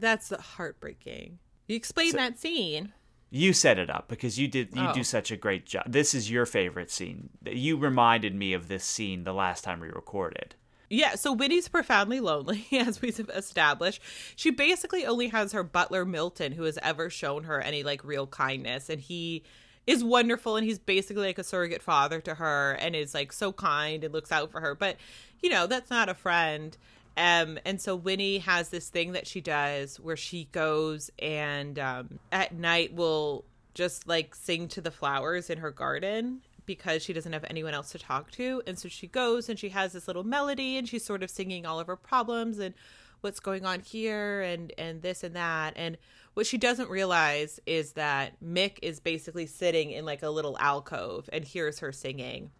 That's 0.00 0.30
heartbreaking. 0.30 1.38
You 1.68 1.76
explain 1.76 2.10
so, 2.10 2.16
that 2.16 2.38
scene. 2.38 2.92
You 3.30 3.52
set 3.52 3.78
it 3.78 3.90
up 3.90 4.08
because 4.08 4.38
you 4.38 4.48
did 4.48 4.74
you 4.74 4.88
oh. 4.88 4.92
do 4.92 5.04
such 5.04 5.30
a 5.30 5.36
great 5.36 5.66
job. 5.66 5.84
This 5.86 6.14
is 6.14 6.30
your 6.30 6.46
favorite 6.46 6.90
scene. 6.90 7.30
You 7.44 7.76
reminded 7.76 8.34
me 8.34 8.54
of 8.54 8.68
this 8.68 8.84
scene 8.84 9.24
the 9.24 9.34
last 9.34 9.62
time 9.62 9.80
we 9.80 9.88
recorded. 9.88 10.54
Yeah, 10.94 11.16
so 11.16 11.32
Winnie's 11.32 11.66
profoundly 11.66 12.20
lonely, 12.20 12.66
as 12.72 13.02
we've 13.02 13.18
established. 13.30 14.00
She 14.36 14.50
basically 14.50 15.04
only 15.04 15.28
has 15.28 15.50
her 15.50 15.64
butler 15.64 16.04
Milton, 16.04 16.52
who 16.52 16.62
has 16.62 16.78
ever 16.82 17.10
shown 17.10 17.44
her 17.44 17.60
any 17.60 17.82
like 17.82 18.04
real 18.04 18.28
kindness, 18.28 18.88
and 18.88 19.00
he 19.00 19.42
is 19.88 20.04
wonderful, 20.04 20.56
and 20.56 20.64
he's 20.64 20.78
basically 20.78 21.26
like 21.26 21.38
a 21.38 21.44
surrogate 21.44 21.82
father 21.82 22.20
to 22.20 22.34
her, 22.36 22.78
and 22.80 22.94
is 22.94 23.12
like 23.12 23.32
so 23.32 23.52
kind 23.52 24.04
and 24.04 24.14
looks 24.14 24.30
out 24.30 24.52
for 24.52 24.60
her. 24.60 24.76
But 24.76 24.96
you 25.42 25.50
know, 25.50 25.66
that's 25.66 25.90
not 25.90 26.08
a 26.08 26.14
friend. 26.14 26.76
Um, 27.16 27.58
and 27.64 27.80
so 27.80 27.96
Winnie 27.96 28.38
has 28.38 28.68
this 28.68 28.88
thing 28.88 29.12
that 29.12 29.26
she 29.26 29.40
does 29.40 29.98
where 29.98 30.16
she 30.16 30.48
goes 30.52 31.10
and 31.18 31.78
um, 31.78 32.18
at 32.32 32.54
night 32.54 32.94
will 32.94 33.44
just 33.74 34.08
like 34.08 34.34
sing 34.34 34.68
to 34.68 34.80
the 34.80 34.90
flowers 34.90 35.50
in 35.50 35.58
her 35.58 35.70
garden 35.70 36.40
because 36.66 37.02
she 37.02 37.12
doesn't 37.12 37.32
have 37.32 37.44
anyone 37.48 37.74
else 37.74 37.92
to 37.92 37.98
talk 37.98 38.30
to. 38.32 38.62
And 38.66 38.78
so 38.78 38.88
she 38.88 39.06
goes 39.06 39.48
and 39.48 39.58
she 39.58 39.70
has 39.70 39.92
this 39.92 40.06
little 40.06 40.24
melody 40.24 40.76
and 40.76 40.88
she's 40.88 41.04
sort 41.04 41.22
of 41.22 41.30
singing 41.30 41.66
all 41.66 41.80
of 41.80 41.86
her 41.86 41.96
problems 41.96 42.58
and 42.58 42.74
what's 43.20 43.40
going 43.40 43.64
on 43.64 43.80
here 43.80 44.42
and 44.42 44.72
and 44.78 45.02
this 45.02 45.24
and 45.24 45.34
that. 45.34 45.74
And 45.76 45.96
what 46.34 46.46
she 46.46 46.58
doesn't 46.58 46.90
realize 46.90 47.60
is 47.66 47.92
that 47.92 48.42
Mick 48.42 48.78
is 48.82 49.00
basically 49.00 49.46
sitting 49.46 49.90
in 49.90 50.04
like 50.04 50.22
a 50.22 50.30
little 50.30 50.56
alcove 50.58 51.28
and 51.32 51.44
hears 51.44 51.78
her 51.78 51.92
singing. 51.92 52.50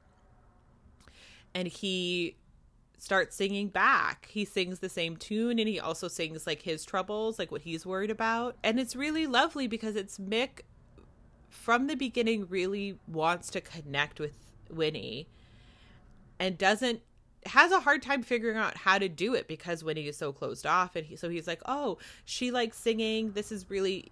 And 1.55 1.69
he 1.69 2.37
starts 2.99 3.37
singing 3.37 3.69
back. 3.69 4.27
He 4.31 4.45
sings 4.45 4.79
the 4.79 4.89
same 4.89 5.17
tune 5.17 5.59
and 5.59 5.69
he 5.69 5.79
also 5.79 6.09
sings 6.09 6.47
like 6.47 6.63
his 6.63 6.85
troubles, 6.85 7.39
like 7.39 7.53
what 7.53 7.63
he's 7.63 7.85
worried 7.85 8.11
about. 8.11 8.57
And 8.65 8.81
it's 8.81 8.97
really 8.97 9.27
lovely 9.27 9.67
because 9.67 9.95
it's 9.97 10.19
Mick 10.19 10.63
from 11.55 11.87
the 11.87 11.95
beginning 11.95 12.47
really 12.49 12.99
wants 13.07 13.51
to 13.51 13.61
connect 13.61 14.19
with 14.21 14.35
Winnie 14.69 15.29
and 16.39 16.59
doesn't 16.59 17.01
has 17.47 17.73
a 17.73 17.81
hard 17.81 18.03
time 18.03 18.23
figuring 18.23 18.57
out 18.57 18.77
how 18.77 18.99
to 18.99 19.09
do 19.09 19.35
it 19.35 19.47
because 19.47 19.85
Winnie 19.85 20.09
is 20.09 20.17
so 20.17 20.33
closed 20.33 20.65
off 20.65 20.97
and 20.97 21.07
he, 21.07 21.17
so 21.17 21.29
he's 21.29 21.47
like, 21.47 21.61
"Oh, 21.67 21.99
she 22.25 22.51
likes 22.51 22.79
singing. 22.79 23.33
This 23.33 23.53
is 23.53 23.69
really 23.71 24.11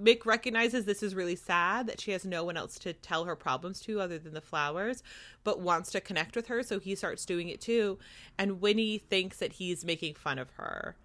Mick 0.00 0.24
recognizes 0.24 0.84
this 0.84 1.02
is 1.02 1.14
really 1.14 1.36
sad 1.36 1.86
that 1.86 2.00
she 2.00 2.12
has 2.12 2.24
no 2.24 2.42
one 2.44 2.56
else 2.56 2.78
to 2.78 2.92
tell 2.92 3.24
her 3.24 3.36
problems 3.36 3.80
to 3.80 4.00
other 4.00 4.18
than 4.18 4.32
the 4.32 4.40
flowers, 4.40 5.02
but 5.44 5.60
wants 5.60 5.90
to 5.92 6.00
connect 6.00 6.34
with 6.34 6.46
her, 6.46 6.62
so 6.62 6.78
he 6.78 6.94
starts 6.94 7.26
doing 7.26 7.48
it 7.48 7.60
too. 7.60 7.98
And 8.38 8.60
Winnie 8.60 8.98
thinks 8.98 9.38
that 9.38 9.54
he's 9.54 9.84
making 9.84 10.14
fun 10.14 10.38
of 10.38 10.50
her. 10.52 10.96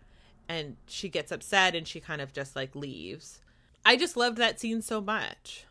And 0.47 0.77
she 0.87 1.09
gets 1.09 1.31
upset 1.31 1.75
and 1.75 1.87
she 1.87 1.99
kind 1.99 2.21
of 2.21 2.31
just 2.31 2.55
like 2.55 2.75
leaves. 2.75 3.41
I 3.85 3.95
just 3.95 4.17
loved 4.17 4.37
that 4.37 4.59
scene 4.59 4.81
so 4.81 4.99
much. 4.99 5.65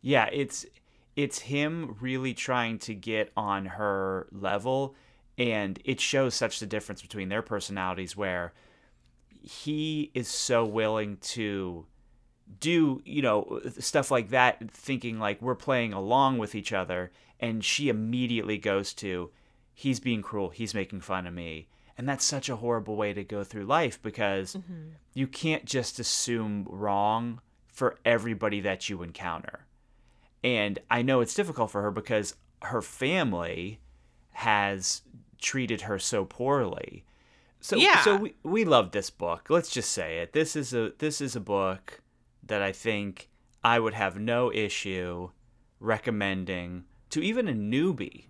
Yeah, 0.00 0.28
it's 0.32 0.66
it's 1.14 1.40
him 1.40 1.96
really 2.00 2.34
trying 2.34 2.78
to 2.80 2.94
get 2.94 3.30
on 3.36 3.66
her 3.66 4.26
level 4.32 4.94
and 5.38 5.78
it 5.84 6.00
shows 6.00 6.34
such 6.34 6.58
the 6.58 6.66
difference 6.66 7.02
between 7.02 7.28
their 7.28 7.42
personalities 7.42 8.16
where 8.16 8.52
he 9.42 10.10
is 10.14 10.28
so 10.28 10.64
willing 10.64 11.16
to 11.18 11.86
do 12.60 13.00
you 13.04 13.22
know 13.22 13.60
stuff 13.78 14.10
like 14.10 14.30
that 14.30 14.70
thinking 14.70 15.18
like 15.18 15.40
we're 15.40 15.54
playing 15.54 15.92
along 15.92 16.38
with 16.38 16.54
each 16.54 16.72
other 16.72 17.10
and 17.40 17.64
she 17.64 17.88
immediately 17.88 18.58
goes 18.58 18.92
to 18.92 19.30
he's 19.74 20.00
being 20.00 20.22
cruel 20.22 20.50
he's 20.50 20.74
making 20.74 21.00
fun 21.00 21.26
of 21.26 21.32
me 21.32 21.66
and 21.96 22.08
that's 22.08 22.24
such 22.24 22.48
a 22.48 22.56
horrible 22.56 22.96
way 22.96 23.12
to 23.12 23.24
go 23.24 23.44
through 23.44 23.64
life 23.64 24.00
because 24.02 24.54
mm-hmm. 24.54 24.90
you 25.14 25.26
can't 25.26 25.64
just 25.64 25.98
assume 25.98 26.66
wrong 26.68 27.40
for 27.66 27.98
everybody 28.04 28.60
that 28.60 28.88
you 28.88 29.02
encounter. 29.02 29.66
And 30.44 30.78
I 30.90 31.02
know 31.02 31.20
it's 31.20 31.34
difficult 31.34 31.70
for 31.70 31.82
her 31.82 31.90
because 31.90 32.34
her 32.62 32.82
family 32.82 33.80
has 34.32 35.02
treated 35.40 35.82
her 35.82 35.98
so 35.98 36.24
poorly. 36.24 37.04
So 37.60 37.76
Yeah. 37.76 38.02
so 38.02 38.16
we 38.16 38.34
we 38.42 38.64
love 38.64 38.90
this 38.90 39.10
book. 39.10 39.48
Let's 39.48 39.70
just 39.70 39.92
say 39.92 40.18
it. 40.18 40.32
This 40.32 40.56
is 40.56 40.74
a 40.74 40.92
this 40.98 41.20
is 41.20 41.36
a 41.36 41.40
book 41.40 42.00
that 42.42 42.62
I 42.62 42.72
think 42.72 43.28
I 43.62 43.78
would 43.78 43.94
have 43.94 44.18
no 44.18 44.52
issue 44.52 45.30
recommending 45.78 46.84
to 47.10 47.20
even 47.20 47.46
a 47.46 47.52
newbie, 47.52 48.26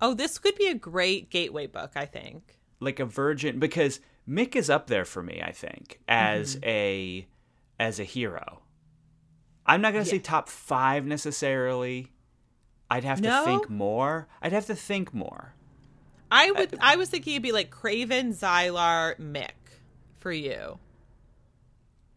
Oh, 0.00 0.12
this 0.12 0.38
could 0.38 0.56
be 0.56 0.66
a 0.66 0.74
great 0.74 1.30
gateway 1.30 1.66
book, 1.66 1.92
I 1.96 2.04
think. 2.04 2.58
Like 2.84 3.00
a 3.00 3.04
virgin 3.04 3.58
because 3.58 4.00
Mick 4.28 4.54
is 4.56 4.70
up 4.70 4.86
there 4.86 5.04
for 5.04 5.22
me, 5.22 5.42
I 5.44 5.52
think, 5.52 6.00
as 6.08 6.56
Mm-hmm. 6.56 6.68
a 6.68 7.26
as 7.78 7.98
a 8.00 8.04
hero. 8.04 8.60
I'm 9.66 9.80
not 9.80 9.92
going 9.92 10.04
to 10.04 10.10
say 10.10 10.18
top 10.18 10.48
5 10.48 11.06
necessarily. 11.06 12.12
I'd 12.90 13.04
have 13.04 13.20
to 13.22 13.42
think 13.44 13.70
more. 13.70 14.28
I'd 14.42 14.52
have 14.52 14.66
to 14.66 14.74
think 14.74 15.12
more. 15.14 15.54
I 16.30 16.50
would 16.50 16.76
I 16.80 16.96
was 16.96 17.08
thinking 17.08 17.34
it'd 17.34 17.42
be 17.42 17.52
like 17.52 17.70
Craven, 17.70 18.32
Zylar, 18.32 19.18
Mick 19.18 19.50
for 20.18 20.30
you. 20.32 20.78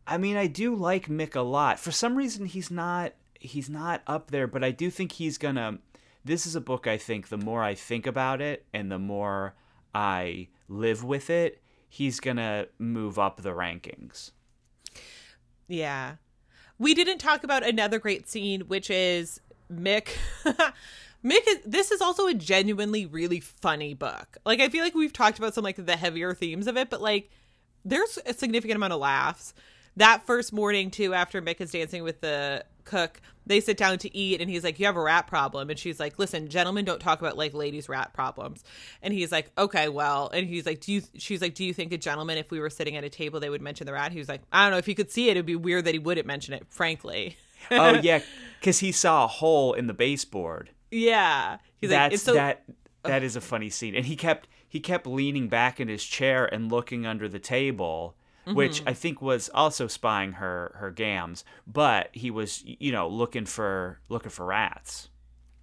I 0.05 0.18
mean, 0.18 0.38
I 0.38 0.47
do 0.47 0.76
like 0.76 1.07
Mick 1.07 1.36
a 1.36 1.41
lot. 1.41 1.80
For 1.80 1.91
some 1.91 2.15
reason, 2.15 2.45
he's 2.45 2.72
not 2.72 3.13
he's 3.39 3.70
not 3.70 4.01
up 4.07 4.32
there, 4.32 4.47
but 4.47 4.63
I 4.63 4.72
do 4.72 4.89
think 4.89 5.13
he's 5.13 5.38
gonna. 5.38 5.80
This 6.26 6.45
is 6.45 6.55
a 6.55 6.61
book 6.61 6.88
I 6.88 6.97
think 6.97 7.30
the 7.30 7.38
more 7.38 7.63
I 7.63 7.74
think 7.74 8.05
about 8.05 8.41
it 8.41 8.65
and 8.74 8.91
the 8.91 8.99
more 8.99 9.55
I 9.95 10.49
live 10.68 11.03
with 11.03 11.30
it, 11.30 11.61
he's 11.89 12.20
gonna 12.20 12.68
move 12.78 13.18
up 13.18 13.41
the 13.41 13.51
rankings. 13.53 14.32
Yeah. 15.68 16.15
We 16.80 16.93
didn't 16.93 17.18
talk 17.18 17.43
about 17.43 17.65
another 17.65 17.99
great 17.99 18.30
scene, 18.30 18.61
which 18.61 18.89
is 18.89 19.41
Mick. 19.72 20.09
Mick 21.26 21.41
is 21.47 21.59
this 21.65 21.91
is 21.91 22.01
also 22.01 22.28
a 22.28 22.34
genuinely 22.34 23.05
really 23.05 23.39
funny 23.39 23.93
book. 23.93 24.38
Like 24.45 24.59
I 24.59 24.70
feel 24.70 24.84
like 24.84 24.95
we've 24.95 25.13
talked 25.13 25.38
about 25.39 25.53
some 25.53 25.63
like 25.63 25.84
the 25.84 25.97
heavier 25.97 26.34
themes 26.34 26.68
of 26.68 26.78
it, 26.78 26.89
but 26.89 27.01
like 27.01 27.30
there's 27.84 28.20
a 28.26 28.34
significant 28.34 28.76
amount 28.76 28.93
of 28.93 28.99
laughs. 28.99 29.53
That 29.95 30.26
first 30.28 30.53
morning 30.53 30.91
too, 30.91 31.13
after 31.13 31.41
Mick 31.41 31.59
is 31.59 31.72
dancing 31.72 32.03
with 32.03 32.22
the 32.22 32.63
cook, 32.84 33.20
they 33.48 33.60
sit 33.60 33.78
down 33.78 33.98
to 34.00 34.16
eat 34.16 34.41
and 34.41 34.50
he's 34.50 34.64
like, 34.64 34.80
You 34.80 34.86
have 34.86 34.98
a 34.98 35.02
rat 35.02 35.28
problem. 35.28 35.70
And 35.70 35.80
she's 35.80 36.00
like, 36.00 36.20
Listen, 36.20 36.50
gentlemen 36.50 36.86
don't 36.86 37.00
talk 37.00 37.20
about 37.20 37.38
like 37.38 37.54
ladies' 37.54 37.89
rat 37.89 38.14
problems. 38.14 38.64
And 39.02 39.14
he's 39.14 39.32
like, 39.32 39.52
Okay, 39.58 39.89
well, 39.89 40.30
and 40.34 40.48
he's 40.48 40.66
like, 40.66 40.82
Do 40.82 40.93
you 40.93 41.02
she's 41.18 41.41
like, 41.41 41.56
Do 41.56 41.64
you 41.64 41.74
think 41.74 41.91
a 41.93 41.98
gentleman, 41.98 42.38
if 42.38 42.52
we 42.52 42.60
were 42.60 42.70
sitting 42.70 42.95
at 42.95 43.04
a 43.04 43.10
table, 43.10 43.39
they 43.39 43.50
would 43.50 43.62
mention 43.62 43.86
the 43.86 43.93
rat? 43.93 44.12
He 44.12 44.20
was 44.20 44.30
like, 44.30 44.41
I 44.52 44.64
don't 44.64 44.72
know, 44.72 44.78
if 44.78 44.86
he 44.86 44.95
could 44.95 45.12
see 45.12 45.30
it, 45.30 45.32
it'd 45.32 45.45
be 45.45 45.56
weird 45.56 45.86
that 45.86 45.93
he 45.93 46.00
wouldn't 46.00 46.28
mention 46.28 46.54
it, 46.54 46.66
frankly. 46.70 47.38
oh 47.72 47.93
yeah, 48.02 48.22
because 48.60 48.80
he 48.80 48.91
saw 48.91 49.26
a 49.26 49.28
hole 49.28 49.74
in 49.74 49.88
the 49.88 49.93
baseboard. 49.93 50.70
Yeah. 50.91 51.58
He's 51.78 51.89
like, 51.89 51.98
That's 51.98 52.16
it's 52.16 52.24
so 52.24 52.34
that. 52.34 52.64
That 53.04 53.24
is 53.24 53.38
a 53.38 53.41
funny 53.41 53.70
scene, 53.70 53.95
and 53.95 54.06
he 54.06 54.18
kept 54.18 54.50
he 54.68 54.80
kept 54.82 55.08
leaning 55.08 55.48
back 55.48 55.80
in 55.80 55.88
his 55.88 56.04
chair 56.04 56.45
and 56.45 56.70
looking 56.70 57.06
under 57.06 57.30
the 57.30 57.39
table, 57.39 58.16
which 58.54 58.80
Mm-hmm. 58.80 58.89
I 58.89 58.93
think 58.93 59.22
was 59.22 59.50
also 59.54 59.88
spying 59.88 60.34
her 60.34 60.76
her 60.76 60.91
gams. 60.91 61.43
But 61.66 62.10
he 62.14 62.32
was 62.32 62.64
you 62.66 62.91
know 62.91 63.08
looking 63.08 63.45
for 63.45 64.00
looking 64.10 64.32
for 64.32 64.45
rats. 64.45 65.10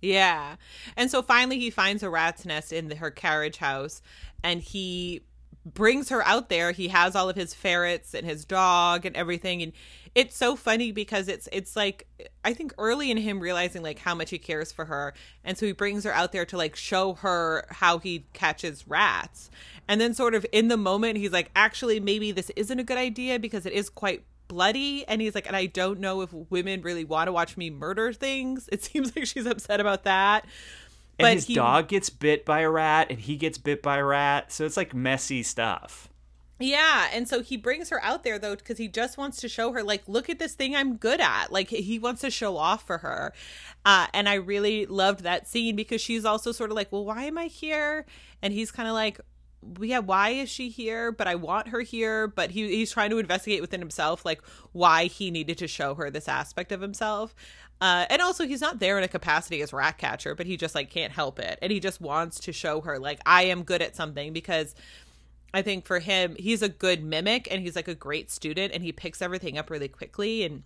Yeah. 0.02 0.56
And 0.96 1.10
so 1.10 1.22
finally 1.22 1.58
he 1.58 1.70
finds 1.70 2.02
a 2.02 2.10
rat's 2.10 2.44
nest 2.44 2.72
in 2.72 2.88
the, 2.88 2.96
her 2.96 3.10
carriage 3.10 3.56
house 3.56 4.02
and 4.42 4.60
he 4.60 5.22
brings 5.64 6.10
her 6.10 6.22
out 6.26 6.50
there. 6.50 6.72
He 6.72 6.88
has 6.88 7.16
all 7.16 7.30
of 7.30 7.36
his 7.36 7.54
ferrets 7.54 8.14
and 8.14 8.26
his 8.26 8.44
dog 8.44 9.06
and 9.06 9.16
everything 9.16 9.62
and 9.62 9.72
it's 10.14 10.36
so 10.36 10.56
funny 10.56 10.92
because 10.92 11.28
it's 11.28 11.48
it's 11.52 11.74
like 11.76 12.06
I 12.44 12.54
think 12.54 12.72
early 12.78 13.10
in 13.10 13.16
him 13.16 13.40
realizing 13.40 13.82
like 13.82 13.98
how 13.98 14.14
much 14.14 14.30
he 14.30 14.38
cares 14.38 14.70
for 14.72 14.84
her 14.84 15.14
and 15.42 15.58
so 15.58 15.66
he 15.66 15.72
brings 15.72 16.04
her 16.04 16.12
out 16.12 16.32
there 16.32 16.44
to 16.46 16.56
like 16.56 16.76
show 16.76 17.14
her 17.14 17.66
how 17.70 17.98
he 17.98 18.26
catches 18.32 18.86
rats. 18.86 19.50
And 19.88 20.00
then 20.00 20.14
sort 20.14 20.34
of 20.34 20.46
in 20.52 20.68
the 20.68 20.76
moment 20.76 21.18
he's 21.18 21.32
like 21.32 21.50
actually 21.56 22.00
maybe 22.00 22.32
this 22.32 22.50
isn't 22.56 22.78
a 22.78 22.84
good 22.84 22.98
idea 22.98 23.38
because 23.38 23.66
it 23.66 23.72
is 23.72 23.90
quite 23.90 24.24
bloody 24.46 25.06
and 25.08 25.22
he's 25.22 25.34
like 25.34 25.46
and 25.46 25.56
i 25.56 25.64
don't 25.64 25.98
know 25.98 26.20
if 26.20 26.30
women 26.50 26.82
really 26.82 27.02
want 27.02 27.28
to 27.28 27.32
watch 27.32 27.56
me 27.56 27.70
murder 27.70 28.12
things 28.12 28.68
it 28.72 28.84
seems 28.84 29.16
like 29.16 29.24
she's 29.26 29.46
upset 29.46 29.80
about 29.80 30.04
that 30.04 30.44
And 31.18 31.26
but 31.26 31.32
his 31.34 31.46
he, 31.46 31.54
dog 31.54 31.88
gets 31.88 32.10
bit 32.10 32.44
by 32.44 32.60
a 32.60 32.70
rat, 32.70 33.08
and 33.10 33.20
he 33.20 33.36
gets 33.36 33.56
bit 33.58 33.82
by 33.82 33.98
a 33.98 34.04
rat. 34.04 34.50
So 34.52 34.64
it's 34.64 34.76
like 34.76 34.94
messy 34.94 35.42
stuff. 35.44 36.08
Yeah 36.60 37.08
and 37.12 37.28
so 37.28 37.42
he 37.42 37.56
brings 37.56 37.90
her 37.90 38.02
out 38.04 38.22
there 38.22 38.38
though 38.38 38.54
because 38.54 38.78
he 38.78 38.86
just 38.86 39.18
wants 39.18 39.40
to 39.40 39.48
show 39.48 39.72
her 39.72 39.82
like 39.82 40.02
look 40.06 40.30
at 40.30 40.38
this 40.38 40.54
thing 40.54 40.74
i'm 40.74 40.96
good 40.96 41.20
at 41.20 41.50
like 41.50 41.68
he 41.68 41.98
wants 41.98 42.20
to 42.20 42.30
show 42.30 42.56
off 42.56 42.86
for 42.86 42.98
her 42.98 43.32
uh, 43.84 44.06
and 44.14 44.28
i 44.28 44.34
really 44.34 44.86
loved 44.86 45.20
that 45.20 45.48
scene 45.48 45.74
because 45.74 46.00
she's 46.00 46.24
also 46.24 46.52
sort 46.52 46.70
of 46.70 46.76
like 46.76 46.92
well 46.92 47.04
why 47.04 47.24
am 47.24 47.36
i 47.36 47.46
here 47.46 48.06
and 48.40 48.52
he's 48.52 48.70
kind 48.70 48.88
of 48.88 48.94
like 48.94 49.20
yeah, 49.80 50.00
why 50.00 50.30
is 50.30 50.48
she 50.48 50.68
here? 50.68 51.12
But 51.12 51.26
I 51.26 51.34
want 51.36 51.68
her 51.68 51.80
here. 51.80 52.26
But 52.28 52.50
he 52.50 52.68
he's 52.68 52.92
trying 52.92 53.10
to 53.10 53.18
investigate 53.18 53.60
within 53.60 53.80
himself, 53.80 54.24
like 54.24 54.42
why 54.72 55.04
he 55.06 55.30
needed 55.30 55.58
to 55.58 55.66
show 55.66 55.94
her 55.94 56.10
this 56.10 56.28
aspect 56.28 56.72
of 56.72 56.80
himself. 56.80 57.34
Uh, 57.80 58.06
and 58.08 58.22
also, 58.22 58.46
he's 58.46 58.60
not 58.60 58.78
there 58.78 58.96
in 58.98 59.04
a 59.04 59.08
capacity 59.08 59.60
as 59.60 59.72
rat 59.72 59.98
catcher, 59.98 60.34
but 60.34 60.46
he 60.46 60.56
just 60.56 60.74
like 60.74 60.90
can't 60.90 61.12
help 61.12 61.38
it, 61.38 61.58
and 61.60 61.72
he 61.72 61.80
just 61.80 62.00
wants 62.00 62.40
to 62.40 62.52
show 62.52 62.80
her 62.82 62.98
like 62.98 63.20
I 63.26 63.44
am 63.44 63.62
good 63.62 63.82
at 63.82 63.96
something 63.96 64.32
because 64.32 64.74
I 65.54 65.62
think 65.62 65.86
for 65.86 66.00
him, 66.00 66.36
he's 66.38 66.62
a 66.62 66.68
good 66.68 67.02
mimic 67.02 67.48
and 67.50 67.62
he's 67.62 67.76
like 67.76 67.88
a 67.88 67.94
great 67.94 68.30
student, 68.30 68.72
and 68.74 68.82
he 68.82 68.92
picks 68.92 69.22
everything 69.22 69.56
up 69.56 69.70
really 69.70 69.88
quickly 69.88 70.42
and 70.42 70.64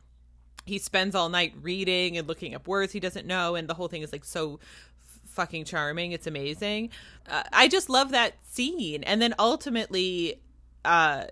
he 0.64 0.78
spends 0.78 1.14
all 1.14 1.28
night 1.28 1.55
reading 1.62 2.16
and 2.16 2.28
looking 2.28 2.55
up 2.55 2.66
words 2.68 2.93
he 2.93 3.01
doesn't 3.01 3.26
know 3.26 3.55
and 3.55 3.68
the 3.68 3.74
whole 3.74 3.89
thing 3.89 4.03
is 4.03 4.12
like 4.12 4.24
so 4.24 4.59
fucking 5.26 5.64
charming. 5.64 6.12
It's 6.12 6.26
amazing. 6.26 6.91
Uh, 7.28 7.45
i 7.53 7.68
just 7.68 7.89
love 7.89 8.11
that 8.11 8.34
scene. 8.45 9.05
And 9.05 9.22
then 9.22 9.34
ultimately 9.39 10.41
uh 10.84 11.24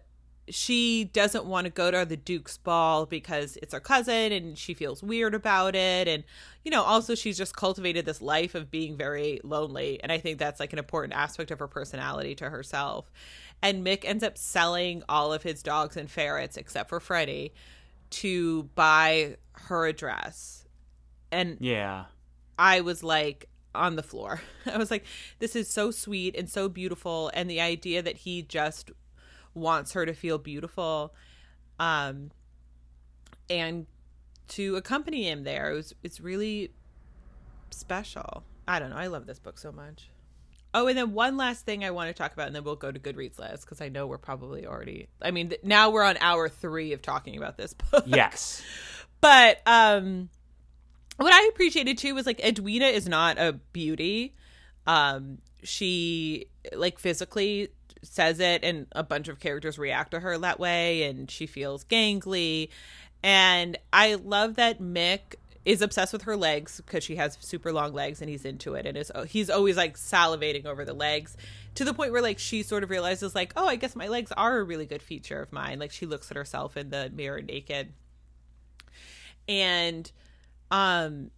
she 0.48 1.04
doesn't 1.04 1.44
want 1.44 1.64
to 1.64 1.70
go 1.70 1.90
to 1.90 2.04
the 2.04 2.16
duke's 2.16 2.56
ball 2.56 3.04
because 3.06 3.58
it's 3.62 3.72
her 3.74 3.80
cousin 3.80 4.32
and 4.32 4.56
she 4.56 4.74
feels 4.74 5.02
weird 5.02 5.34
about 5.34 5.74
it 5.74 6.06
and 6.06 6.22
you 6.64 6.70
know 6.70 6.82
also 6.82 7.14
she's 7.14 7.36
just 7.36 7.56
cultivated 7.56 8.04
this 8.06 8.22
life 8.22 8.54
of 8.54 8.70
being 8.70 8.96
very 8.96 9.40
lonely 9.42 10.00
and 10.02 10.12
i 10.12 10.18
think 10.18 10.38
that's 10.38 10.60
like 10.60 10.72
an 10.72 10.78
important 10.78 11.12
aspect 11.12 11.50
of 11.50 11.58
her 11.58 11.66
personality 11.66 12.34
to 12.34 12.48
herself 12.48 13.10
and 13.60 13.84
mick 13.84 14.04
ends 14.04 14.22
up 14.22 14.38
selling 14.38 15.02
all 15.08 15.32
of 15.32 15.42
his 15.42 15.62
dogs 15.62 15.96
and 15.96 16.10
ferrets 16.10 16.56
except 16.56 16.88
for 16.88 17.00
freddie 17.00 17.52
to 18.10 18.64
buy 18.76 19.36
her 19.52 19.86
a 19.86 19.92
dress 19.92 20.64
and 21.32 21.58
Yeah. 21.60 22.04
I 22.58 22.80
was 22.80 23.02
like 23.02 23.48
on 23.74 23.96
the 23.96 24.02
floor. 24.02 24.40
I 24.66 24.78
was 24.78 24.90
like, 24.90 25.04
this 25.38 25.54
is 25.54 25.68
so 25.68 25.90
sweet 25.90 26.34
and 26.36 26.48
so 26.48 26.68
beautiful. 26.68 27.30
And 27.34 27.50
the 27.50 27.60
idea 27.60 28.00
that 28.00 28.16
he 28.18 28.42
just 28.42 28.90
wants 29.56 29.92
her 29.92 30.06
to 30.06 30.12
feel 30.12 30.38
beautiful 30.38 31.12
um, 31.78 32.30
and 33.50 33.86
to 34.48 34.76
accompany 34.76 35.28
him 35.28 35.44
there, 35.44 35.72
it 35.72 35.74
was, 35.74 35.94
it's 36.02 36.20
really 36.20 36.70
special. 37.70 38.44
I 38.68 38.78
don't 38.78 38.90
know. 38.90 38.96
I 38.96 39.08
love 39.08 39.26
this 39.26 39.38
book 39.38 39.58
so 39.58 39.72
much. 39.72 40.10
Oh, 40.74 40.88
and 40.88 40.98
then 40.98 41.12
one 41.14 41.36
last 41.36 41.64
thing 41.64 41.84
I 41.84 41.90
want 41.90 42.08
to 42.08 42.14
talk 42.14 42.32
about, 42.32 42.48
and 42.48 42.54
then 42.54 42.62
we'll 42.62 42.76
go 42.76 42.92
to 42.92 42.98
Goodreads 43.00 43.38
list 43.38 43.64
because 43.64 43.80
I 43.80 43.88
know 43.88 44.06
we're 44.06 44.18
probably 44.18 44.66
already. 44.66 45.08
I 45.22 45.30
mean, 45.30 45.48
th- 45.48 45.62
now 45.64 45.90
we're 45.90 46.02
on 46.02 46.18
hour 46.20 46.48
three 46.48 46.92
of 46.92 47.00
talking 47.00 47.36
about 47.36 47.56
this 47.56 47.72
book. 47.90 48.04
Yes. 48.06 48.62
But 49.20 49.60
um 49.66 50.28
what 51.16 51.32
I 51.32 51.48
appreciated 51.48 51.96
too 51.96 52.14
was 52.14 52.26
like 52.26 52.44
Edwina 52.44 52.86
is 52.86 53.08
not 53.08 53.38
a 53.38 53.54
beauty. 53.72 54.34
Um 54.86 55.38
she 55.62 56.48
like 56.74 56.98
physically 56.98 57.70
says 58.06 58.40
it 58.40 58.64
and 58.64 58.86
a 58.92 59.02
bunch 59.02 59.28
of 59.28 59.40
characters 59.40 59.78
react 59.78 60.12
to 60.12 60.20
her 60.20 60.38
that 60.38 60.58
way 60.58 61.04
and 61.04 61.30
she 61.30 61.46
feels 61.46 61.84
gangly. 61.84 62.68
And 63.22 63.78
I 63.92 64.14
love 64.14 64.56
that 64.56 64.80
Mick 64.80 65.36
is 65.66 65.82
obsessed 65.82 66.12
with 66.12 66.22
her 66.22 66.36
legs 66.36 66.80
because 66.80 67.02
she 67.02 67.16
has 67.16 67.36
super 67.40 67.72
long 67.72 67.92
legs 67.92 68.20
and 68.20 68.30
he's 68.30 68.44
into 68.44 68.74
it 68.74 68.86
and 68.86 68.96
is 68.96 69.10
he's 69.26 69.50
always 69.50 69.76
like 69.76 69.96
salivating 69.96 70.64
over 70.64 70.84
the 70.84 70.94
legs 70.94 71.36
to 71.74 71.84
the 71.84 71.92
point 71.92 72.12
where 72.12 72.22
like 72.22 72.38
she 72.38 72.62
sort 72.62 72.84
of 72.84 72.88
realizes 72.88 73.34
like 73.34 73.52
oh 73.56 73.66
I 73.66 73.74
guess 73.74 73.96
my 73.96 74.06
legs 74.06 74.30
are 74.36 74.58
a 74.58 74.62
really 74.62 74.86
good 74.86 75.02
feature 75.02 75.42
of 75.42 75.52
mine 75.52 75.80
like 75.80 75.90
she 75.90 76.06
looks 76.06 76.30
at 76.30 76.36
herself 76.36 76.76
in 76.76 76.90
the 76.90 77.10
mirror 77.12 77.42
naked 77.42 77.92
and 79.48 80.10
um 80.70 81.32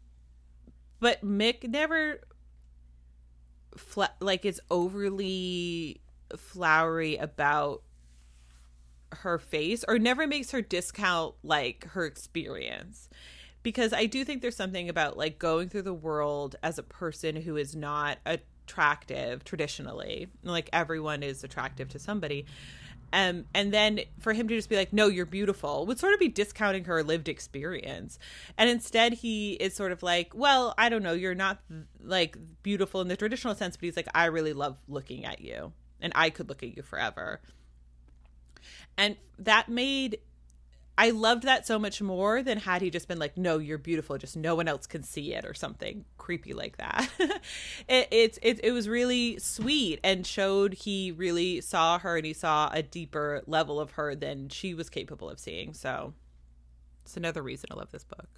but 1.00 1.24
mick 1.24 1.66
never 1.66 2.20
fla- 3.78 4.14
like 4.20 4.44
is 4.44 4.60
overly 4.70 6.02
flowery 6.36 7.16
about 7.16 7.82
her 9.12 9.38
face 9.38 9.84
or 9.88 9.98
never 9.98 10.26
makes 10.26 10.50
her 10.50 10.60
discount 10.60 11.34
like 11.42 11.86
her 11.88 12.04
experience 12.04 13.08
because 13.62 13.94
i 13.94 14.04
do 14.04 14.22
think 14.22 14.42
there's 14.42 14.56
something 14.56 14.88
about 14.90 15.16
like 15.16 15.38
going 15.38 15.68
through 15.68 15.82
the 15.82 15.94
world 15.94 16.56
as 16.62 16.78
a 16.78 16.82
person 16.82 17.36
who 17.36 17.56
is 17.56 17.74
not 17.74 18.18
attractive 18.26 19.44
traditionally 19.44 20.28
like 20.42 20.68
everyone 20.74 21.22
is 21.22 21.42
attractive 21.42 21.88
to 21.88 21.98
somebody 21.98 22.44
um, 23.12 23.46
and 23.54 23.72
then 23.72 24.00
for 24.20 24.32
him 24.32 24.48
to 24.48 24.54
just 24.54 24.68
be 24.68 24.76
like, 24.76 24.92
no, 24.92 25.06
you're 25.06 25.26
beautiful 25.26 25.86
would 25.86 25.98
sort 25.98 26.12
of 26.12 26.20
be 26.20 26.28
discounting 26.28 26.84
her 26.84 27.02
lived 27.02 27.28
experience. 27.28 28.18
And 28.56 28.68
instead, 28.68 29.14
he 29.14 29.52
is 29.54 29.74
sort 29.74 29.92
of 29.92 30.02
like, 30.02 30.32
well, 30.34 30.74
I 30.76 30.88
don't 30.88 31.02
know, 31.02 31.12
you're 31.12 31.34
not 31.34 31.58
like 32.02 32.36
beautiful 32.62 33.00
in 33.00 33.08
the 33.08 33.16
traditional 33.16 33.54
sense, 33.54 33.76
but 33.76 33.84
he's 33.84 33.96
like, 33.96 34.08
I 34.14 34.26
really 34.26 34.52
love 34.52 34.76
looking 34.88 35.24
at 35.24 35.40
you. 35.40 35.72
And 36.00 36.12
I 36.14 36.30
could 36.30 36.48
look 36.48 36.62
at 36.62 36.76
you 36.76 36.82
forever. 36.82 37.40
And 38.96 39.16
that 39.38 39.68
made 39.68 40.18
I 40.98 41.10
loved 41.10 41.44
that 41.44 41.64
so 41.64 41.78
much 41.78 42.02
more 42.02 42.42
than 42.42 42.58
had 42.58 42.82
he 42.82 42.90
just 42.90 43.06
been 43.06 43.20
like, 43.20 43.38
"No, 43.38 43.58
you're 43.58 43.78
beautiful, 43.78 44.18
just 44.18 44.36
no 44.36 44.56
one 44.56 44.66
else 44.66 44.88
can 44.88 45.04
see 45.04 45.32
it" 45.32 45.44
or 45.44 45.54
something 45.54 46.04
creepy 46.16 46.52
like 46.52 46.76
that. 46.78 47.08
it, 47.88 48.08
it 48.10 48.38
it 48.42 48.60
it 48.64 48.72
was 48.72 48.88
really 48.88 49.38
sweet 49.38 50.00
and 50.02 50.26
showed 50.26 50.74
he 50.74 51.12
really 51.12 51.60
saw 51.60 52.00
her 52.00 52.16
and 52.16 52.26
he 52.26 52.32
saw 52.32 52.68
a 52.72 52.82
deeper 52.82 53.44
level 53.46 53.78
of 53.78 53.92
her 53.92 54.16
than 54.16 54.48
she 54.48 54.74
was 54.74 54.90
capable 54.90 55.30
of 55.30 55.38
seeing. 55.38 55.72
So 55.72 56.14
it's 57.04 57.16
another 57.16 57.42
reason 57.42 57.68
I 57.70 57.76
love 57.76 57.92
this 57.92 58.04
book. 58.04 58.28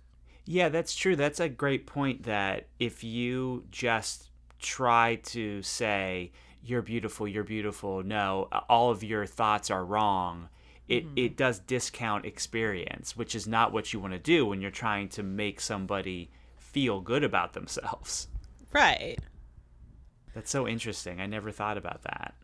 Yeah, 0.44 0.68
that's 0.68 0.94
true. 0.94 1.16
That's 1.16 1.40
a 1.40 1.48
great 1.48 1.86
point. 1.86 2.24
That 2.24 2.66
if 2.78 3.02
you 3.02 3.64
just 3.70 4.28
try 4.58 5.14
to 5.24 5.62
say 5.62 6.32
you're 6.62 6.82
beautiful, 6.82 7.26
you're 7.26 7.44
beautiful, 7.44 8.02
no, 8.02 8.48
all 8.68 8.90
of 8.90 9.02
your 9.02 9.26
thoughts 9.26 9.70
are 9.70 9.84
wrong 9.84 10.48
it, 10.90 11.06
mm-hmm. 11.06 11.18
it 11.18 11.36
does 11.36 11.60
discount 11.60 12.26
experience, 12.26 13.16
which 13.16 13.34
is 13.34 13.46
not 13.46 13.72
what 13.72 13.92
you 13.92 14.00
want 14.00 14.12
to 14.12 14.18
do 14.18 14.44
when 14.44 14.60
you're 14.60 14.72
trying 14.72 15.08
to 15.10 15.22
make 15.22 15.60
somebody 15.60 16.30
feel 16.56 17.00
good 17.00 17.22
about 17.24 17.52
themselves. 17.52 18.26
Right. 18.72 19.16
That's 20.34 20.50
so 20.50 20.66
interesting. 20.66 21.20
I 21.20 21.26
never 21.26 21.52
thought 21.52 21.78
about 21.78 22.02
that. 22.02 22.34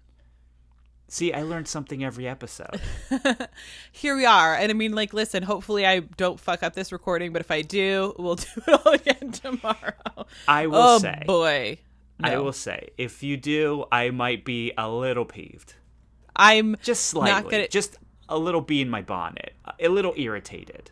See, 1.08 1.32
I 1.32 1.42
learned 1.42 1.68
something 1.68 2.04
every 2.04 2.26
episode. 2.26 2.80
Here 3.92 4.16
we 4.16 4.26
are. 4.26 4.54
And 4.54 4.70
I 4.70 4.74
mean, 4.74 4.92
like, 4.92 5.12
listen, 5.12 5.42
hopefully 5.42 5.86
I 5.86 6.00
don't 6.00 6.38
fuck 6.38 6.64
up 6.64 6.74
this 6.74 6.90
recording, 6.90 7.32
but 7.32 7.40
if 7.40 7.50
I 7.50 7.62
do, 7.62 8.14
we'll 8.18 8.34
do 8.36 8.46
it 8.66 8.80
all 8.86 8.92
again 8.92 9.32
tomorrow. 9.32 10.26
I 10.48 10.66
will 10.66 10.76
oh, 10.76 10.98
say. 10.98 11.22
boy. 11.26 11.78
No. 12.18 12.28
I 12.30 12.38
will 12.38 12.52
say, 12.52 12.90
if 12.96 13.22
you 13.22 13.36
do, 13.36 13.84
I 13.92 14.10
might 14.10 14.44
be 14.44 14.72
a 14.78 14.88
little 14.88 15.24
peeved. 15.24 15.74
I'm 16.34 16.76
just 16.82 17.06
slightly. 17.06 17.50
Gonna... 17.50 17.68
Just 17.68 17.98
a 18.28 18.38
little 18.38 18.60
bee 18.60 18.80
in 18.80 18.88
my 18.88 19.02
bonnet, 19.02 19.54
a 19.78 19.88
little 19.88 20.14
irritated. 20.16 20.90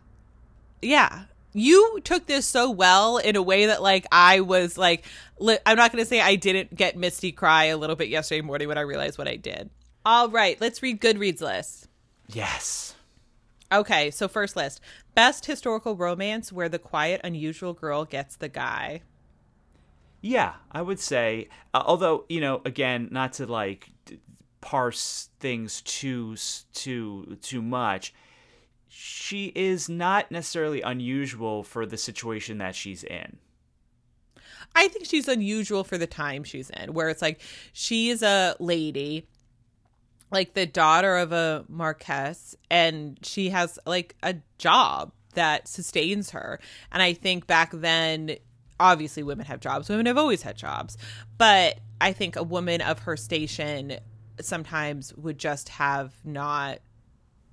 Yeah. 0.83 1.25
You 1.53 2.01
took 2.03 2.27
this 2.27 2.47
so 2.47 2.71
well 2.71 3.19
in 3.19 3.37
a 3.37 3.43
way 3.43 3.67
that, 3.67 3.81
like, 3.81 4.07
I 4.11 4.41
was 4.41 4.77
like, 4.77 5.05
li- 5.39 5.59
I'm 5.65 5.77
not 5.77 5.93
going 5.93 6.03
to 6.03 6.09
say 6.09 6.21
I 6.21 6.35
didn't 6.35 6.75
get 6.75 6.97
Misty 6.97 7.33
cry 7.33 7.67
a 7.67 7.77
little 7.77 7.97
bit 7.97 8.09
yesterday 8.09 8.41
morning 8.41 8.69
when 8.69 8.77
I 8.77 8.83
realized 8.83 9.19
what 9.19 9.29
I 9.29 9.37
did. 9.37 9.71
All 10.05 10.29
right, 10.29 10.61
let's 10.61 10.83
read 10.83 11.01
Goodreads 11.01 11.41
list. 11.41 11.89
Yes. 12.29 12.97
Okay, 13.73 14.11
so 14.11 14.29
first 14.29 14.57
list 14.57 14.81
best 15.15 15.47
historical 15.47 15.97
romance 15.97 16.53
where 16.53 16.69
the 16.69 16.79
quiet, 16.79 17.21
unusual 17.25 17.73
girl 17.73 18.05
gets 18.05 18.37
the 18.37 18.49
guy. 18.49 19.03
Yeah, 20.27 20.55
I 20.73 20.81
would 20.81 21.01
say. 21.01 21.49
Uh, 21.75 21.83
although, 21.85 22.25
you 22.31 22.41
know, 22.41 22.63
again, 22.65 23.09
not 23.11 23.35
to 23.35 23.47
like 23.47 23.91
parse 24.63 25.29
things 25.41 25.83
too 25.83 26.35
too 26.73 27.37
too 27.43 27.61
much 27.61 28.15
she 28.89 29.53
is 29.55 29.91
not 29.91 30.31
necessarily 30.31 30.81
unusual 30.81 31.63
for 31.63 31.85
the 31.85 31.99
situation 31.99 32.57
that 32.57 32.75
she's 32.75 33.05
in 33.05 33.37
i 34.75 34.89
think 34.89 35.05
she's 35.05 35.29
unusual 35.29 35.85
for 35.85 35.99
the 35.99 36.07
time 36.07 36.43
she's 36.43 36.71
in 36.71 36.95
where 36.95 37.11
it's 37.11 37.21
like 37.21 37.43
she 37.75 38.09
is 38.09 38.23
a 38.23 38.57
lady 38.59 39.29
like 40.31 40.55
the 40.55 40.65
daughter 40.65 41.19
of 41.19 41.31
a 41.31 41.63
marquess 41.69 42.57
and 42.71 43.19
she 43.23 43.51
has 43.51 43.79
like 43.85 44.17
a 44.23 44.35
job 44.57 45.13
that 45.35 45.69
sustains 45.69 46.31
her 46.31 46.59
and 46.91 47.03
i 47.03 47.13
think 47.13 47.47
back 47.47 47.71
then 47.75 48.35
obviously 48.81 49.23
women 49.23 49.47
have 49.47 49.61
jobs 49.61 49.89
women 49.89 50.07
have 50.07 50.19
always 50.19 50.43
had 50.43 50.57
jobs 50.57 50.97
but 51.39 51.79
i 52.01 52.13
think 52.13 52.37
a 52.37 52.43
woman 52.43 52.81
of 52.81 53.01
her 53.01 53.17
station 53.17 53.99
sometimes 54.41 55.15
would 55.15 55.39
just 55.39 55.69
have 55.69 56.13
not 56.25 56.79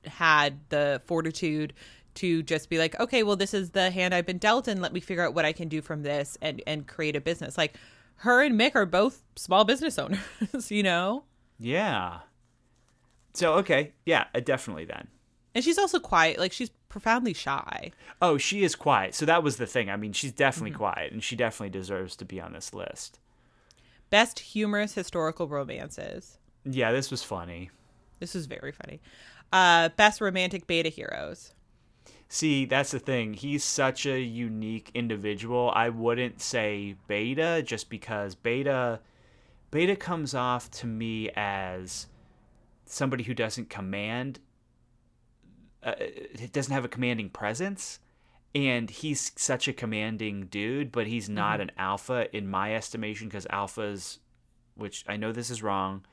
had 0.05 0.59
the 0.69 1.01
fortitude 1.05 1.73
to 2.15 2.43
just 2.43 2.69
be 2.69 2.77
like, 2.77 2.99
okay, 2.99 3.23
well, 3.23 3.35
this 3.35 3.53
is 3.53 3.71
the 3.71 3.89
hand 3.91 4.13
I've 4.13 4.25
been 4.25 4.37
dealt, 4.37 4.67
and 4.67 4.81
let 4.81 4.93
me 4.93 4.99
figure 4.99 5.23
out 5.25 5.33
what 5.33 5.45
I 5.45 5.53
can 5.53 5.67
do 5.67 5.81
from 5.81 6.03
this 6.03 6.37
and 6.41 6.61
and 6.67 6.87
create 6.87 7.15
a 7.15 7.21
business. 7.21 7.57
Like 7.57 7.75
her 8.17 8.41
and 8.41 8.59
Mick 8.59 8.75
are 8.75 8.85
both 8.85 9.23
small 9.35 9.63
business 9.63 9.97
owners, 9.99 10.71
you 10.71 10.83
know. 10.83 11.23
Yeah. 11.59 12.19
So 13.33 13.53
okay, 13.55 13.93
yeah, 14.05 14.25
uh, 14.35 14.39
definitely 14.41 14.85
then. 14.85 15.07
And 15.53 15.63
she's 15.63 15.77
also 15.77 15.99
quiet. 15.99 16.39
Like 16.39 16.53
she's 16.53 16.69
profoundly 16.89 17.33
shy. 17.33 17.91
Oh, 18.21 18.37
she 18.37 18.63
is 18.63 18.75
quiet. 18.75 19.15
So 19.15 19.25
that 19.25 19.43
was 19.43 19.57
the 19.57 19.67
thing. 19.67 19.89
I 19.89 19.97
mean, 19.97 20.13
she's 20.13 20.31
definitely 20.31 20.71
mm-hmm. 20.71 20.79
quiet, 20.79 21.11
and 21.11 21.23
she 21.23 21.35
definitely 21.35 21.77
deserves 21.77 22.15
to 22.17 22.25
be 22.25 22.39
on 22.39 22.53
this 22.53 22.73
list. 22.73 23.19
Best 24.09 24.39
humorous 24.39 24.93
historical 24.93 25.47
romances. 25.47 26.37
Yeah, 26.65 26.91
this 26.91 27.09
was 27.09 27.23
funny. 27.23 27.71
This 28.19 28.35
is 28.35 28.45
very 28.45 28.71
funny. 28.71 29.01
Uh, 29.51 29.89
best 29.89 30.21
romantic 30.21 30.67
beta 30.67 30.89
heroes. 30.89 31.53
See, 32.27 32.65
that's 32.65 32.91
the 32.91 32.99
thing. 32.99 33.33
He's 33.33 33.63
such 33.63 34.05
a 34.05 34.19
unique 34.21 34.91
individual. 34.93 35.71
I 35.75 35.89
wouldn't 35.89 36.39
say 36.41 36.95
beta 37.07 37.61
just 37.65 37.89
because 37.89 38.35
beta 38.35 39.01
beta 39.69 39.95
comes 39.95 40.33
off 40.33 40.69
to 40.71 40.87
me 40.87 41.29
as 41.35 42.07
somebody 42.85 43.23
who 43.23 43.33
doesn't 43.33 43.69
command 43.69 44.39
uh, 45.83 45.93
it 45.97 46.51
doesn't 46.51 46.73
have 46.73 46.85
a 46.85 46.89
commanding 46.89 47.29
presence 47.29 47.99
and 48.53 48.89
he's 48.89 49.31
such 49.35 49.67
a 49.67 49.73
commanding 49.73 50.45
dude 50.47 50.91
but 50.91 51.07
he's 51.07 51.29
not 51.29 51.53
mm-hmm. 51.53 51.69
an 51.69 51.71
alpha 51.77 52.35
in 52.35 52.47
my 52.47 52.75
estimation 52.75 53.27
because 53.27 53.45
alphas 53.47 54.19
which 54.75 55.03
i 55.07 55.15
know 55.15 55.31
this 55.31 55.49
is 55.49 55.63
wrong 55.63 56.03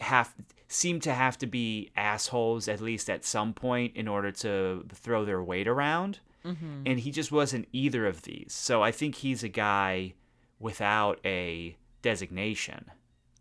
have 0.00 0.34
seem 0.68 1.00
to 1.00 1.12
have 1.12 1.36
to 1.36 1.46
be 1.46 1.90
assholes 1.96 2.68
at 2.68 2.80
least 2.80 3.10
at 3.10 3.24
some 3.24 3.52
point 3.52 3.94
in 3.96 4.06
order 4.06 4.30
to 4.30 4.86
throw 4.92 5.24
their 5.24 5.42
weight 5.42 5.66
around. 5.66 6.20
Mm-hmm. 6.44 6.82
And 6.86 7.00
he 7.00 7.10
just 7.10 7.32
wasn't 7.32 7.68
either 7.72 8.06
of 8.06 8.22
these. 8.22 8.52
So 8.54 8.82
I 8.82 8.92
think 8.92 9.16
he's 9.16 9.42
a 9.42 9.48
guy 9.48 10.14
without 10.60 11.18
a 11.24 11.76
designation. 12.02 12.86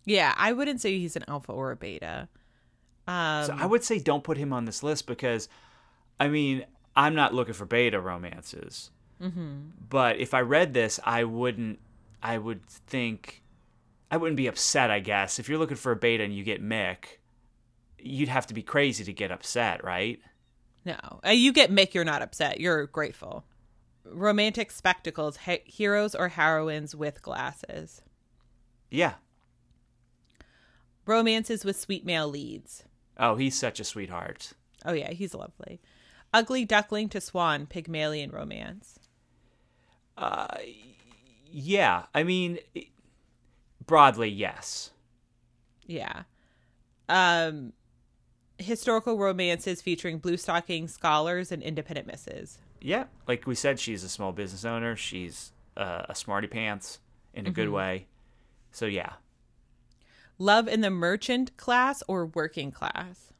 Yeah, 0.05 0.34
I 0.38 0.53
wouldn't 0.53 0.82
say 0.82 0.97
he's 0.97 1.15
an 1.15 1.23
alpha 1.27 1.51
or 1.51 1.71
a 1.71 1.75
beta. 1.75 2.27
Um, 3.10 3.45
so 3.45 3.55
I 3.57 3.66
would 3.66 3.84
say 3.84 3.97
don't 3.97 4.24
put 4.24 4.38
him 4.38 4.53
on 4.53 4.66
this 4.66 4.84
list 4.84 5.07
because, 5.07 5.49
I 6.20 6.28
mean, 6.28 6.66
I'm 6.95 7.16
not 7.16 7.34
looking 7.34 7.55
for 7.55 7.66
beta 7.66 7.99
romances. 7.99 8.91
Mm-hmm. 9.20 9.72
But 9.89 10.18
if 10.18 10.34
I 10.34 10.41
read 10.41 10.74
this, 10.74 10.99
I 11.03 11.24
wouldn't. 11.24 11.80
I 12.22 12.38
would 12.38 12.66
think 12.68 13.41
I 14.12 14.18
wouldn't 14.18 14.38
be 14.38 14.47
upset, 14.47 14.91
I 14.91 14.99
guess. 14.99 15.39
If 15.39 15.49
you're 15.49 15.57
looking 15.57 15.78
for 15.78 15.91
a 15.91 15.95
beta 15.95 16.24
and 16.24 16.36
you 16.36 16.43
get 16.43 16.64
Mick, 16.64 17.18
you'd 17.97 18.30
have 18.30 18.47
to 18.47 18.53
be 18.53 18.62
crazy 18.62 19.03
to 19.03 19.14
get 19.14 19.32
upset, 19.32 19.84
right? 19.84 20.20
No. 20.86 20.97
Uh, 21.26 21.32
you 21.32 21.51
get 21.51 21.72
Mick, 21.72 21.93
you're 21.93 22.05
not 22.05 22.22
upset. 22.22 22.60
You're 22.60 22.88
grateful. 22.88 23.43
Romantic 24.05 24.72
spectacles, 24.72 25.38
he- 25.38 25.64
heroes 25.66 26.16
or 26.16 26.30
heroines 26.30 26.95
with 26.95 27.22
glasses. 27.22 28.01
Yeah. 28.89 29.16
Romances 31.05 31.66
with 31.66 31.80
sweet 31.80 32.05
male 32.05 32.28
leads. 32.28 32.84
Oh, 33.20 33.36
he's 33.36 33.55
such 33.55 33.80
a 33.80 33.84
sweetheart. 33.84 34.53
Oh, 34.86 34.93
yeah, 34.93 35.11
he's 35.11 35.36
lovely. 35.36 35.82
Ugly 36.34 36.65
duckling 36.65 37.09
to 37.09 37.20
swan, 37.20 37.65
Pygmalion 37.65 38.32
romance. 38.32 38.97
Uh, 40.17 40.47
yeah. 41.51 42.05
I 42.15 42.24
mean, 42.24 42.59
broadly, 43.86 44.30
yes. 44.30 44.91
Yeah. 45.86 46.24
Um, 47.09 47.74
historical 48.57 49.17
romances 49.17 49.82
featuring 49.82 50.20
blue 50.20 50.38
stocking 50.38 50.88
scholars 50.88 51.51
and 51.51 51.61
independent 51.61 52.07
misses. 52.07 52.59
Yeah, 52.82 53.05
like 53.28 53.45
we 53.45 53.55
said, 53.55 53.80
she's 53.80 54.03
a 54.03 54.09
small 54.09 54.32
business 54.32 54.63
owner. 54.63 54.95
She's 54.95 55.51
uh, 55.76 56.03
a 56.07 56.15
smarty 56.15 56.47
pants 56.47 56.99
in 57.34 57.45
a 57.45 57.49
mm-hmm. 57.49 57.55
good 57.55 57.70
way. 57.70 58.07
So 58.72 58.86
yeah. 58.86 59.13
Love 60.39 60.67
in 60.67 60.81
the 60.81 60.89
merchant 60.89 61.55
class 61.57 62.01
or 62.07 62.25
working 62.25 62.71
class? 62.71 63.33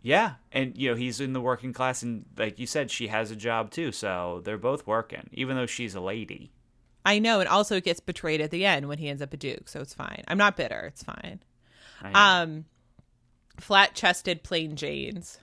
Yeah, 0.00 0.34
and 0.52 0.78
you 0.78 0.88
know 0.88 0.94
he's 0.94 1.20
in 1.20 1.32
the 1.32 1.40
working 1.40 1.72
class, 1.72 2.02
and 2.02 2.24
like 2.36 2.58
you 2.58 2.66
said, 2.66 2.90
she 2.90 3.08
has 3.08 3.30
a 3.30 3.36
job 3.36 3.70
too. 3.70 3.90
So 3.92 4.40
they're 4.44 4.56
both 4.56 4.86
working, 4.86 5.28
even 5.32 5.56
though 5.56 5.66
she's 5.66 5.94
a 5.94 6.00
lady. 6.00 6.52
I 7.04 7.18
know, 7.18 7.40
and 7.40 7.48
also 7.48 7.76
it 7.76 7.84
gets 7.84 8.00
betrayed 8.00 8.40
at 8.40 8.50
the 8.50 8.64
end 8.64 8.88
when 8.88 8.98
he 8.98 9.08
ends 9.08 9.20
up 9.20 9.32
a 9.32 9.36
duke, 9.36 9.68
so 9.68 9.80
it's 9.80 9.94
fine. 9.94 10.22
I'm 10.28 10.38
not 10.38 10.56
bitter; 10.56 10.86
it's 10.86 11.02
fine. 11.02 11.40
Um, 12.14 12.66
flat 13.58 13.94
chested 13.94 14.44
plain 14.44 14.76
Janes. 14.76 15.38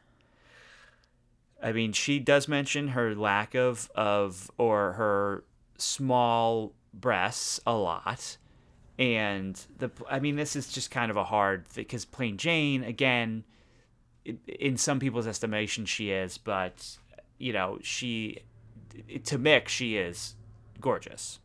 I 1.62 1.72
mean, 1.72 1.92
she 1.92 2.20
does 2.20 2.48
mention 2.48 2.90
her 2.90 3.14
lack 3.14 3.56
of 3.56 3.92
of 3.96 4.50
or 4.58 4.94
her 4.94 5.44
small 5.78 6.74
breasts 6.94 7.60
a 7.66 7.74
lot, 7.74 8.38
and 8.98 9.60
the 9.78 9.90
I 10.10 10.20
mean, 10.20 10.36
this 10.36 10.56
is 10.56 10.72
just 10.72 10.92
kind 10.92 11.12
of 11.12 11.18
a 11.18 11.24
hard 11.24 11.66
because 11.76 12.06
plain 12.06 12.38
Jane 12.38 12.84
again, 12.84 13.44
in 14.48 14.78
some 14.78 15.00
people's 15.00 15.28
estimation, 15.28 15.86
she 15.86 16.12
is, 16.12 16.38
but 16.38 16.98
you 17.38 17.54
know, 17.54 17.80
she 17.82 18.40
to 19.26 19.38
Mick, 19.38 19.68
she 19.68 19.98
is 19.98 20.36
gorgeous. 20.80 21.40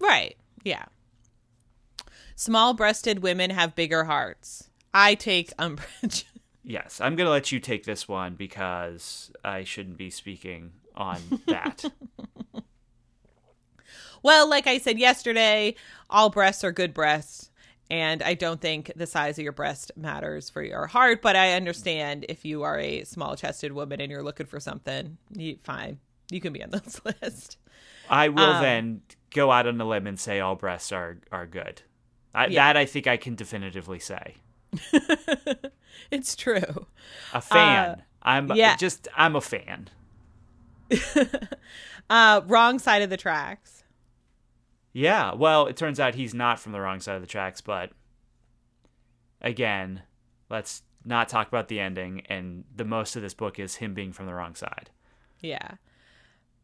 Right. 0.00 0.36
Yeah. 0.64 0.86
Small 2.34 2.74
breasted 2.74 3.20
women 3.22 3.50
have 3.50 3.74
bigger 3.74 4.04
hearts. 4.04 4.68
I 4.92 5.14
take 5.14 5.52
umbrage. 5.58 6.26
Yes, 6.64 7.00
I'm 7.00 7.16
going 7.16 7.26
to 7.26 7.32
let 7.32 7.50
you 7.50 7.58
take 7.58 7.84
this 7.84 8.06
one 8.06 8.36
because 8.36 9.32
I 9.44 9.64
shouldn't 9.64 9.96
be 9.96 10.10
speaking 10.10 10.70
on 10.94 11.18
that. 11.46 11.84
well, 14.22 14.48
like 14.48 14.66
I 14.66 14.78
said 14.78 14.98
yesterday, 14.98 15.74
all 16.10 16.30
breasts 16.30 16.64
are 16.64 16.72
good 16.72 16.94
breasts. 16.94 17.50
And 17.90 18.22
I 18.22 18.32
don't 18.32 18.60
think 18.60 18.90
the 18.96 19.06
size 19.06 19.38
of 19.38 19.44
your 19.44 19.52
breast 19.52 19.92
matters 19.96 20.48
for 20.48 20.62
your 20.62 20.86
heart, 20.86 21.20
but 21.20 21.36
I 21.36 21.52
understand 21.52 22.24
if 22.28 22.42
you 22.42 22.62
are 22.62 22.78
a 22.78 23.04
small 23.04 23.36
chested 23.36 23.72
woman 23.72 24.00
and 24.00 24.10
you're 24.10 24.22
looking 24.22 24.46
for 24.46 24.60
something, 24.60 25.18
you, 25.36 25.58
fine. 25.62 25.98
You 26.30 26.40
can 26.40 26.54
be 26.54 26.62
on 26.62 26.70
this 26.70 27.00
list. 27.04 27.58
I 28.08 28.30
will 28.30 28.44
um, 28.44 28.62
then 28.62 29.02
go 29.30 29.50
out 29.50 29.66
on 29.66 29.78
a 29.80 29.84
limb 29.84 30.06
and 30.06 30.18
say 30.18 30.40
all 30.40 30.54
breasts 30.54 30.90
are, 30.90 31.18
are 31.30 31.46
good. 31.46 31.82
I, 32.34 32.46
yeah. 32.46 32.72
That 32.72 32.78
I 32.78 32.86
think 32.86 33.06
I 33.06 33.18
can 33.18 33.34
definitively 33.34 33.98
say. 33.98 34.36
it's 36.10 36.34
true. 36.34 36.86
A 37.34 37.40
fan. 37.40 37.90
Uh, 37.90 37.96
I'm 38.22 38.52
yeah. 38.52 38.76
just 38.76 39.08
I'm 39.16 39.36
a 39.36 39.40
fan. 39.40 39.88
uh, 42.10 42.40
wrong 42.46 42.78
side 42.78 43.02
of 43.02 43.10
the 43.10 43.16
tracks. 43.16 43.81
Yeah, 44.92 45.34
well, 45.34 45.66
it 45.66 45.76
turns 45.76 45.98
out 45.98 46.14
he's 46.14 46.34
not 46.34 46.60
from 46.60 46.72
the 46.72 46.80
wrong 46.80 47.00
side 47.00 47.16
of 47.16 47.22
the 47.22 47.26
tracks, 47.26 47.60
but 47.60 47.92
again, 49.40 50.02
let's 50.50 50.82
not 51.04 51.28
talk 51.28 51.48
about 51.48 51.68
the 51.68 51.80
ending 51.80 52.22
and 52.28 52.64
the 52.74 52.84
most 52.84 53.16
of 53.16 53.22
this 53.22 53.34
book 53.34 53.58
is 53.58 53.76
him 53.76 53.94
being 53.94 54.12
from 54.12 54.26
the 54.26 54.34
wrong 54.34 54.54
side. 54.54 54.90
Yeah. 55.40 55.72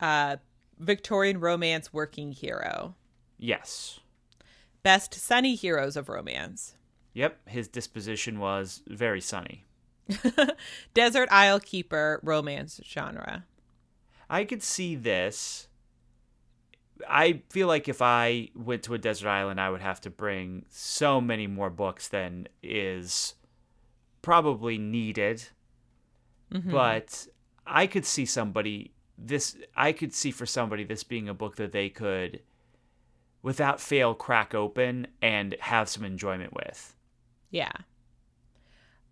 Uh 0.00 0.36
Victorian 0.78 1.40
romance 1.40 1.92
working 1.92 2.30
hero. 2.32 2.94
Yes. 3.36 3.98
Best 4.82 5.14
sunny 5.14 5.54
heroes 5.56 5.96
of 5.96 6.08
romance. 6.08 6.74
Yep, 7.14 7.48
his 7.48 7.66
disposition 7.66 8.38
was 8.38 8.82
very 8.86 9.20
sunny. 9.20 9.64
Desert 10.94 11.28
Isle 11.32 11.60
Keeper 11.60 12.20
romance 12.22 12.80
genre. 12.84 13.44
I 14.30 14.44
could 14.44 14.62
see 14.62 14.94
this. 14.94 15.67
I 17.09 17.42
feel 17.51 17.68
like 17.68 17.88
if 17.88 18.03
I 18.03 18.51
went 18.55 18.82
to 18.84 18.94
a 18.94 18.99
desert 18.99 19.28
island, 19.28 19.61
I 19.61 19.70
would 19.70 19.80
have 19.80 20.01
to 20.03 20.11
bring 20.11 20.64
so 20.68 21.20
many 21.20 21.46
more 21.46 21.70
books 21.70 22.09
than 22.09 22.49
is 22.62 23.34
probably 24.22 24.78
needed. 24.78 25.44
Mm-hmm. 26.53 26.70
But 26.70 27.26
I 27.66 27.86
could 27.86 28.07
see 28.07 28.24
somebody 28.24 28.92
this 29.18 29.57
I 29.76 29.92
could 29.92 30.14
see 30.14 30.30
for 30.30 30.46
somebody 30.46 30.84
this 30.84 31.03
being 31.03 31.28
a 31.28 31.34
book 31.34 31.57
that 31.57 31.72
they 31.72 31.88
could 31.88 32.40
without 33.42 33.80
fail 33.80 34.14
crack 34.14 34.55
open 34.55 35.07
and 35.20 35.57
have 35.61 35.88
some 35.88 36.05
enjoyment 36.05 36.53
with. 36.55 36.94
Yeah. 37.51 37.72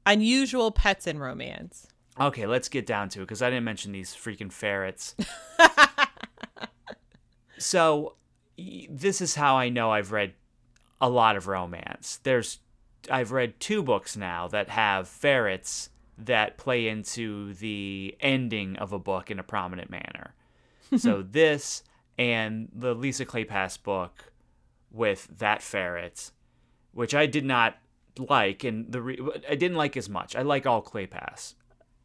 Unusual 0.05 0.71
pets 0.71 1.07
in 1.07 1.19
romance. 1.19 1.89
Okay, 2.19 2.47
let's 2.47 2.69
get 2.69 2.87
down 2.87 3.09
to 3.11 3.21
it 3.21 3.23
because 3.23 3.43
I 3.43 3.51
didn't 3.51 3.65
mention 3.65 3.93
these 3.93 4.15
freaking 4.15 4.53
ferrets. 4.53 5.15
so, 7.59 8.15
this 8.57 9.21
is 9.21 9.35
how 9.35 9.57
I 9.57 9.69
know 9.69 9.91
I've 9.93 10.13
read 10.13 10.35
a 11.01 11.09
lot 11.09 11.37
of 11.37 11.47
romance. 11.47 12.21
There's 12.23 12.61
I've 13.11 13.33
read 13.33 13.61
two 13.61 13.83
books 13.83 14.17
now 14.17 14.49
that 14.49 14.69
have 14.69 15.09
ferrets 15.09 15.91
that 16.19 16.57
play 16.57 16.89
into 16.89 17.55
the 17.55 18.17
ending 18.21 18.77
of 18.77 18.93
a 18.93 18.99
book 18.99 19.31
in 19.31 19.39
a 19.39 19.43
prominent 19.43 19.91
manner. 19.91 20.35
so 20.97 21.23
this 21.23 21.83
and 22.19 22.69
the 22.75 22.95
Lisa 22.95 23.27
Kleypas 23.27 23.83
book 23.83 24.33
with 24.91 25.29
that 25.39 25.63
ferret, 25.63 26.31
which 26.93 27.15
I 27.15 27.27
did 27.27 27.45
not 27.45 27.77
like, 28.19 28.65
and 28.65 28.91
the 28.91 29.03
re- 29.03 29.21
I 29.49 29.55
didn't 29.55 29.77
like 29.77 29.97
as 29.97 30.09
much. 30.09 30.35
I 30.35 30.43
like 30.43 30.67
all 30.67 30.83
Kleypas. 30.83 31.55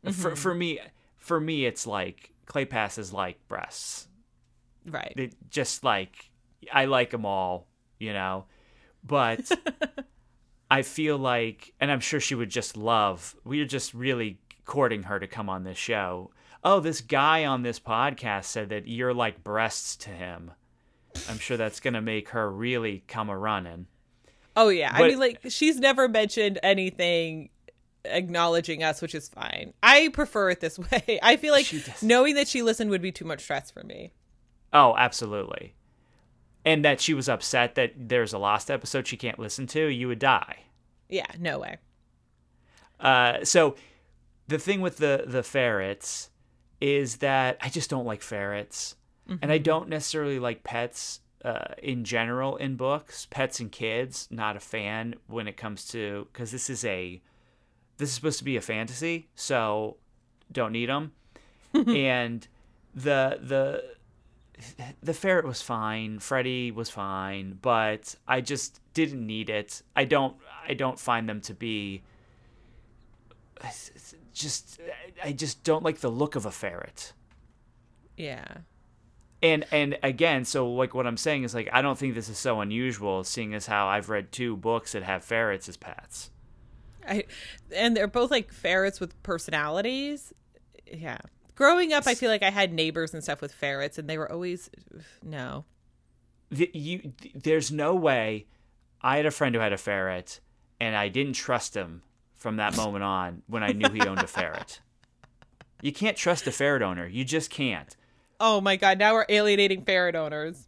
Mm-hmm. 0.06 0.12
For 0.12 0.36
for 0.36 0.54
me, 0.54 0.80
for 1.18 1.40
me, 1.40 1.66
it's 1.66 1.88
like 1.88 2.32
Kleypas 2.48 2.98
is 2.98 3.14
like 3.14 3.48
breasts, 3.48 4.08
right? 4.86 5.14
It 5.16 5.36
just 5.50 5.84
like 5.84 6.30
I 6.72 6.86
like 6.86 7.10
them 7.12 7.26
all, 7.26 7.68
you 8.00 8.14
know, 8.14 8.46
but. 9.04 9.50
I 10.72 10.84
feel 10.84 11.18
like, 11.18 11.74
and 11.82 11.92
I'm 11.92 12.00
sure 12.00 12.22
she 12.22 12.34
would 12.34 12.50
just 12.50 12.78
love. 12.78 13.36
We 13.44 13.60
are 13.60 13.66
just 13.66 13.94
really 13.94 14.40
courting 14.64 15.04
her 15.04 15.20
to 15.20 15.28
come 15.28 15.50
on 15.50 15.66
this 15.66 15.78
show. 15.78 16.32
Oh, 16.64 16.80
this 16.80 17.02
guy 17.02 17.44
on 17.44 17.62
this 17.62 17.78
podcast 17.78 18.46
said 18.46 18.70
that 18.70 18.88
you're 18.88 19.14
like 19.14 19.44
breasts 19.44 19.98
to 19.98 20.12
him. 20.12 20.52
I'm 21.30 21.40
sure 21.40 21.58
that's 21.58 21.82
gonna 21.82 22.02
make 22.02 22.30
her 22.30 22.50
really 22.50 23.04
come 23.06 23.30
a 23.30 23.38
running. 23.38 23.88
Oh 24.56 24.70
yeah, 24.70 24.98
but, 24.98 25.04
I 25.04 25.08
mean, 25.10 25.20
like 25.20 25.40
she's 25.50 25.78
never 25.78 26.08
mentioned 26.08 26.58
anything 26.64 27.50
acknowledging 28.06 28.82
us, 28.84 29.02
which 29.02 29.14
is 29.16 29.28
fine. 29.28 29.74
I 29.84 30.10
prefer 30.14 30.52
it 30.52 30.60
this 30.60 30.80
way. 30.92 31.20
I 31.22 31.36
feel 31.36 31.52
like 31.52 31.74
knowing 32.02 32.36
that 32.36 32.48
she 32.48 32.62
listened 32.62 32.90
would 32.92 33.02
be 33.02 33.12
too 33.12 33.26
much 33.26 33.42
stress 33.42 33.72
for 33.72 33.84
me. 33.84 34.14
Oh, 34.74 34.96
absolutely. 34.98 35.76
And 36.64 36.86
that 36.86 37.02
she 37.02 37.14
was 37.14 37.28
upset 37.28 37.76
that 37.76 37.94
there's 37.98 38.34
a 38.34 38.38
lost 38.38 38.70
episode 38.70 39.08
she 39.08 39.18
can't 39.18 39.40
listen 39.40 39.68
to, 39.68 39.88
you 39.88 40.08
would 40.08 40.20
die. 40.20 40.60
Yeah, 41.10 41.28
no 41.40 41.60
way. 41.60 41.78
Uh, 43.00 43.44
so 43.44 43.76
the 44.48 44.60
thing 44.60 44.82
with 44.82 44.98
the 44.98 45.24
the 45.28 45.44
ferrets 45.44 46.30
is 46.80 47.18
that 47.18 47.58
I 47.62 47.70
just 47.70 47.90
don't 47.90 48.06
like 48.06 48.22
ferrets, 48.22 48.96
mm-hmm. 49.28 49.38
and 49.42 49.52
I 49.52 49.58
mm-hmm. 49.58 49.64
don't 49.64 49.90
necessarily 49.90 50.40
like 50.40 50.64
pets 50.64 51.22
uh, 51.44 51.74
in 51.82 52.04
general 52.04 52.58
in 52.58 52.76
books. 52.76 53.28
Pets 53.30 53.60
and 53.60 53.72
kids, 53.72 54.28
not 54.30 54.56
a 54.56 54.60
fan 54.60 55.16
when 55.28 55.48
it 55.48 55.58
comes 55.58 55.86
to 55.88 56.28
because 56.32 56.52
this 56.52 56.70
is 56.70 56.86
a 56.86 57.22
this 57.98 58.10
is 58.10 58.16
supposed 58.16 58.40
to 58.40 58.46
be 58.46 58.58
a 58.58 58.62
fantasy, 58.62 59.30
so 59.36 59.98
don't 60.52 60.72
need 60.72 60.90
them. 60.90 61.14
and 61.74 62.48
the 62.94 63.40
the 63.42 63.84
the 65.02 65.14
ferret 65.14 65.46
was 65.46 65.62
fine, 65.62 66.20
Freddy 66.20 66.72
was 66.72 66.90
fine, 66.90 67.58
but 67.62 68.16
I 68.28 68.42
just 68.42 68.80
didn't 68.94 69.26
need 69.26 69.50
it. 69.50 69.82
I 69.96 70.06
don't 70.06 70.36
I 70.68 70.74
don't 70.74 71.00
find 71.00 71.28
them 71.28 71.42
to 71.42 71.54
be 71.54 72.04
just 74.34 74.80
I 75.24 75.32
just 75.32 75.64
don't 75.64 75.84
like 75.84 76.00
the 76.00 76.10
look 76.10 76.36
of 76.36 76.46
a 76.46 76.52
ferret. 76.52 77.14
Yeah 78.18 78.58
and 79.42 79.66
and 79.72 79.98
again 80.04 80.46
so 80.46 80.72
like 80.72 80.94
what 80.94 81.08
i'm 81.08 81.18
saying 81.18 81.44
is 81.44 81.54
like 81.54 81.70
i 81.74 81.82
don't 81.82 81.98
think 81.98 82.14
this 82.14 82.30
is 82.30 82.38
so 82.38 82.62
unusual 82.62 83.24
seeing 83.24 83.54
as 83.54 83.66
how 83.66 83.88
i've 83.88 84.10
read 84.10 84.32
two 84.32 84.56
books 84.56 84.92
that 84.92 85.04
have 85.04 85.24
ferrets 85.24 85.68
as 85.68 85.78
pets 85.78 86.30
I, 87.08 87.24
and 87.76 87.98
they're 87.98 88.08
both 88.08 88.30
like 88.30 88.52
ferrets 88.52 89.00
with 89.00 89.22
personalities 89.24 90.34
yeah 90.86 91.18
growing 91.56 91.94
up 91.94 92.08
i 92.08 92.16
feel 92.16 92.30
like 92.30 92.44
i 92.44 92.50
had 92.50 92.74
neighbors 92.74 93.14
and 93.14 93.24
stuff 93.24 93.42
with 93.42 93.52
ferrets 93.52 93.98
and 93.98 94.10
they 94.10 94.18
were 94.18 94.32
always 94.32 94.70
no 95.24 95.66
the, 96.50 96.70
you 96.74 97.14
there's 97.34 97.72
no 97.72 97.96
way 97.96 98.46
i 99.02 99.18
had 99.18 99.26
a 99.26 99.32
friend 99.32 99.56
who 99.56 99.62
had 99.62 99.74
a 99.74 99.78
ferret 99.78 100.40
and 100.80 100.96
i 100.96 101.08
didn't 101.08 101.34
trust 101.34 101.76
him 101.76 102.02
from 102.36 102.58
that 102.58 102.76
moment 102.76 103.04
on 103.04 103.42
when 103.48 103.64
i 103.64 103.72
knew 103.72 103.90
he 103.90 104.02
owned 104.02 104.22
a 104.22 104.28
ferret 104.28 104.82
you 105.82 105.92
can't 105.92 106.18
trust 106.18 106.48
a 106.48 106.52
ferret 106.52 106.82
owner 106.82 107.08
you 107.08 107.24
just 107.24 107.50
can't 107.50 107.96
Oh 108.44 108.60
my 108.60 108.76
god! 108.76 108.98
Now 108.98 109.14
we're 109.14 109.28
alienating 109.30 109.84
ferret 109.84 110.16
owners. 110.16 110.68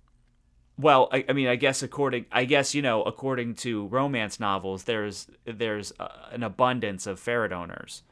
Well, 0.77 1.09
I, 1.11 1.25
I, 1.27 1.33
mean, 1.33 1.47
I 1.47 1.55
guess 1.55 1.81
according, 1.81 2.27
I 2.31 2.45
guess 2.45 2.75
you 2.75 2.83
know, 2.83 3.01
according 3.01 3.55
to 3.55 3.87
romance 3.87 4.39
novels, 4.39 4.83
there's 4.83 5.27
there's 5.45 5.91
uh, 5.99 6.07
an 6.31 6.43
abundance 6.43 7.07
of 7.07 7.19
ferret 7.19 7.51
owners, 7.51 8.03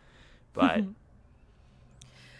but 0.53 0.83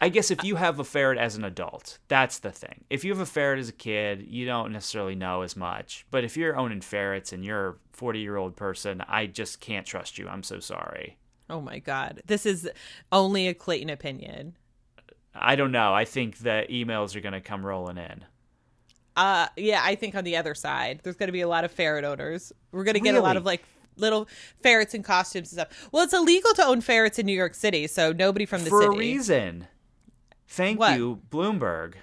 I 0.02 0.10
guess 0.10 0.32
if 0.32 0.44
you 0.44 0.56
have 0.56 0.80
a 0.80 0.84
ferret 0.84 1.20
as 1.20 1.36
an 1.36 1.44
adult, 1.44 2.00
that's 2.08 2.40
the 2.40 2.52
thing. 2.52 2.86
If 2.90 3.06
you 3.06 3.12
have 3.12 3.22
a 3.22 3.26
ferret 3.26 3.60
as 3.60 3.70
a 3.70 3.74
kid, 3.74 4.26
you 4.28 4.48
don't 4.48 4.74
necessarily 4.74 5.14
know 5.14 5.44
as 5.44 5.56
much. 5.56 6.08
But 6.10 6.24
if 6.24 6.36
you're 6.36 6.58
owning 6.58 6.82
ferrets 6.82 7.32
and 7.32 7.46
you're 7.46 7.68
a 7.70 7.76
40 7.94 8.20
year 8.20 8.36
old 8.36 8.56
person, 8.56 9.04
I 9.08 9.28
just 9.28 9.60
can't 9.60 9.86
trust 9.86 10.18
you. 10.18 10.28
I'm 10.28 10.42
so 10.42 10.60
sorry. 10.60 11.18
Oh 11.52 11.62
my 11.62 11.80
god, 11.80 12.24
this 12.26 12.48
is 12.48 12.68
only 13.12 13.48
a 13.48 13.54
Clayton 13.54 13.92
opinion. 13.92 14.58
I 15.36 15.56
don't 15.56 15.72
know. 15.72 15.94
I 15.94 16.06
think 16.06 16.38
the 16.40 16.66
emails 16.70 17.16
are 17.16 17.22
going 17.22 17.34
to 17.34 17.42
come 17.42 17.66
rolling 17.66 17.98
in. 17.98 18.26
Uh, 19.16 19.48
yeah, 19.56 19.82
I 19.84 19.96
think 19.96 20.16
on 20.16 20.24
the 20.24 20.38
other 20.38 20.56
side, 20.56 21.02
there's 21.04 21.16
going 21.16 21.28
to 21.28 21.34
be 21.34 21.42
a 21.42 21.48
lot 21.48 21.64
of 21.64 21.72
ferret 21.72 22.06
owners. 22.06 22.52
We're 22.72 22.86
going 22.86 22.96
to 22.96 23.02
get 23.02 23.12
really? 23.12 23.20
a 23.20 23.24
lot 23.24 23.38
of 23.38 23.46
like 23.46 23.64
little 23.98 24.28
ferrets 24.64 24.94
in 24.94 25.04
costumes 25.04 25.52
and 25.54 25.62
stuff. 25.62 25.90
Well, 25.92 26.04
it's 26.04 26.14
illegal 26.14 26.54
to 26.56 26.66
own 26.66 26.82
ferrets 26.82 27.20
in 27.20 27.26
New 27.26 27.36
York 27.36 27.54
City, 27.54 27.88
so 27.88 28.12
nobody 28.12 28.46
from 28.46 28.64
the 28.64 28.70
For 28.70 28.82
city. 28.82 28.88
For 28.88 28.94
a 28.94 28.98
reason. 28.98 29.68
Thank 30.52 30.80
what? 30.80 30.98
you, 30.98 31.22
Bloomberg. 31.30 31.94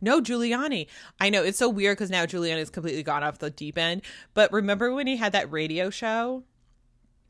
No, 0.00 0.20
Giuliani. 0.20 0.88
I 1.20 1.30
know 1.30 1.44
it's 1.44 1.58
so 1.58 1.68
weird 1.68 1.96
because 1.96 2.10
now 2.10 2.26
Giuliani's 2.26 2.68
completely 2.68 3.04
gone 3.04 3.22
off 3.22 3.38
the 3.38 3.48
deep 3.48 3.78
end. 3.78 4.02
But 4.34 4.52
remember 4.52 4.92
when 4.92 5.06
he 5.06 5.16
had 5.16 5.30
that 5.32 5.50
radio 5.52 5.88
show? 5.88 6.42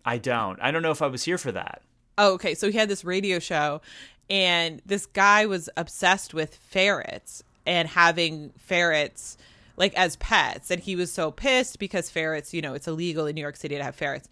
I 0.02 0.16
don't. 0.16 0.58
I 0.62 0.70
don't 0.70 0.80
know 0.80 0.92
if 0.92 1.02
I 1.02 1.08
was 1.08 1.24
here 1.24 1.36
for 1.36 1.52
that. 1.52 1.82
Oh, 2.16 2.32
okay. 2.34 2.54
So 2.54 2.70
he 2.70 2.78
had 2.78 2.88
this 2.88 3.04
radio 3.04 3.38
show, 3.38 3.82
and 4.30 4.80
this 4.86 5.04
guy 5.04 5.44
was 5.44 5.68
obsessed 5.76 6.32
with 6.32 6.56
ferrets 6.56 7.42
and 7.66 7.86
having 7.86 8.52
ferrets 8.56 9.36
like 9.76 9.94
as 9.94 10.16
pets 10.16 10.70
and 10.70 10.80
he 10.80 10.96
was 10.96 11.12
so 11.12 11.30
pissed 11.30 11.78
because 11.78 12.10
ferrets 12.10 12.52
you 12.52 12.60
know 12.60 12.74
it's 12.74 12.86
illegal 12.86 13.26
in 13.26 13.34
new 13.34 13.40
york 13.40 13.56
city 13.56 13.76
to 13.76 13.82
have 13.82 13.94
ferrets 13.94 14.28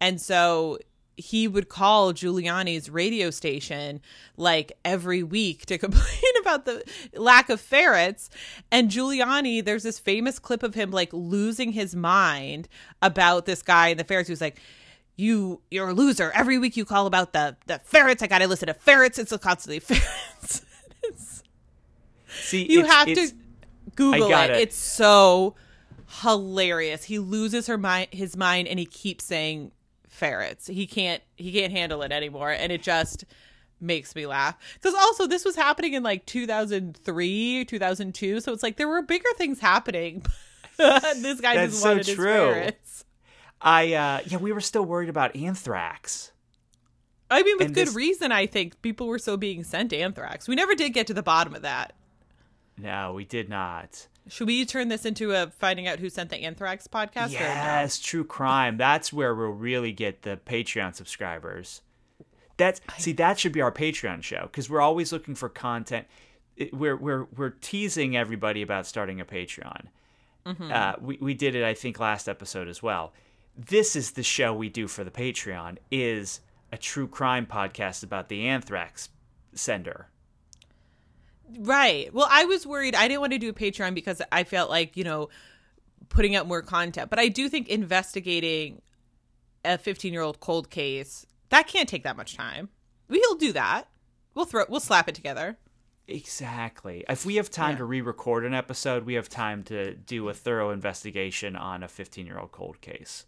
and 0.00 0.20
so 0.20 0.78
he 1.20 1.46
would 1.46 1.68
call 1.68 2.12
Giuliani's 2.12 2.90
radio 2.90 3.30
station 3.30 4.00
like 4.36 4.72
every 4.84 5.22
week 5.22 5.66
to 5.66 5.78
complain 5.86 6.32
about 6.40 6.64
the 6.64 6.82
lack 7.14 7.48
of 7.50 7.60
ferrets. 7.60 8.30
And 8.72 8.90
Giuliani, 8.90 9.64
there's 9.64 9.82
this 9.84 9.98
famous 9.98 10.38
clip 10.38 10.62
of 10.62 10.74
him 10.74 10.90
like 10.90 11.10
losing 11.12 11.72
his 11.72 11.94
mind 11.94 12.68
about 13.02 13.46
this 13.46 13.62
guy 13.62 13.88
and 13.88 14.00
the 14.00 14.04
ferrets. 14.04 14.28
He 14.28 14.32
was 14.32 14.40
like, 14.40 14.60
you 15.16 15.60
you're 15.70 15.90
a 15.90 15.92
loser. 15.92 16.32
Every 16.34 16.56
week 16.58 16.76
you 16.76 16.84
call 16.84 17.06
about 17.06 17.32
the 17.34 17.56
the 17.66 17.78
ferrets. 17.80 18.22
I 18.22 18.26
gotta 18.26 18.46
listen 18.46 18.66
to 18.68 18.74
ferrets. 18.74 19.18
It's 19.18 19.36
constantly 19.36 19.78
ferrets. 19.80 20.62
It's- 21.04 21.42
See, 22.28 22.64
you 22.70 22.80
it's- 22.80 22.94
have 22.94 23.08
it's- 23.08 23.30
to 23.30 23.36
Google 23.96 24.30
it. 24.32 24.50
it. 24.50 24.60
It's 24.60 24.76
so 24.76 25.54
hilarious. 26.22 27.04
He 27.04 27.18
loses 27.18 27.66
her 27.66 27.76
mind 27.78 28.08
his 28.12 28.36
mind 28.36 28.66
and 28.68 28.78
he 28.78 28.86
keeps 28.86 29.24
saying 29.24 29.72
ferrets. 30.20 30.66
He 30.68 30.86
can't 30.86 31.22
he 31.36 31.50
can't 31.52 31.72
handle 31.72 32.02
it 32.02 32.12
anymore 32.12 32.50
and 32.50 32.70
it 32.70 32.82
just 32.82 33.24
makes 33.80 34.14
me 34.14 34.26
laugh. 34.26 34.56
Cuz 34.82 34.94
also 34.94 35.26
this 35.26 35.44
was 35.44 35.56
happening 35.56 35.94
in 35.94 36.02
like 36.04 36.26
2003, 36.26 37.64
2002, 37.64 38.40
so 38.40 38.52
it's 38.52 38.62
like 38.62 38.76
there 38.76 38.86
were 38.88 39.02
bigger 39.02 39.28
things 39.36 39.58
happening. 39.60 40.24
this 40.76 41.40
guy 41.40 41.56
That's 41.56 41.72
just 41.72 41.82
so 41.82 41.88
wanted 41.88 42.06
his 42.06 42.14
true. 42.14 42.24
ferrets. 42.52 43.04
I 43.60 43.94
uh 43.94 44.20
yeah, 44.26 44.38
we 44.38 44.52
were 44.52 44.60
still 44.60 44.84
worried 44.84 45.08
about 45.08 45.34
anthrax. 45.34 46.32
I 47.30 47.42
mean 47.42 47.56
with 47.58 47.66
And 47.68 47.74
good 47.74 47.88
this- 47.88 47.94
reason 47.94 48.32
I 48.32 48.46
think 48.46 48.80
people 48.82 49.06
were 49.06 49.18
so 49.18 49.36
being 49.36 49.64
sent 49.64 49.92
anthrax. 49.92 50.46
We 50.48 50.54
never 50.54 50.74
did 50.74 50.90
get 50.94 51.06
to 51.08 51.14
the 51.14 51.22
bottom 51.22 51.54
of 51.54 51.62
that. 51.62 51.94
No, 52.78 53.12
we 53.14 53.24
did 53.24 53.48
not. 53.48 54.06
Should 54.30 54.46
we 54.46 54.64
turn 54.64 54.88
this 54.88 55.04
into 55.04 55.32
a 55.32 55.48
finding 55.58 55.86
out 55.88 55.98
who 55.98 56.08
sent 56.08 56.30
the 56.30 56.38
anthrax 56.38 56.86
podcast 56.86 57.28
or 57.28 57.40
no? 57.40 57.46
Yes, 57.46 57.98
true 57.98 58.24
crime. 58.24 58.76
That's 58.76 59.12
where 59.12 59.34
we'll 59.34 59.48
really 59.50 59.92
get 59.92 60.22
the 60.22 60.38
Patreon 60.46 60.94
subscribers. 60.94 61.82
That's 62.56 62.80
see, 62.98 63.12
that 63.12 63.38
should 63.38 63.52
be 63.52 63.60
our 63.62 63.72
Patreon 63.72 64.22
show 64.22 64.42
because 64.42 64.68
we're 64.68 64.80
always 64.82 65.12
looking 65.12 65.34
for 65.34 65.48
content. 65.48 66.06
It- 66.56 66.74
We're 66.74 66.96
we're 66.96 67.24
we're 67.36 67.50
teasing 67.50 68.16
everybody 68.16 68.60
about 68.62 68.86
starting 68.86 69.20
a 69.20 69.24
Patreon. 69.24 69.86
Uh, 70.46 70.94
we 71.00 71.16
we 71.20 71.32
did 71.34 71.54
it, 71.54 71.64
I 71.64 71.74
think, 71.74 71.98
last 71.98 72.28
episode 72.28 72.68
as 72.68 72.82
well. 72.82 73.12
This 73.56 73.96
is 73.96 74.12
the 74.12 74.22
show 74.22 74.52
we 74.54 74.68
do 74.68 74.88
for 74.88 75.04
the 75.04 75.10
Patreon. 75.10 75.78
Is 75.90 76.40
a 76.70 76.76
true 76.76 77.08
crime 77.08 77.46
podcast 77.46 78.02
about 78.04 78.28
the 78.28 78.46
anthrax 78.46 79.08
sender. 79.54 80.08
Right. 81.58 82.12
Well, 82.12 82.28
I 82.30 82.44
was 82.44 82.66
worried. 82.66 82.94
I 82.94 83.08
didn't 83.08 83.20
want 83.20 83.32
to 83.32 83.38
do 83.38 83.48
a 83.48 83.52
Patreon 83.52 83.94
because 83.94 84.22
I 84.30 84.44
felt 84.44 84.70
like, 84.70 84.96
you 84.96 85.04
know, 85.04 85.28
putting 86.08 86.36
up 86.36 86.46
more 86.46 86.62
content. 86.62 87.10
But 87.10 87.18
I 87.18 87.28
do 87.28 87.48
think 87.48 87.68
investigating 87.68 88.82
a 89.64 89.78
15 89.78 90.12
year 90.12 90.22
old 90.22 90.40
cold 90.40 90.70
case, 90.70 91.26
that 91.50 91.66
can't 91.66 91.88
take 91.88 92.04
that 92.04 92.16
much 92.16 92.36
time. 92.36 92.68
We'll 93.08 93.34
do 93.36 93.52
that. 93.52 93.88
We'll 94.34 94.44
throw, 94.44 94.64
we'll 94.68 94.80
slap 94.80 95.08
it 95.08 95.14
together. 95.14 95.58
Exactly. 96.06 97.04
If 97.08 97.24
we 97.26 97.36
have 97.36 97.50
time 97.50 97.72
Yeah. 97.72 97.78
to 97.78 97.84
re-record 97.84 98.44
an 98.44 98.54
episode, 98.54 99.04
we 99.04 99.14
have 99.14 99.28
time 99.28 99.62
to 99.64 99.94
do 99.94 100.28
a 100.28 100.34
thorough 100.34 100.70
investigation 100.70 101.56
on 101.56 101.82
a 101.82 101.88
15-year-old 101.88 102.52
cold 102.52 102.80
case. 102.80 103.26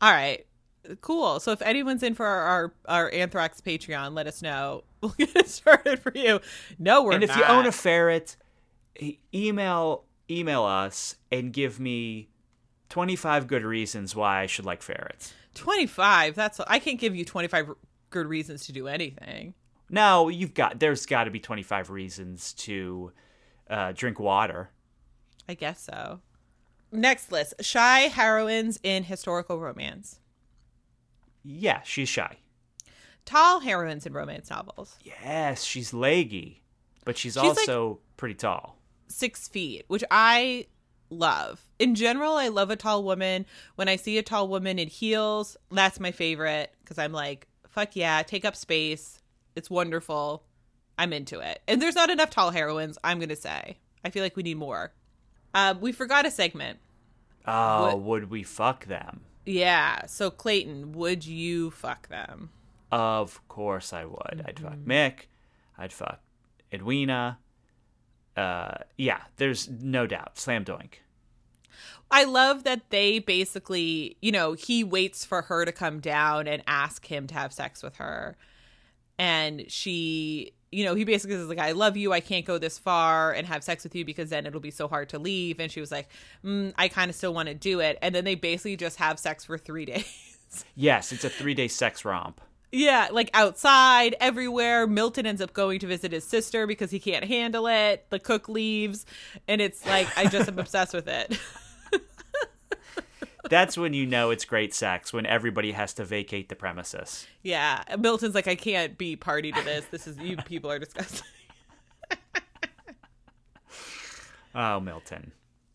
All 0.00 0.12
right. 0.12 0.46
Cool. 1.00 1.40
So 1.40 1.52
if 1.52 1.62
anyone's 1.62 2.02
in 2.02 2.14
for 2.14 2.26
our, 2.26 2.42
our, 2.42 2.72
our 2.86 3.12
Anthrax 3.12 3.60
Patreon, 3.60 4.14
let 4.14 4.26
us 4.26 4.42
know. 4.42 4.84
We'll 5.00 5.12
get 5.12 5.36
it 5.36 5.48
started 5.48 6.00
for 6.00 6.10
you. 6.12 6.40
No, 6.76 7.04
we're 7.04 7.12
and 7.12 7.22
if 7.22 7.28
not. 7.28 7.38
you 7.38 7.44
own 7.44 7.66
a 7.66 7.70
ferret, 7.70 8.34
email 9.32 10.02
email 10.28 10.64
us 10.64 11.14
and 11.30 11.52
give 11.52 11.78
me 11.78 12.30
25 12.88 13.46
good 13.46 13.62
reasons 13.62 14.16
why 14.16 14.40
I 14.40 14.46
should 14.46 14.64
like 14.64 14.82
ferrets. 14.82 15.32
25, 15.54 16.34
that's, 16.34 16.60
I 16.66 16.80
can't 16.80 16.98
give 16.98 17.14
you 17.14 17.24
25 17.24 17.70
good 18.10 18.26
reasons 18.26 18.66
to 18.66 18.72
do 18.72 18.88
anything. 18.88 19.54
No, 19.90 20.28
you've 20.28 20.54
got 20.54 20.80
there's 20.80 21.06
got 21.06 21.24
to 21.24 21.30
be 21.30 21.40
25 21.40 21.90
reasons 21.90 22.52
to 22.54 23.12
uh, 23.70 23.92
drink 23.92 24.20
water. 24.20 24.70
I 25.48 25.54
guess 25.54 25.80
so. 25.80 26.20
Next 26.92 27.32
list 27.32 27.54
shy 27.60 28.00
heroines 28.00 28.78
in 28.82 29.04
historical 29.04 29.58
romance, 29.60 30.20
Yeah, 31.44 31.80
she's 31.82 32.08
shy. 32.08 32.36
tall 33.24 33.60
heroines 33.60 34.06
in 34.06 34.12
romance 34.12 34.48
novels, 34.50 34.96
Yes, 35.04 35.62
she's 35.64 35.92
leggy, 35.92 36.62
but 37.04 37.16
she's, 37.16 37.34
She's 37.34 37.42
like- 37.42 37.48
also 37.58 38.00
pretty 38.16 38.34
tall. 38.34 38.78
six 39.08 39.48
feet, 39.48 39.84
which 39.88 40.04
I 40.10 40.66
love. 41.10 41.62
In 41.78 41.94
general, 41.94 42.34
I 42.34 42.48
love 42.48 42.70
a 42.70 42.76
tall 42.76 43.02
woman. 43.02 43.46
When 43.76 43.88
I 43.88 43.96
see 43.96 44.18
a 44.18 44.22
tall 44.22 44.48
woman 44.48 44.78
in 44.78 44.88
heels, 44.88 45.56
that's 45.70 46.00
my 46.00 46.10
favorite 46.10 46.72
because 46.82 46.98
I'm 46.98 47.12
like, 47.12 47.46
fuck 47.68 47.96
yeah, 47.96 48.22
take 48.22 48.44
up 48.44 48.56
space. 48.56 49.20
It's 49.56 49.70
wonderful. 49.70 50.44
I'm 50.98 51.12
into 51.12 51.40
it. 51.40 51.60
And 51.68 51.80
there's 51.80 51.94
not 51.94 52.10
enough 52.10 52.30
tall 52.30 52.50
heroines, 52.50 52.98
I'm 53.04 53.18
going 53.18 53.28
to 53.28 53.36
say. 53.36 53.78
I 54.04 54.10
feel 54.10 54.22
like 54.22 54.36
we 54.36 54.42
need 54.42 54.56
more. 54.58 54.92
Um, 55.54 55.80
we 55.80 55.92
forgot 55.92 56.26
a 56.26 56.30
segment. 56.30 56.78
Oh, 57.46 57.96
would 57.96 58.30
we 58.30 58.42
fuck 58.42 58.86
them? 58.86 59.20
Yeah. 59.46 60.06
So, 60.06 60.30
Clayton, 60.30 60.92
would 60.92 61.26
you 61.26 61.70
fuck 61.70 62.08
them? 62.08 62.50
Of 62.90 63.46
course 63.48 63.92
I 63.92 64.04
would. 64.04 64.44
I'd 64.46 64.58
fuck 64.58 64.74
Mm-hmm. 64.74 64.90
Mick. 64.90 65.14
I'd 65.76 65.92
fuck 65.92 66.20
Edwina. 66.72 67.38
Uh, 68.36 68.78
yeah, 68.96 69.22
there's 69.36 69.68
no 69.68 70.06
doubt. 70.06 70.38
Slam 70.38 70.64
doink. 70.64 70.94
I 72.10 72.24
love 72.24 72.64
that 72.64 72.88
they 72.90 73.18
basically, 73.18 74.16
you 74.22 74.32
know, 74.32 74.54
he 74.54 74.82
waits 74.82 75.24
for 75.24 75.42
her 75.42 75.64
to 75.64 75.72
come 75.72 76.00
down 76.00 76.46
and 76.48 76.62
ask 76.66 77.06
him 77.06 77.26
to 77.26 77.34
have 77.34 77.52
sex 77.52 77.82
with 77.82 77.96
her. 77.96 78.36
And 79.18 79.70
she, 79.70 80.52
you 80.70 80.84
know, 80.84 80.94
he 80.94 81.04
basically 81.04 81.36
says, 81.36 81.48
like, 81.48 81.58
I 81.58 81.72
love 81.72 81.96
you. 81.96 82.12
I 82.12 82.20
can't 82.20 82.44
go 82.44 82.58
this 82.58 82.78
far 82.78 83.32
and 83.32 83.46
have 83.46 83.64
sex 83.64 83.84
with 83.84 83.94
you 83.94 84.04
because 84.04 84.30
then 84.30 84.46
it'll 84.46 84.60
be 84.60 84.70
so 84.70 84.88
hard 84.88 85.08
to 85.10 85.18
leave. 85.18 85.60
And 85.60 85.72
she 85.72 85.80
was 85.80 85.90
like, 85.90 86.08
mm, 86.44 86.72
I 86.76 86.88
kind 86.88 87.08
of 87.08 87.16
still 87.16 87.32
want 87.32 87.48
to 87.48 87.54
do 87.54 87.80
it. 87.80 87.98
And 88.02 88.14
then 88.14 88.24
they 88.24 88.34
basically 88.34 88.76
just 88.76 88.98
have 88.98 89.18
sex 89.18 89.44
for 89.44 89.56
three 89.56 89.84
days. 89.86 90.36
Yes, 90.74 91.12
it's 91.12 91.24
a 91.24 91.30
three 91.30 91.54
day 91.54 91.68
sex 91.68 92.04
romp. 92.04 92.40
yeah, 92.72 93.08
like 93.12 93.30
outside, 93.34 94.14
everywhere. 94.20 94.86
Milton 94.86 95.26
ends 95.26 95.40
up 95.40 95.52
going 95.54 95.78
to 95.80 95.86
visit 95.86 96.12
his 96.12 96.24
sister 96.24 96.66
because 96.66 96.90
he 96.90 96.98
can't 96.98 97.24
handle 97.24 97.66
it. 97.66 98.06
The 98.10 98.18
cook 98.18 98.48
leaves. 98.48 99.06
And 99.46 99.60
it's 99.60 99.84
like, 99.86 100.06
I 100.18 100.26
just 100.26 100.48
am 100.48 100.58
obsessed 100.58 100.92
with 100.94 101.08
it. 101.08 101.38
That's 103.48 103.76
when 103.78 103.94
you 103.94 104.04
know 104.06 104.30
it's 104.30 104.44
great 104.44 104.74
sex, 104.74 105.12
when 105.12 105.24
everybody 105.26 105.72
has 105.72 105.94
to 105.94 106.04
vacate 106.04 106.48
the 106.48 106.56
premises. 106.56 107.26
Yeah, 107.42 107.82
Milton's 107.98 108.34
like, 108.34 108.48
I 108.48 108.56
can't 108.56 108.98
be 108.98 109.14
party 109.16 109.52
to 109.52 109.62
this. 109.62 109.84
This 109.90 110.06
is 110.06 110.18
you 110.18 110.36
people 110.38 110.70
are 110.70 110.78
disgusting. 110.78 111.26
Oh, 114.54 114.80
Milton. 114.80 115.32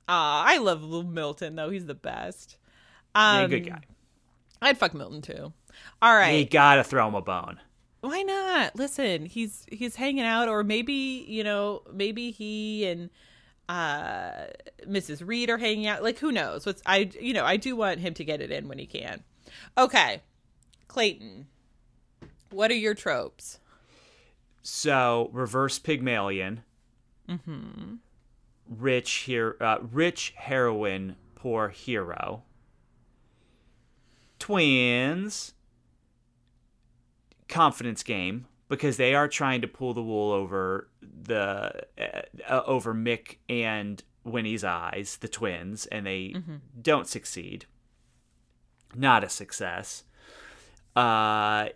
Aw, 0.10 0.44
I 0.46 0.58
love 0.58 0.84
little 0.84 1.04
Milton 1.10 1.56
though. 1.56 1.70
He's 1.70 1.86
the 1.86 1.94
best. 1.94 2.58
Yeah, 3.16 3.44
Um, 3.44 3.50
good 3.50 3.68
guy. 3.68 3.80
I'd 4.62 4.78
fuck 4.78 4.94
Milton 4.94 5.22
too. 5.22 5.54
All 6.02 6.16
right, 6.16 6.32
You 6.40 6.46
gotta 6.46 6.84
throw 6.84 7.08
him 7.08 7.16
a 7.16 7.22
bone. 7.22 7.60
why 8.02 8.22
not? 8.24 8.76
Listen, 8.76 9.26
he's 9.26 9.66
he's 9.72 9.96
hanging 9.96 10.26
out, 10.26 10.50
or 10.50 10.64
maybe 10.64 11.24
you 11.28 11.44
know, 11.44 11.84
maybe 11.94 12.32
he 12.32 12.86
and 12.86 13.10
uh 13.70 14.48
Mrs. 14.88 15.26
Reed 15.26 15.50
are 15.50 15.58
hanging 15.58 15.88
out. 15.88 16.04
Like 16.04 16.20
who 16.20 16.32
knows? 16.32 16.66
What's 16.66 16.82
I 16.86 17.10
you 17.20 17.34
know 17.34 17.46
I 17.46 17.58
do 17.58 17.76
want 17.76 18.00
him 18.00 18.14
to 18.16 18.24
get 18.24 18.42
it 18.42 18.52
in 18.52 18.68
when 18.68 18.80
he 18.80 18.86
can. 18.86 19.24
Okay, 19.78 20.22
Clayton, 20.88 21.48
what 22.50 22.72
are 22.72 22.76
your 22.76 22.94
tropes? 22.94 23.60
So, 24.62 25.30
reverse 25.34 25.78
Pygmalion. 25.78 26.64
Mm-hmm. 27.28 27.96
Rich 28.70 29.12
here, 29.12 29.58
uh, 29.60 29.80
rich 29.92 30.34
heroine, 30.38 31.16
poor 31.36 31.70
hero. 31.70 32.44
Twins. 34.40 35.54
Confidence 37.50 38.04
game 38.04 38.48
because 38.76 38.98
they 38.98 39.14
are 39.14 39.28
trying 39.28 39.62
to 39.62 39.68
pull 39.68 39.94
the 39.94 40.02
wool 40.02 40.32
over 40.32 40.90
the 41.02 41.84
uh, 42.00 42.22
uh, 42.50 42.62
over 42.66 42.94
Mick 42.94 43.38
and 43.48 44.04
Winnie's 44.24 44.64
eyes, 44.64 45.18
the 45.22 45.28
twins, 45.28 45.86
and 45.88 46.06
they 46.08 46.36
don't 46.82 47.08
succeed. 47.08 47.66
Not 48.96 49.24
a 49.24 49.30
success. 49.30 50.04
Uh, 50.96 51.70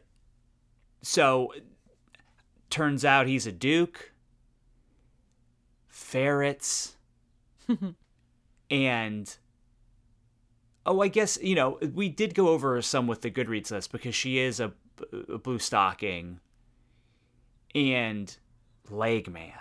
so 1.01 1.53
turns 2.69 3.05
out 3.05 3.27
he's 3.27 3.47
a 3.47 3.51
duke 3.51 4.11
ferrets 5.87 6.97
and 8.69 9.37
oh 10.85 11.01
i 11.01 11.07
guess 11.07 11.39
you 11.41 11.55
know 11.55 11.79
we 11.93 12.09
did 12.09 12.35
go 12.35 12.49
over 12.49 12.81
some 12.81 13.07
with 13.07 13.21
the 13.21 13.31
goodreads 13.31 13.71
list 13.71 13.91
because 13.91 14.13
she 14.13 14.37
is 14.37 14.59
a, 14.59 14.73
a 15.29 15.37
blue 15.37 15.59
stocking 15.59 16.39
and 17.75 18.37
leg 18.89 19.31
man 19.31 19.51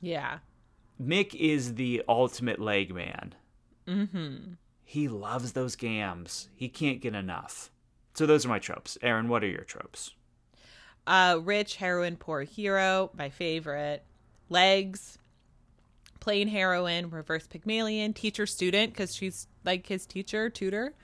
Yeah, 0.00 0.38
Mick 1.00 1.34
is 1.34 1.74
the 1.74 2.02
ultimate 2.08 2.60
leg 2.60 2.94
man. 2.94 3.34
Mm-hmm. 3.86 4.52
He 4.84 5.08
loves 5.08 5.52
those 5.52 5.74
gams. 5.74 6.48
He 6.54 6.68
can't 6.68 7.00
get 7.00 7.14
enough. 7.14 7.70
So 8.14 8.26
those 8.26 8.44
are 8.44 8.50
my 8.50 8.58
tropes. 8.58 8.98
Aaron, 9.02 9.28
what 9.28 9.42
are 9.42 9.48
your 9.48 9.64
tropes? 9.64 10.12
Uh, 11.06 11.40
rich 11.42 11.76
heroine, 11.76 12.16
poor 12.16 12.42
hero, 12.42 13.10
my 13.14 13.30
favorite. 13.30 14.04
Legs, 14.48 15.18
plain 16.20 16.46
heroine, 16.46 17.10
reverse 17.10 17.46
Pygmalion, 17.46 18.12
teacher 18.12 18.46
student 18.46 18.92
because 18.92 19.14
she's 19.14 19.48
like 19.64 19.86
his 19.86 20.06
teacher, 20.06 20.50
tutor. 20.50 20.94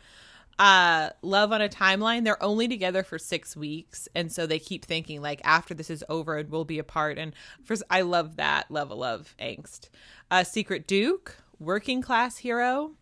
Uh, 0.59 1.11
love 1.23 1.53
on 1.53 1.63
a 1.63 1.69
timeline. 1.69 2.25
They're 2.25 2.43
only 2.43 2.67
together 2.67 3.03
for 3.03 3.19
six 3.19 3.57
weeks, 3.57 4.09
and 4.15 4.33
so 4.33 4.47
they 4.47 4.59
keep 4.59 4.85
thinking 4.85 5.23
like 5.23 5.41
after 5.45 5.73
this 5.75 5.91
is 5.91 6.05
over, 6.09 6.37
and 6.37 6.51
we'll 6.51 6.65
be 6.65 6.79
apart. 6.79 7.19
And 7.19 7.33
first, 7.65 7.83
I 7.91 8.01
love 8.01 8.37
that 8.37 8.71
level 8.71 9.05
of 9.05 9.35
angst. 9.41 9.89
Uh, 10.31 10.45
secret 10.45 10.87
Duke, 10.87 11.37
working 11.59 12.03
class 12.03 12.39
hero. 12.39 12.93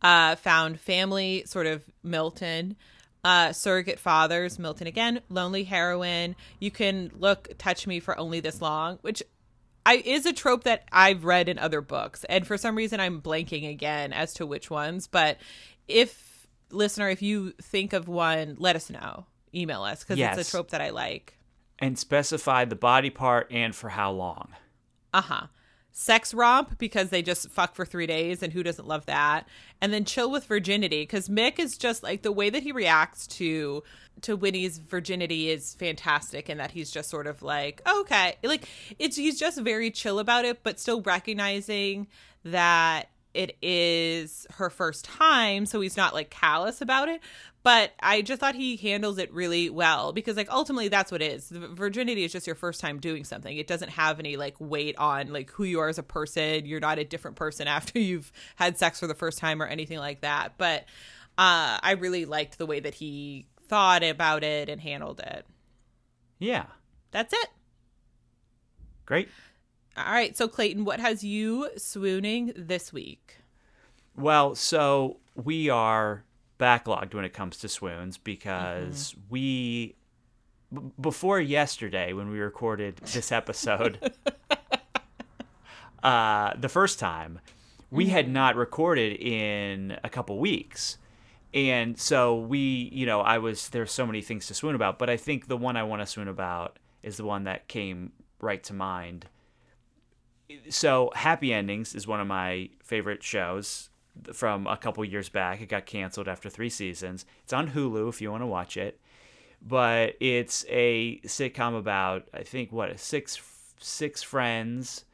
Uh, 0.00 0.36
found 0.36 0.78
family, 0.78 1.42
sort 1.44 1.66
of 1.66 1.84
Milton 2.04 2.76
uh, 3.24 3.52
surrogate 3.52 3.98
fathers, 3.98 4.58
Milton 4.58 4.86
again, 4.86 5.20
lonely 5.28 5.64
heroine. 5.64 6.36
You 6.60 6.70
can 6.70 7.10
look, 7.18 7.50
touch 7.58 7.86
me 7.86 8.00
for 8.00 8.18
only 8.18 8.40
this 8.40 8.62
long, 8.62 8.98
which 9.02 9.22
I 9.84 9.96
is 10.04 10.26
a 10.26 10.32
trope 10.32 10.64
that 10.64 10.84
I've 10.92 11.24
read 11.24 11.48
in 11.48 11.58
other 11.58 11.80
books, 11.80 12.24
and 12.24 12.46
for 12.46 12.56
some 12.56 12.76
reason 12.76 13.00
I'm 13.00 13.20
blanking 13.20 13.68
again 13.68 14.12
as 14.12 14.34
to 14.34 14.46
which 14.46 14.70
ones. 14.70 15.06
But 15.06 15.38
if 15.88 16.46
listener, 16.70 17.08
if 17.08 17.22
you 17.22 17.52
think 17.62 17.92
of 17.92 18.08
one, 18.08 18.56
let 18.58 18.76
us 18.76 18.90
know. 18.90 19.26
Email 19.54 19.82
us 19.82 20.04
because 20.04 20.18
Yes. 20.18 20.36
it's 20.38 20.48
a 20.48 20.50
trope 20.50 20.70
that 20.70 20.80
I 20.80 20.90
like. 20.90 21.34
And 21.78 21.98
specify 21.98 22.64
the 22.64 22.76
body 22.76 23.10
part 23.10 23.48
and 23.50 23.74
for 23.74 23.88
how 23.88 24.10
long. 24.12 24.50
Uh 25.14 25.22
huh. 25.22 25.46
Sex 25.90 26.32
romp 26.34 26.78
because 26.78 27.08
they 27.10 27.22
just 27.22 27.50
fuck 27.50 27.74
for 27.74 27.84
three 27.84 28.06
days, 28.06 28.42
and 28.42 28.52
who 28.52 28.62
doesn't 28.62 28.86
love 28.86 29.06
that? 29.06 29.48
And 29.80 29.92
then 29.92 30.04
chill 30.04 30.30
with 30.30 30.44
virginity 30.44 31.02
because 31.02 31.28
Mick 31.28 31.58
is 31.58 31.76
just 31.76 32.02
like 32.04 32.22
the 32.22 32.30
way 32.30 32.50
that 32.50 32.62
he 32.62 32.70
reacts 32.72 33.26
to 33.28 33.82
to 34.22 34.36
Winnie's 34.36 34.78
virginity 34.78 35.50
is 35.50 35.74
fantastic, 35.74 36.48
and 36.48 36.60
that 36.60 36.72
he's 36.72 36.90
just 36.90 37.08
sort 37.10 37.26
of 37.26 37.42
like 37.42 37.80
okay, 37.88 38.36
like 38.44 38.68
it's 39.00 39.16
he's 39.16 39.38
just 39.40 39.60
very 39.60 39.90
chill 39.90 40.18
about 40.20 40.44
it, 40.44 40.62
but 40.62 40.78
still 40.78 41.00
recognizing 41.02 42.06
that 42.44 43.08
it 43.34 43.56
is 43.62 44.46
her 44.54 44.70
first 44.70 45.04
time, 45.04 45.66
so 45.66 45.80
he's 45.80 45.96
not 45.96 46.14
like 46.14 46.30
callous 46.30 46.80
about 46.80 47.08
it. 47.08 47.20
But 47.62 47.92
I 48.00 48.22
just 48.22 48.40
thought 48.40 48.54
he 48.54 48.76
handles 48.76 49.18
it 49.18 49.32
really 49.32 49.68
well 49.68 50.12
because, 50.12 50.36
like, 50.36 50.50
ultimately, 50.50 50.88
that's 50.88 51.12
what 51.12 51.20
it 51.20 51.32
is. 51.32 51.48
The 51.48 51.68
virginity 51.68 52.24
is 52.24 52.32
just 52.32 52.46
your 52.46 52.56
first 52.56 52.80
time 52.80 52.98
doing 52.98 53.24
something. 53.24 53.56
It 53.56 53.66
doesn't 53.66 53.90
have 53.90 54.18
any 54.18 54.36
like 54.36 54.54
weight 54.58 54.96
on 54.96 55.32
like 55.32 55.50
who 55.50 55.64
you 55.64 55.80
are 55.80 55.88
as 55.88 55.98
a 55.98 56.02
person. 56.02 56.66
You're 56.66 56.80
not 56.80 56.98
a 56.98 57.04
different 57.04 57.36
person 57.36 57.68
after 57.68 57.98
you've 57.98 58.32
had 58.56 58.78
sex 58.78 59.00
for 59.00 59.06
the 59.06 59.14
first 59.14 59.38
time 59.38 59.60
or 59.60 59.66
anything 59.66 59.98
like 59.98 60.22
that. 60.22 60.54
But 60.56 60.84
uh, 61.36 61.78
I 61.82 61.96
really 61.98 62.24
liked 62.24 62.58
the 62.58 62.66
way 62.66 62.80
that 62.80 62.94
he 62.94 63.46
thought 63.68 64.02
about 64.02 64.44
it 64.44 64.68
and 64.68 64.80
handled 64.80 65.20
it. 65.20 65.46
Yeah. 66.38 66.66
That's 67.10 67.32
it. 67.32 67.48
Great. 69.06 69.28
All 69.98 70.12
right. 70.12 70.36
So, 70.36 70.46
Clayton, 70.48 70.84
what 70.84 71.00
has 71.00 71.24
you 71.24 71.70
swooning 71.76 72.52
this 72.56 72.92
week? 72.92 73.38
Well, 74.16 74.54
so 74.54 75.18
we 75.34 75.68
are 75.70 76.24
backlogged 76.58 77.14
when 77.14 77.24
it 77.24 77.32
comes 77.32 77.58
to 77.58 77.68
swoons 77.68 78.18
because 78.18 79.14
we 79.28 79.94
b- 80.72 80.80
before 81.00 81.40
yesterday 81.40 82.12
when 82.12 82.30
we 82.30 82.40
recorded 82.40 82.96
this 83.12 83.30
episode 83.30 84.12
uh 86.02 86.52
the 86.58 86.68
first 86.68 86.98
time 86.98 87.38
we 87.90 88.06
had 88.06 88.28
not 88.28 88.56
recorded 88.56 89.12
in 89.20 89.96
a 90.02 90.08
couple 90.08 90.38
weeks 90.38 90.98
and 91.54 91.98
so 91.98 92.36
we 92.36 92.90
you 92.92 93.06
know 93.06 93.20
i 93.20 93.38
was 93.38 93.68
there's 93.70 93.92
so 93.92 94.04
many 94.06 94.20
things 94.20 94.46
to 94.48 94.54
swoon 94.54 94.74
about 94.74 94.98
but 94.98 95.08
i 95.08 95.16
think 95.16 95.46
the 95.46 95.56
one 95.56 95.76
i 95.76 95.82
want 95.82 96.02
to 96.02 96.06
swoon 96.06 96.28
about 96.28 96.78
is 97.04 97.16
the 97.16 97.24
one 97.24 97.44
that 97.44 97.68
came 97.68 98.10
right 98.40 98.62
to 98.64 98.74
mind 98.74 99.26
so 100.68 101.10
happy 101.14 101.52
endings 101.52 101.94
is 101.94 102.06
one 102.06 102.20
of 102.20 102.26
my 102.26 102.70
favorite 102.82 103.22
shows 103.22 103.90
from 104.32 104.66
a 104.66 104.76
couple 104.76 105.04
years 105.04 105.28
back. 105.28 105.60
It 105.60 105.68
got 105.68 105.86
canceled 105.86 106.28
after 106.28 106.48
three 106.48 106.70
seasons. 106.70 107.24
It's 107.44 107.52
on 107.52 107.70
hulu 107.70 108.08
if 108.08 108.20
you 108.20 108.30
want 108.30 108.42
to 108.42 108.46
watch 108.46 108.76
it. 108.76 109.00
But 109.60 110.14
it's 110.20 110.64
a 110.68 111.18
sitcom 111.20 111.76
about 111.76 112.28
i 112.32 112.42
think 112.44 112.70
what 112.70 112.98
six 113.00 113.40
six 113.80 114.22
friends 114.22 115.04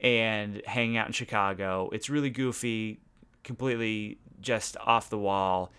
and 0.00 0.60
hanging 0.66 0.96
out 0.96 1.06
in 1.06 1.12
chicago. 1.12 1.88
It's 1.92 2.10
really 2.10 2.30
goofy 2.30 3.00
completely 3.42 4.18
just 4.40 4.76
off 4.78 5.10
the 5.10 5.18
wall. 5.18 5.72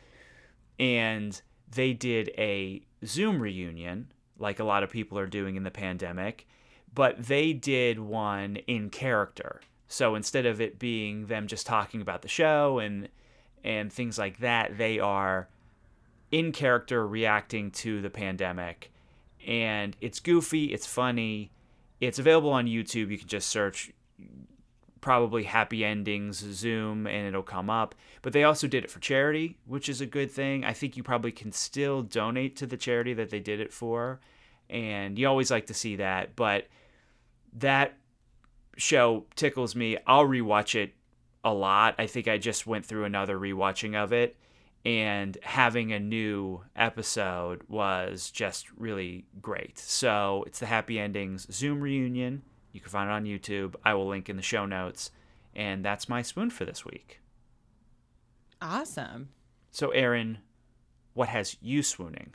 And 0.80 1.40
they 1.72 1.94
did 1.94 2.32
a 2.38 2.82
zoom 3.06 3.40
reunion 3.40 4.12
like 4.38 4.60
a 4.60 4.64
lot 4.64 4.84
of 4.84 4.90
people 4.90 5.18
are 5.20 5.28
doing 5.28 5.56
in 5.56 5.64
the 5.64 5.72
pandemic 5.72 6.48
but 6.96 7.28
they 7.28 7.54
did 7.54 8.00
one 8.00 8.56
in 8.68 8.90
character. 8.90 9.62
So 9.88 10.16
instead 10.16 10.46
of 10.46 10.62
it 10.62 10.80
being 10.80 11.28
them 11.28 11.48
just 11.48 11.68
talking 11.68 12.02
about 12.02 12.22
the 12.22 12.28
show 12.28 12.80
and 12.80 13.10
and 13.64 13.92
things 13.92 14.18
like 14.18 14.40
that, 14.40 14.78
they 14.78 15.00
are 15.00 15.50
in 16.32 16.52
character 16.52 17.06
reacting 17.06 17.72
to 17.72 18.02
the 18.02 18.10
pandemic. 18.10 18.92
And 19.46 19.96
it's 20.02 20.20
goofy, 20.20 20.66
it's 20.66 20.86
funny. 20.88 21.52
It's 22.00 22.20
available 22.20 22.52
on 22.52 22.66
YouTube. 22.66 23.10
You 23.10 23.18
can 23.18 23.28
just 23.28 23.50
search 23.50 23.92
probably 25.02 25.44
happy 25.44 25.86
endings 25.86 26.38
zoom 26.38 27.06
and 27.06 27.28
it'll 27.28 27.44
come 27.44 27.70
up 27.70 27.94
but 28.24 28.34
they 28.34 28.44
also 28.44 28.66
did 28.66 28.84
it 28.84 28.90
for 28.90 29.00
charity 29.00 29.56
which 29.68 29.88
is 29.88 30.02
a 30.02 30.06
good 30.08 30.32
thing 30.32 30.66
i 30.66 30.74
think 30.74 30.98
you 30.98 31.04
probably 31.04 31.32
can 31.32 31.52
still 31.52 32.02
donate 32.02 32.56
to 32.56 32.66
the 32.66 32.76
charity 32.76 33.14
that 33.14 33.30
they 33.30 33.40
did 33.40 33.60
it 33.60 33.72
for 33.72 34.20
and 34.68 35.20
you 35.20 35.28
always 35.28 35.52
like 35.52 35.68
to 35.68 35.76
see 35.76 35.98
that 35.98 36.36
but 36.36 36.66
that 37.56 37.98
show 38.78 39.26
tickles 39.36 39.76
me. 39.76 39.98
I'll 40.06 40.26
rewatch 40.26 40.76
it 40.76 40.94
a 41.44 41.54
lot. 41.54 41.96
I 41.98 42.08
think 42.08 42.28
I 42.28 42.38
just 42.38 42.68
went 42.68 42.86
through 42.86 43.06
another 43.06 43.38
rewatching 43.38 43.96
of 43.96 44.14
it, 44.14 44.36
and 44.84 45.38
having 45.42 45.92
a 45.92 46.00
new 46.00 46.64
episode 46.76 47.62
was 47.68 48.30
just 48.32 48.72
really 48.72 49.26
great. 49.42 49.80
So 49.80 50.44
it's 50.48 50.60
the 50.60 50.66
Happy 50.66 51.00
Endings 51.00 51.48
Zoom 51.52 51.82
reunion. 51.82 52.44
You 52.72 52.82
can 52.82 52.90
find 52.90 53.10
it 53.10 53.14
on 53.14 53.24
YouTube. 53.24 53.76
I 53.86 53.94
will 53.94 54.08
link 54.08 54.30
in 54.30 54.36
the 54.36 54.42
show 54.42 54.66
notes. 54.66 55.12
And 55.56 55.86
that's 55.86 56.10
my 56.10 56.22
spoon 56.22 56.50
for 56.50 56.66
this 56.66 56.84
week. 56.84 57.22
Awesome. 58.62 59.30
So, 59.72 59.92
Aaron, 59.92 60.40
what 61.14 61.30
has 61.30 61.56
you 61.62 61.82
swooning? 61.82 62.34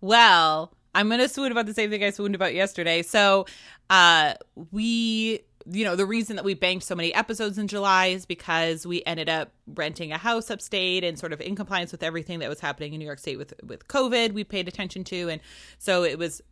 Well, 0.00 0.74
I'm 0.94 1.08
gonna 1.08 1.28
swoon 1.28 1.52
about 1.52 1.66
the 1.66 1.74
same 1.74 1.90
thing 1.90 2.04
I 2.04 2.10
swooned 2.10 2.34
about 2.34 2.54
yesterday. 2.54 3.02
So, 3.02 3.46
uh, 3.90 4.34
we, 4.70 5.40
you 5.66 5.84
know, 5.84 5.96
the 5.96 6.06
reason 6.06 6.36
that 6.36 6.44
we 6.44 6.54
banked 6.54 6.84
so 6.84 6.94
many 6.94 7.12
episodes 7.14 7.58
in 7.58 7.68
July 7.68 8.06
is 8.06 8.26
because 8.26 8.86
we 8.86 9.02
ended 9.04 9.28
up 9.28 9.50
renting 9.74 10.12
a 10.12 10.18
house 10.18 10.50
upstate 10.50 11.04
and 11.04 11.18
sort 11.18 11.32
of 11.32 11.40
in 11.40 11.56
compliance 11.56 11.90
with 11.92 12.02
everything 12.02 12.38
that 12.40 12.48
was 12.48 12.60
happening 12.60 12.92
in 12.92 12.98
New 12.98 13.06
York 13.06 13.18
State 13.18 13.38
with 13.38 13.54
with 13.64 13.88
COVID. 13.88 14.32
We 14.32 14.44
paid 14.44 14.68
attention 14.68 15.04
to, 15.04 15.28
and 15.30 15.40
so 15.78 16.04
it 16.04 16.18
was 16.18 16.42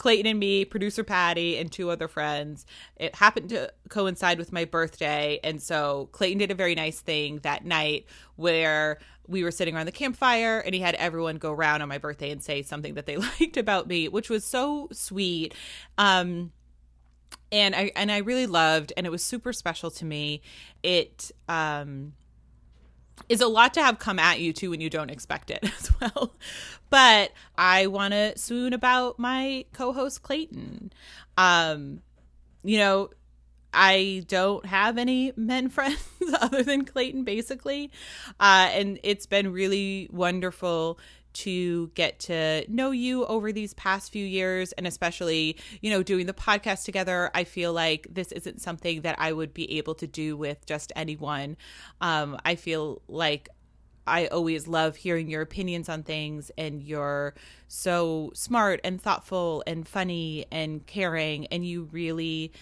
Clayton 0.00 0.24
and 0.24 0.40
me, 0.40 0.64
producer 0.64 1.04
Patty, 1.04 1.58
and 1.58 1.70
two 1.70 1.90
other 1.90 2.08
friends. 2.08 2.64
It 2.96 3.14
happened 3.14 3.50
to 3.50 3.70
coincide 3.90 4.38
with 4.38 4.50
my 4.50 4.64
birthday. 4.64 5.38
And 5.44 5.62
so 5.62 6.08
Clayton 6.12 6.38
did 6.38 6.50
a 6.50 6.54
very 6.54 6.74
nice 6.74 7.00
thing 7.00 7.40
that 7.42 7.66
night 7.66 8.06
where 8.36 8.98
we 9.28 9.44
were 9.44 9.50
sitting 9.50 9.76
around 9.76 9.84
the 9.84 9.92
campfire 9.92 10.60
and 10.60 10.74
he 10.74 10.80
had 10.80 10.94
everyone 10.94 11.36
go 11.36 11.52
around 11.52 11.82
on 11.82 11.88
my 11.90 11.98
birthday 11.98 12.30
and 12.30 12.42
say 12.42 12.62
something 12.62 12.94
that 12.94 13.04
they 13.04 13.16
liked 13.40 13.58
about 13.58 13.88
me, 13.88 14.08
which 14.08 14.30
was 14.30 14.42
so 14.42 14.88
sweet. 14.90 15.54
Um, 15.98 16.52
and 17.52 17.76
I 17.76 17.92
and 17.94 18.10
I 18.10 18.18
really 18.18 18.46
loved 18.46 18.94
and 18.96 19.06
it 19.06 19.10
was 19.10 19.22
super 19.22 19.52
special 19.52 19.90
to 19.90 20.06
me. 20.06 20.40
It 20.82 21.30
um 21.46 22.14
is 23.28 23.42
a 23.42 23.46
lot 23.46 23.74
to 23.74 23.82
have 23.82 23.98
come 23.98 24.18
at 24.18 24.40
you 24.40 24.54
too 24.54 24.70
when 24.70 24.80
you 24.80 24.88
don't 24.88 25.10
expect 25.10 25.50
it 25.50 25.60
as 25.78 25.90
well. 26.00 26.34
But 26.90 27.32
I 27.56 27.86
want 27.86 28.12
to 28.12 28.36
swoon 28.36 28.72
about 28.72 29.18
my 29.18 29.64
co-host 29.72 30.22
Clayton. 30.22 30.92
Um, 31.38 32.02
you 32.62 32.78
know, 32.78 33.10
I 33.72 34.24
don't 34.26 34.66
have 34.66 34.98
any 34.98 35.32
men 35.36 35.68
friends 35.70 36.04
other 36.40 36.62
than 36.62 36.84
Clayton, 36.84 37.24
basically, 37.24 37.90
uh, 38.38 38.68
and 38.72 38.98
it's 39.02 39.26
been 39.26 39.52
really 39.52 40.08
wonderful 40.12 40.98
to 41.32 41.88
get 41.94 42.18
to 42.18 42.64
know 42.68 42.90
you 42.90 43.24
over 43.26 43.52
these 43.52 43.72
past 43.74 44.10
few 44.10 44.24
years 44.24 44.72
and 44.72 44.84
especially 44.84 45.56
you 45.80 45.88
know 45.88 46.02
doing 46.02 46.26
the 46.26 46.32
podcast 46.32 46.84
together. 46.84 47.30
I 47.34 47.44
feel 47.44 47.72
like 47.72 48.08
this 48.10 48.32
isn't 48.32 48.60
something 48.60 49.02
that 49.02 49.14
i 49.20 49.32
would 49.32 49.54
be 49.54 49.78
able 49.78 49.94
to 49.96 50.08
do 50.08 50.36
with 50.36 50.66
just 50.66 50.92
anyone. 50.96 51.56
Um 52.00 52.36
i 52.44 52.56
feel 52.56 53.02
like 53.06 53.48
I 54.06 54.26
always 54.26 54.66
love 54.66 54.96
hearing 54.96 55.28
your 55.28 55.42
opinions 55.42 55.88
on 55.88 56.02
things, 56.02 56.50
and 56.56 56.82
you're 56.82 57.34
so 57.68 58.32
smart 58.34 58.80
and 58.82 59.00
thoughtful 59.00 59.62
and 59.66 59.86
funny 59.86 60.46
and 60.50 60.84
caring, 60.86 61.46
and 61.46 61.64
you 61.64 61.88
really 61.92 62.52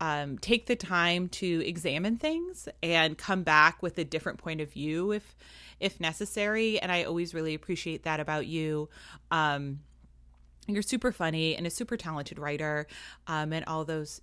um, 0.00 0.38
take 0.38 0.66
the 0.66 0.76
time 0.76 1.28
to 1.28 1.66
examine 1.66 2.16
things 2.16 2.68
and 2.82 3.16
come 3.16 3.42
back 3.42 3.82
with 3.82 3.98
a 3.98 4.04
different 4.04 4.38
point 4.38 4.60
of 4.60 4.72
view 4.72 5.12
if 5.12 5.36
if 5.78 5.98
necessary. 6.00 6.78
And 6.78 6.92
I 6.92 7.04
always 7.04 7.32
really 7.34 7.54
appreciate 7.54 8.02
that 8.04 8.20
about 8.20 8.46
you. 8.46 8.90
Um, 9.30 9.80
you're 10.66 10.82
super 10.82 11.10
funny 11.10 11.56
and 11.56 11.66
a 11.66 11.70
super 11.70 11.96
talented 11.96 12.38
writer, 12.38 12.86
um, 13.26 13.52
and 13.52 13.64
all 13.64 13.84
those 13.84 14.20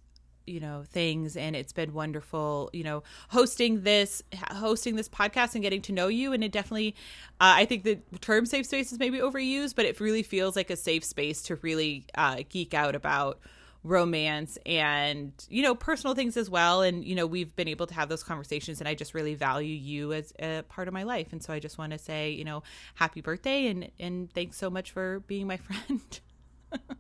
you 0.48 0.60
know 0.60 0.84
things 0.88 1.36
and 1.36 1.56
it's 1.56 1.74
been 1.74 1.94
wonderful 1.94 2.70
you 2.74 2.84
know 2.84 3.04
hosting 3.30 3.82
this 3.84 4.24
hosting 4.52 4.96
this 4.96 5.10
podcast 5.10 5.54
and 5.54 5.62
getting 5.62 5.82
to 5.82 5.92
know 5.92 6.08
you. 6.08 6.34
And 6.34 6.44
it 6.44 6.52
definitely 6.52 6.96
uh, 7.40 7.54
i 7.58 7.66
think 7.66 7.84
the 7.84 8.00
term 8.22 8.46
safe 8.46 8.66
space 8.66 8.92
is 8.92 9.00
maybe 9.00 9.20
overused 9.20 9.76
but 9.76 9.86
it 9.86 10.00
really 10.00 10.24
feels 10.24 10.56
like 10.56 10.70
a 10.70 10.76
safe 10.76 11.04
space 11.04 11.42
to 11.44 11.56
really 11.58 12.06
uh, 12.16 12.44
geek 12.50 12.74
out 12.74 12.96
about 12.96 13.40
romance 13.84 14.58
and 14.66 15.32
you 15.50 15.64
know 15.64 15.74
personal 15.74 16.16
things 16.16 16.38
as 16.38 16.50
well. 16.50 16.82
And 16.82 17.04
you 17.06 17.16
know 17.16 17.26
we've 17.26 17.56
been 17.56 17.68
able 17.68 17.88
to 17.88 17.94
have 17.94 18.10
those 18.10 18.24
conversations 18.24 18.80
and 18.80 18.88
i 18.88 18.94
just 18.94 19.14
really 19.14 19.36
value 19.36 19.74
you 19.74 20.14
as 20.14 20.34
a 20.40 20.64
part 20.64 20.88
of 20.88 20.94
my 20.94 21.04
life. 21.04 21.32
And 21.32 21.42
so 21.42 21.54
i 21.54 21.60
just 21.60 21.78
want 21.78 21.94
to 21.94 21.98
say 21.98 22.32
you 22.32 22.44
know 22.44 22.64
happy 22.96 23.22
birthday 23.22 23.68
and 23.68 23.90
and 24.00 24.32
thanks 24.34 24.58
so 24.58 24.70
much 24.70 24.92
for 24.92 25.22
being 25.22 25.48
my 25.48 25.58
friend. 25.68 26.20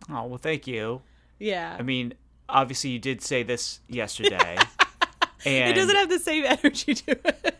Oh 0.09 0.25
well 0.25 0.37
thank 0.37 0.67
you. 0.67 1.01
Yeah. 1.39 1.75
I 1.77 1.83
mean 1.83 2.13
obviously 2.49 2.89
you 2.89 2.99
did 2.99 3.21
say 3.21 3.43
this 3.43 3.79
yesterday 3.87 4.57
and 5.45 5.69
it 5.71 5.73
doesn't 5.73 5.95
have 5.95 6.09
the 6.09 6.19
same 6.19 6.45
energy 6.45 6.93
to 6.93 7.11
it 7.11 7.57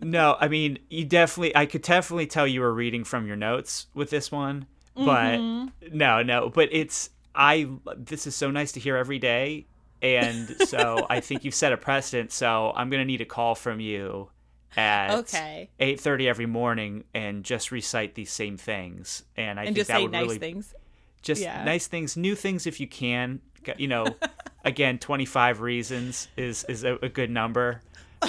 no 0.00 0.36
i 0.40 0.48
mean 0.48 0.78
you 0.90 1.04
definitely 1.04 1.54
i 1.56 1.66
could 1.66 1.82
definitely 1.82 2.26
tell 2.26 2.46
you 2.46 2.60
were 2.60 2.74
reading 2.74 3.04
from 3.04 3.26
your 3.26 3.36
notes 3.36 3.86
with 3.94 4.10
this 4.10 4.30
one 4.30 4.66
but 4.94 5.38
mm-hmm. 5.38 5.68
no 5.96 6.22
no 6.22 6.48
but 6.48 6.68
it's 6.70 7.10
I 7.34 7.68
this 7.96 8.26
is 8.26 8.34
so 8.34 8.50
nice 8.50 8.72
to 8.72 8.80
hear 8.80 8.96
every 8.96 9.18
day, 9.18 9.66
and 10.00 10.54
so 10.66 11.06
I 11.10 11.20
think 11.20 11.44
you've 11.44 11.54
set 11.54 11.72
a 11.72 11.76
precedent. 11.76 12.32
So 12.32 12.72
I'm 12.74 12.90
gonna 12.90 13.04
need 13.04 13.20
a 13.20 13.26
call 13.26 13.54
from 13.54 13.80
you 13.80 14.30
at 14.76 15.10
okay. 15.10 15.70
eight 15.80 16.00
thirty 16.00 16.28
every 16.28 16.46
morning 16.46 17.04
and 17.12 17.44
just 17.44 17.72
recite 17.72 18.14
these 18.14 18.30
same 18.30 18.56
things. 18.56 19.24
And 19.36 19.58
I 19.58 19.64
and 19.64 19.74
think 19.74 19.88
that 19.88 20.00
would 20.00 20.12
nice 20.12 20.22
really 20.22 20.38
things. 20.38 20.74
just 21.22 21.42
yeah. 21.42 21.64
nice 21.64 21.86
things, 21.86 22.16
new 22.16 22.34
things 22.34 22.66
if 22.66 22.78
you 22.78 22.86
can. 22.86 23.40
You 23.78 23.88
know, 23.88 24.06
again, 24.64 24.98
twenty 24.98 25.26
five 25.26 25.60
reasons 25.60 26.28
is 26.36 26.64
is 26.68 26.84
a, 26.84 26.96
a 26.96 27.08
good 27.08 27.30
number 27.30 27.80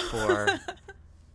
for. 0.10 0.60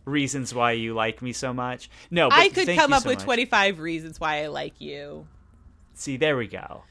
reasons 0.03 0.51
why 0.51 0.71
you 0.71 0.95
like 0.95 1.21
me 1.21 1.31
so 1.31 1.53
much. 1.53 1.89
No, 2.09 2.27
I 2.31 2.49
could 2.49 2.67
come 2.67 2.91
up 2.91 3.03
so 3.03 3.09
with 3.09 3.19
much. 3.19 3.25
25 3.25 3.79
reasons 3.79 4.19
why 4.19 4.43
I 4.43 4.47
like 4.47 4.81
you. 4.81 5.27
See, 5.93 6.17
there 6.17 6.35
we 6.35 6.47
go. 6.47 6.83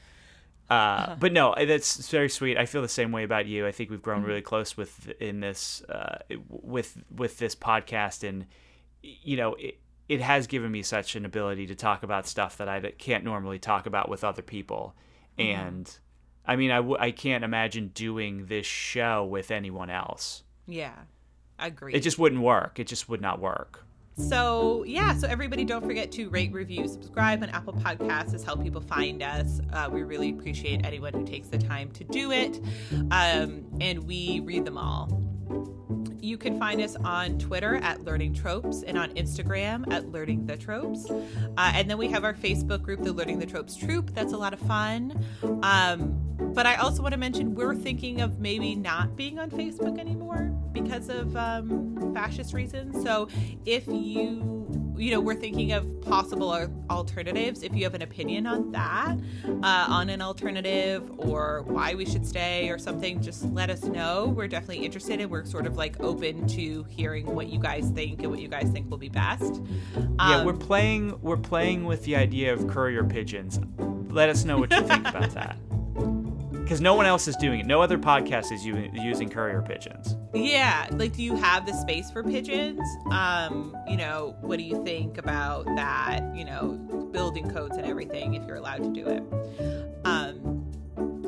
Uh, 0.69 0.73
uh-huh. 0.73 1.15
But 1.19 1.33
no, 1.33 1.53
that's 1.57 2.09
very 2.09 2.29
sweet. 2.29 2.57
I 2.57 2.65
feel 2.65 2.81
the 2.81 2.87
same 2.87 3.11
way 3.11 3.23
about 3.23 3.45
you. 3.45 3.67
I 3.67 3.73
think 3.73 3.89
we've 3.89 4.01
grown 4.01 4.19
mm-hmm. 4.19 4.27
really 4.27 4.41
close 4.41 4.77
with 4.77 5.09
in 5.19 5.41
this 5.41 5.83
uh, 5.89 6.19
with 6.49 6.97
with 7.13 7.37
this 7.39 7.55
podcast, 7.55 8.27
and 8.27 8.45
you 9.01 9.35
know, 9.35 9.55
it, 9.55 9.79
it 10.07 10.21
has 10.21 10.47
given 10.47 10.71
me 10.71 10.81
such 10.81 11.17
an 11.17 11.25
ability 11.25 11.67
to 11.67 11.75
talk 11.75 12.03
about 12.03 12.25
stuff 12.25 12.57
that 12.57 12.69
I 12.69 12.79
can't 12.91 13.25
normally 13.25 13.59
talk 13.59 13.85
about 13.85 14.07
with 14.07 14.23
other 14.23 14.41
people. 14.41 14.95
Mm-hmm. 15.37 15.59
And 15.59 15.99
I 16.45 16.55
mean, 16.55 16.71
I 16.71 16.77
w- 16.77 16.97
I 16.99 17.11
can't 17.11 17.43
imagine 17.43 17.89
doing 17.93 18.45
this 18.47 18.65
show 18.65 19.25
with 19.25 19.51
anyone 19.51 19.89
else. 19.89 20.43
Yeah, 20.67 20.93
I 21.59 21.67
agree. 21.67 21.93
It 21.93 22.01
just 22.01 22.17
wouldn't 22.19 22.41
work. 22.41 22.79
It 22.79 22.87
just 22.87 23.07
would 23.09 23.21
not 23.21 23.39
work. 23.39 23.85
So, 24.17 24.83
yeah, 24.83 25.15
so 25.15 25.27
everybody 25.27 25.63
don't 25.63 25.85
forget 25.85 26.11
to 26.13 26.29
rate, 26.29 26.51
review, 26.51 26.87
subscribe 26.87 27.41
on 27.41 27.49
Apple 27.49 27.73
Podcasts. 27.73 28.31
This 28.31 28.43
help 28.43 28.61
people 28.61 28.81
find 28.81 29.23
us. 29.23 29.61
Uh, 29.71 29.89
we 29.91 30.03
really 30.03 30.29
appreciate 30.31 30.85
anyone 30.85 31.13
who 31.13 31.25
takes 31.25 31.47
the 31.47 31.57
time 31.57 31.89
to 31.91 32.03
do 32.03 32.31
it. 32.31 32.59
Um, 33.09 33.65
and 33.79 34.03
we 34.03 34.41
read 34.41 34.65
them 34.65 34.77
all. 34.77 35.07
You 36.21 36.37
can 36.37 36.59
find 36.59 36.79
us 36.81 36.95
on 36.97 37.39
Twitter 37.39 37.75
at 37.77 38.03
Learning 38.03 38.33
Tropes 38.33 38.83
and 38.83 38.97
on 38.97 39.09
Instagram 39.15 39.91
at 39.91 40.11
Learning 40.11 40.45
the 40.45 40.55
Tropes. 40.55 41.09
Uh, 41.09 41.71
and 41.75 41.89
then 41.89 41.97
we 41.97 42.07
have 42.09 42.23
our 42.23 42.33
Facebook 42.33 42.83
group, 42.83 43.01
the 43.01 43.11
Learning 43.11 43.39
the 43.39 43.45
Tropes 43.45 43.75
Troop. 43.75 44.13
That's 44.13 44.33
a 44.33 44.37
lot 44.37 44.53
of 44.53 44.59
fun. 44.59 45.25
Um, 45.63 46.19
but 46.53 46.65
I 46.65 46.75
also 46.75 47.01
want 47.01 47.13
to 47.13 47.17
mention 47.17 47.55
we're 47.55 47.75
thinking 47.75 48.21
of 48.21 48.39
maybe 48.39 48.75
not 48.75 49.15
being 49.15 49.39
on 49.39 49.49
Facebook 49.49 49.99
anymore 49.99 50.51
because 50.73 51.09
of 51.09 51.35
um, 51.35 52.13
fascist 52.13 52.53
reasons. 52.53 53.01
So 53.03 53.27
if 53.65 53.87
you 53.87 54.60
you 54.97 55.11
know 55.11 55.19
we're 55.19 55.35
thinking 55.35 55.71
of 55.71 56.01
possible 56.01 56.67
alternatives 56.89 57.63
if 57.63 57.73
you 57.73 57.83
have 57.83 57.93
an 57.93 58.01
opinion 58.01 58.45
on 58.45 58.71
that 58.71 59.17
uh, 59.63 59.85
on 59.89 60.09
an 60.09 60.21
alternative 60.21 61.09
or 61.17 61.63
why 61.67 61.95
we 61.95 62.05
should 62.05 62.25
stay 62.25 62.69
or 62.69 62.77
something 62.77 63.21
just 63.21 63.43
let 63.45 63.69
us 63.69 63.83
know. 63.83 64.33
We're 64.35 64.47
definitely 64.47 64.85
interested 64.85 65.19
and 65.19 65.29
we're 65.29 65.45
sort 65.45 65.65
of 65.65 65.77
like 65.77 65.99
open 65.99 66.47
to 66.49 66.83
hearing 66.89 67.25
what 67.25 67.47
you 67.47 67.59
guys 67.59 67.89
think 67.89 68.21
and 68.21 68.29
what 68.29 68.39
you 68.39 68.47
guys 68.47 68.69
think 68.69 68.89
will 68.89 68.97
be 68.97 69.09
best. 69.09 69.61
Um, 69.95 70.15
yeah 70.19 70.43
we're 70.43 70.53
um, 70.53 70.59
playing 70.59 71.19
we're 71.21 71.37
playing 71.37 71.85
with 71.85 72.03
the 72.03 72.15
idea 72.15 72.53
of 72.53 72.67
courier 72.67 73.03
pigeons. 73.03 73.59
Let 74.09 74.29
us 74.29 74.45
know 74.45 74.57
what 74.57 74.71
you 74.71 74.81
think 74.81 75.07
about 75.07 75.31
that 75.31 75.57
because 76.71 76.79
no 76.79 76.95
one 76.95 77.05
else 77.05 77.27
is 77.27 77.35
doing 77.35 77.59
it. 77.59 77.65
No 77.65 77.81
other 77.81 77.97
podcast 77.97 78.49
is 78.49 78.65
using 78.65 79.27
courier 79.27 79.61
pigeons. 79.61 80.15
Yeah, 80.33 80.87
like 80.91 81.11
do 81.11 81.21
you 81.21 81.35
have 81.35 81.65
the 81.65 81.73
space 81.73 82.09
for 82.09 82.23
pigeons? 82.23 82.79
Um, 83.11 83.75
you 83.89 83.97
know, 83.97 84.37
what 84.39 84.55
do 84.57 84.63
you 84.63 84.81
think 84.85 85.17
about 85.17 85.65
that? 85.75 86.21
You 86.33 86.45
know, 86.45 86.79
building 87.11 87.51
codes 87.51 87.75
and 87.75 87.85
everything 87.85 88.35
if 88.35 88.47
you're 88.47 88.55
allowed 88.55 88.83
to 88.83 88.89
do 88.89 89.05
it. 89.05 89.21
Um, 90.05 90.65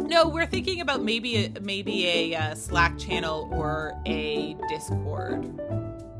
no, 0.07 0.29
we're 0.29 0.45
thinking 0.45 0.79
about 0.79 1.03
maybe 1.03 1.53
maybe 1.61 2.07
a 2.07 2.35
uh, 2.35 2.55
Slack 2.55 2.97
channel 2.97 3.49
or 3.51 4.01
a 4.05 4.55
Discord. 4.69 5.59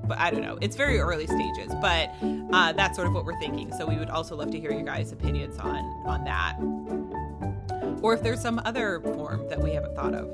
But 0.05 0.17
I 0.17 0.31
don't 0.31 0.41
know. 0.41 0.57
It's 0.59 0.75
very 0.75 0.99
early 0.99 1.27
stages, 1.27 1.73
but 1.79 2.13
uh, 2.51 2.73
that's 2.73 2.97
sort 2.97 3.07
of 3.07 3.13
what 3.13 3.23
we're 3.23 3.39
thinking. 3.39 3.71
So 3.71 3.85
we 3.85 3.95
would 3.95 4.09
also 4.09 4.35
love 4.35 4.51
to 4.51 4.59
hear 4.59 4.73
your 4.73 4.83
guys' 4.83 5.13
opinions 5.13 5.57
on 5.59 5.85
on 6.05 6.25
that 6.25 6.57
or 8.03 8.13
if 8.13 8.21
there's 8.21 8.41
some 8.41 8.61
other 8.65 8.99
form 8.99 9.47
that 9.49 9.59
we 9.59 9.71
haven't 9.71 9.95
thought 9.95 10.13
of. 10.13 10.29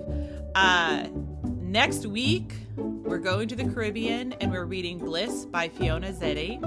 Uh, 0.56 1.08
next 1.46 2.06
week, 2.06 2.54
we're 2.76 3.20
going 3.20 3.48
to 3.48 3.56
the 3.56 3.64
Caribbean 3.64 4.34
and 4.34 4.52
we're 4.52 4.66
reading 4.66 4.98
Bliss 4.98 5.46
by 5.46 5.70
Fiona 5.70 6.12
Zedde. 6.12 6.62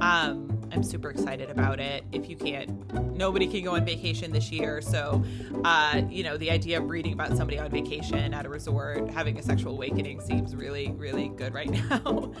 Um, 0.00 0.55
I'm 0.72 0.82
super 0.82 1.10
excited 1.10 1.50
about 1.50 1.80
it. 1.80 2.04
If 2.12 2.28
you 2.28 2.36
can't, 2.36 3.16
nobody 3.16 3.46
can 3.46 3.64
go 3.64 3.74
on 3.76 3.84
vacation 3.84 4.32
this 4.32 4.50
year. 4.50 4.80
So, 4.80 5.24
uh, 5.64 6.02
you 6.10 6.22
know, 6.22 6.36
the 6.36 6.50
idea 6.50 6.78
of 6.78 6.90
reading 6.90 7.12
about 7.12 7.36
somebody 7.36 7.58
on 7.58 7.70
vacation 7.70 8.34
at 8.34 8.44
a 8.44 8.48
resort 8.48 9.08
having 9.10 9.38
a 9.38 9.42
sexual 9.42 9.72
awakening 9.72 10.20
seems 10.20 10.54
really, 10.54 10.92
really 10.92 11.28
good 11.28 11.54
right 11.54 11.70
now. 11.90 12.32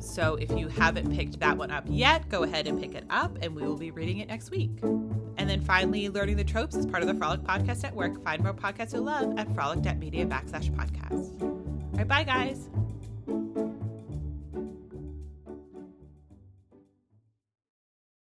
so, 0.00 0.36
if 0.36 0.50
you 0.52 0.68
haven't 0.68 1.14
picked 1.14 1.38
that 1.40 1.56
one 1.56 1.70
up 1.70 1.84
yet, 1.88 2.28
go 2.28 2.42
ahead 2.42 2.66
and 2.66 2.80
pick 2.80 2.94
it 2.94 3.04
up 3.10 3.38
and 3.42 3.54
we 3.54 3.62
will 3.62 3.76
be 3.76 3.90
reading 3.90 4.18
it 4.18 4.28
next 4.28 4.50
week. 4.50 4.70
And 4.82 5.50
then 5.50 5.60
finally, 5.60 6.08
Learning 6.08 6.36
the 6.36 6.44
Tropes 6.44 6.76
is 6.76 6.86
part 6.86 7.02
of 7.02 7.08
the 7.08 7.14
Frolic 7.14 7.40
Podcast 7.42 7.82
Network. 7.82 8.22
Find 8.22 8.42
more 8.42 8.54
podcasts 8.54 8.94
you 8.94 9.00
love 9.00 9.38
at 9.38 9.52
frolic.media 9.54 10.26
backslash 10.26 10.70
podcast. 10.70 11.42
All 11.42 11.98
right, 11.98 12.08
bye, 12.08 12.24
guys. 12.24 12.68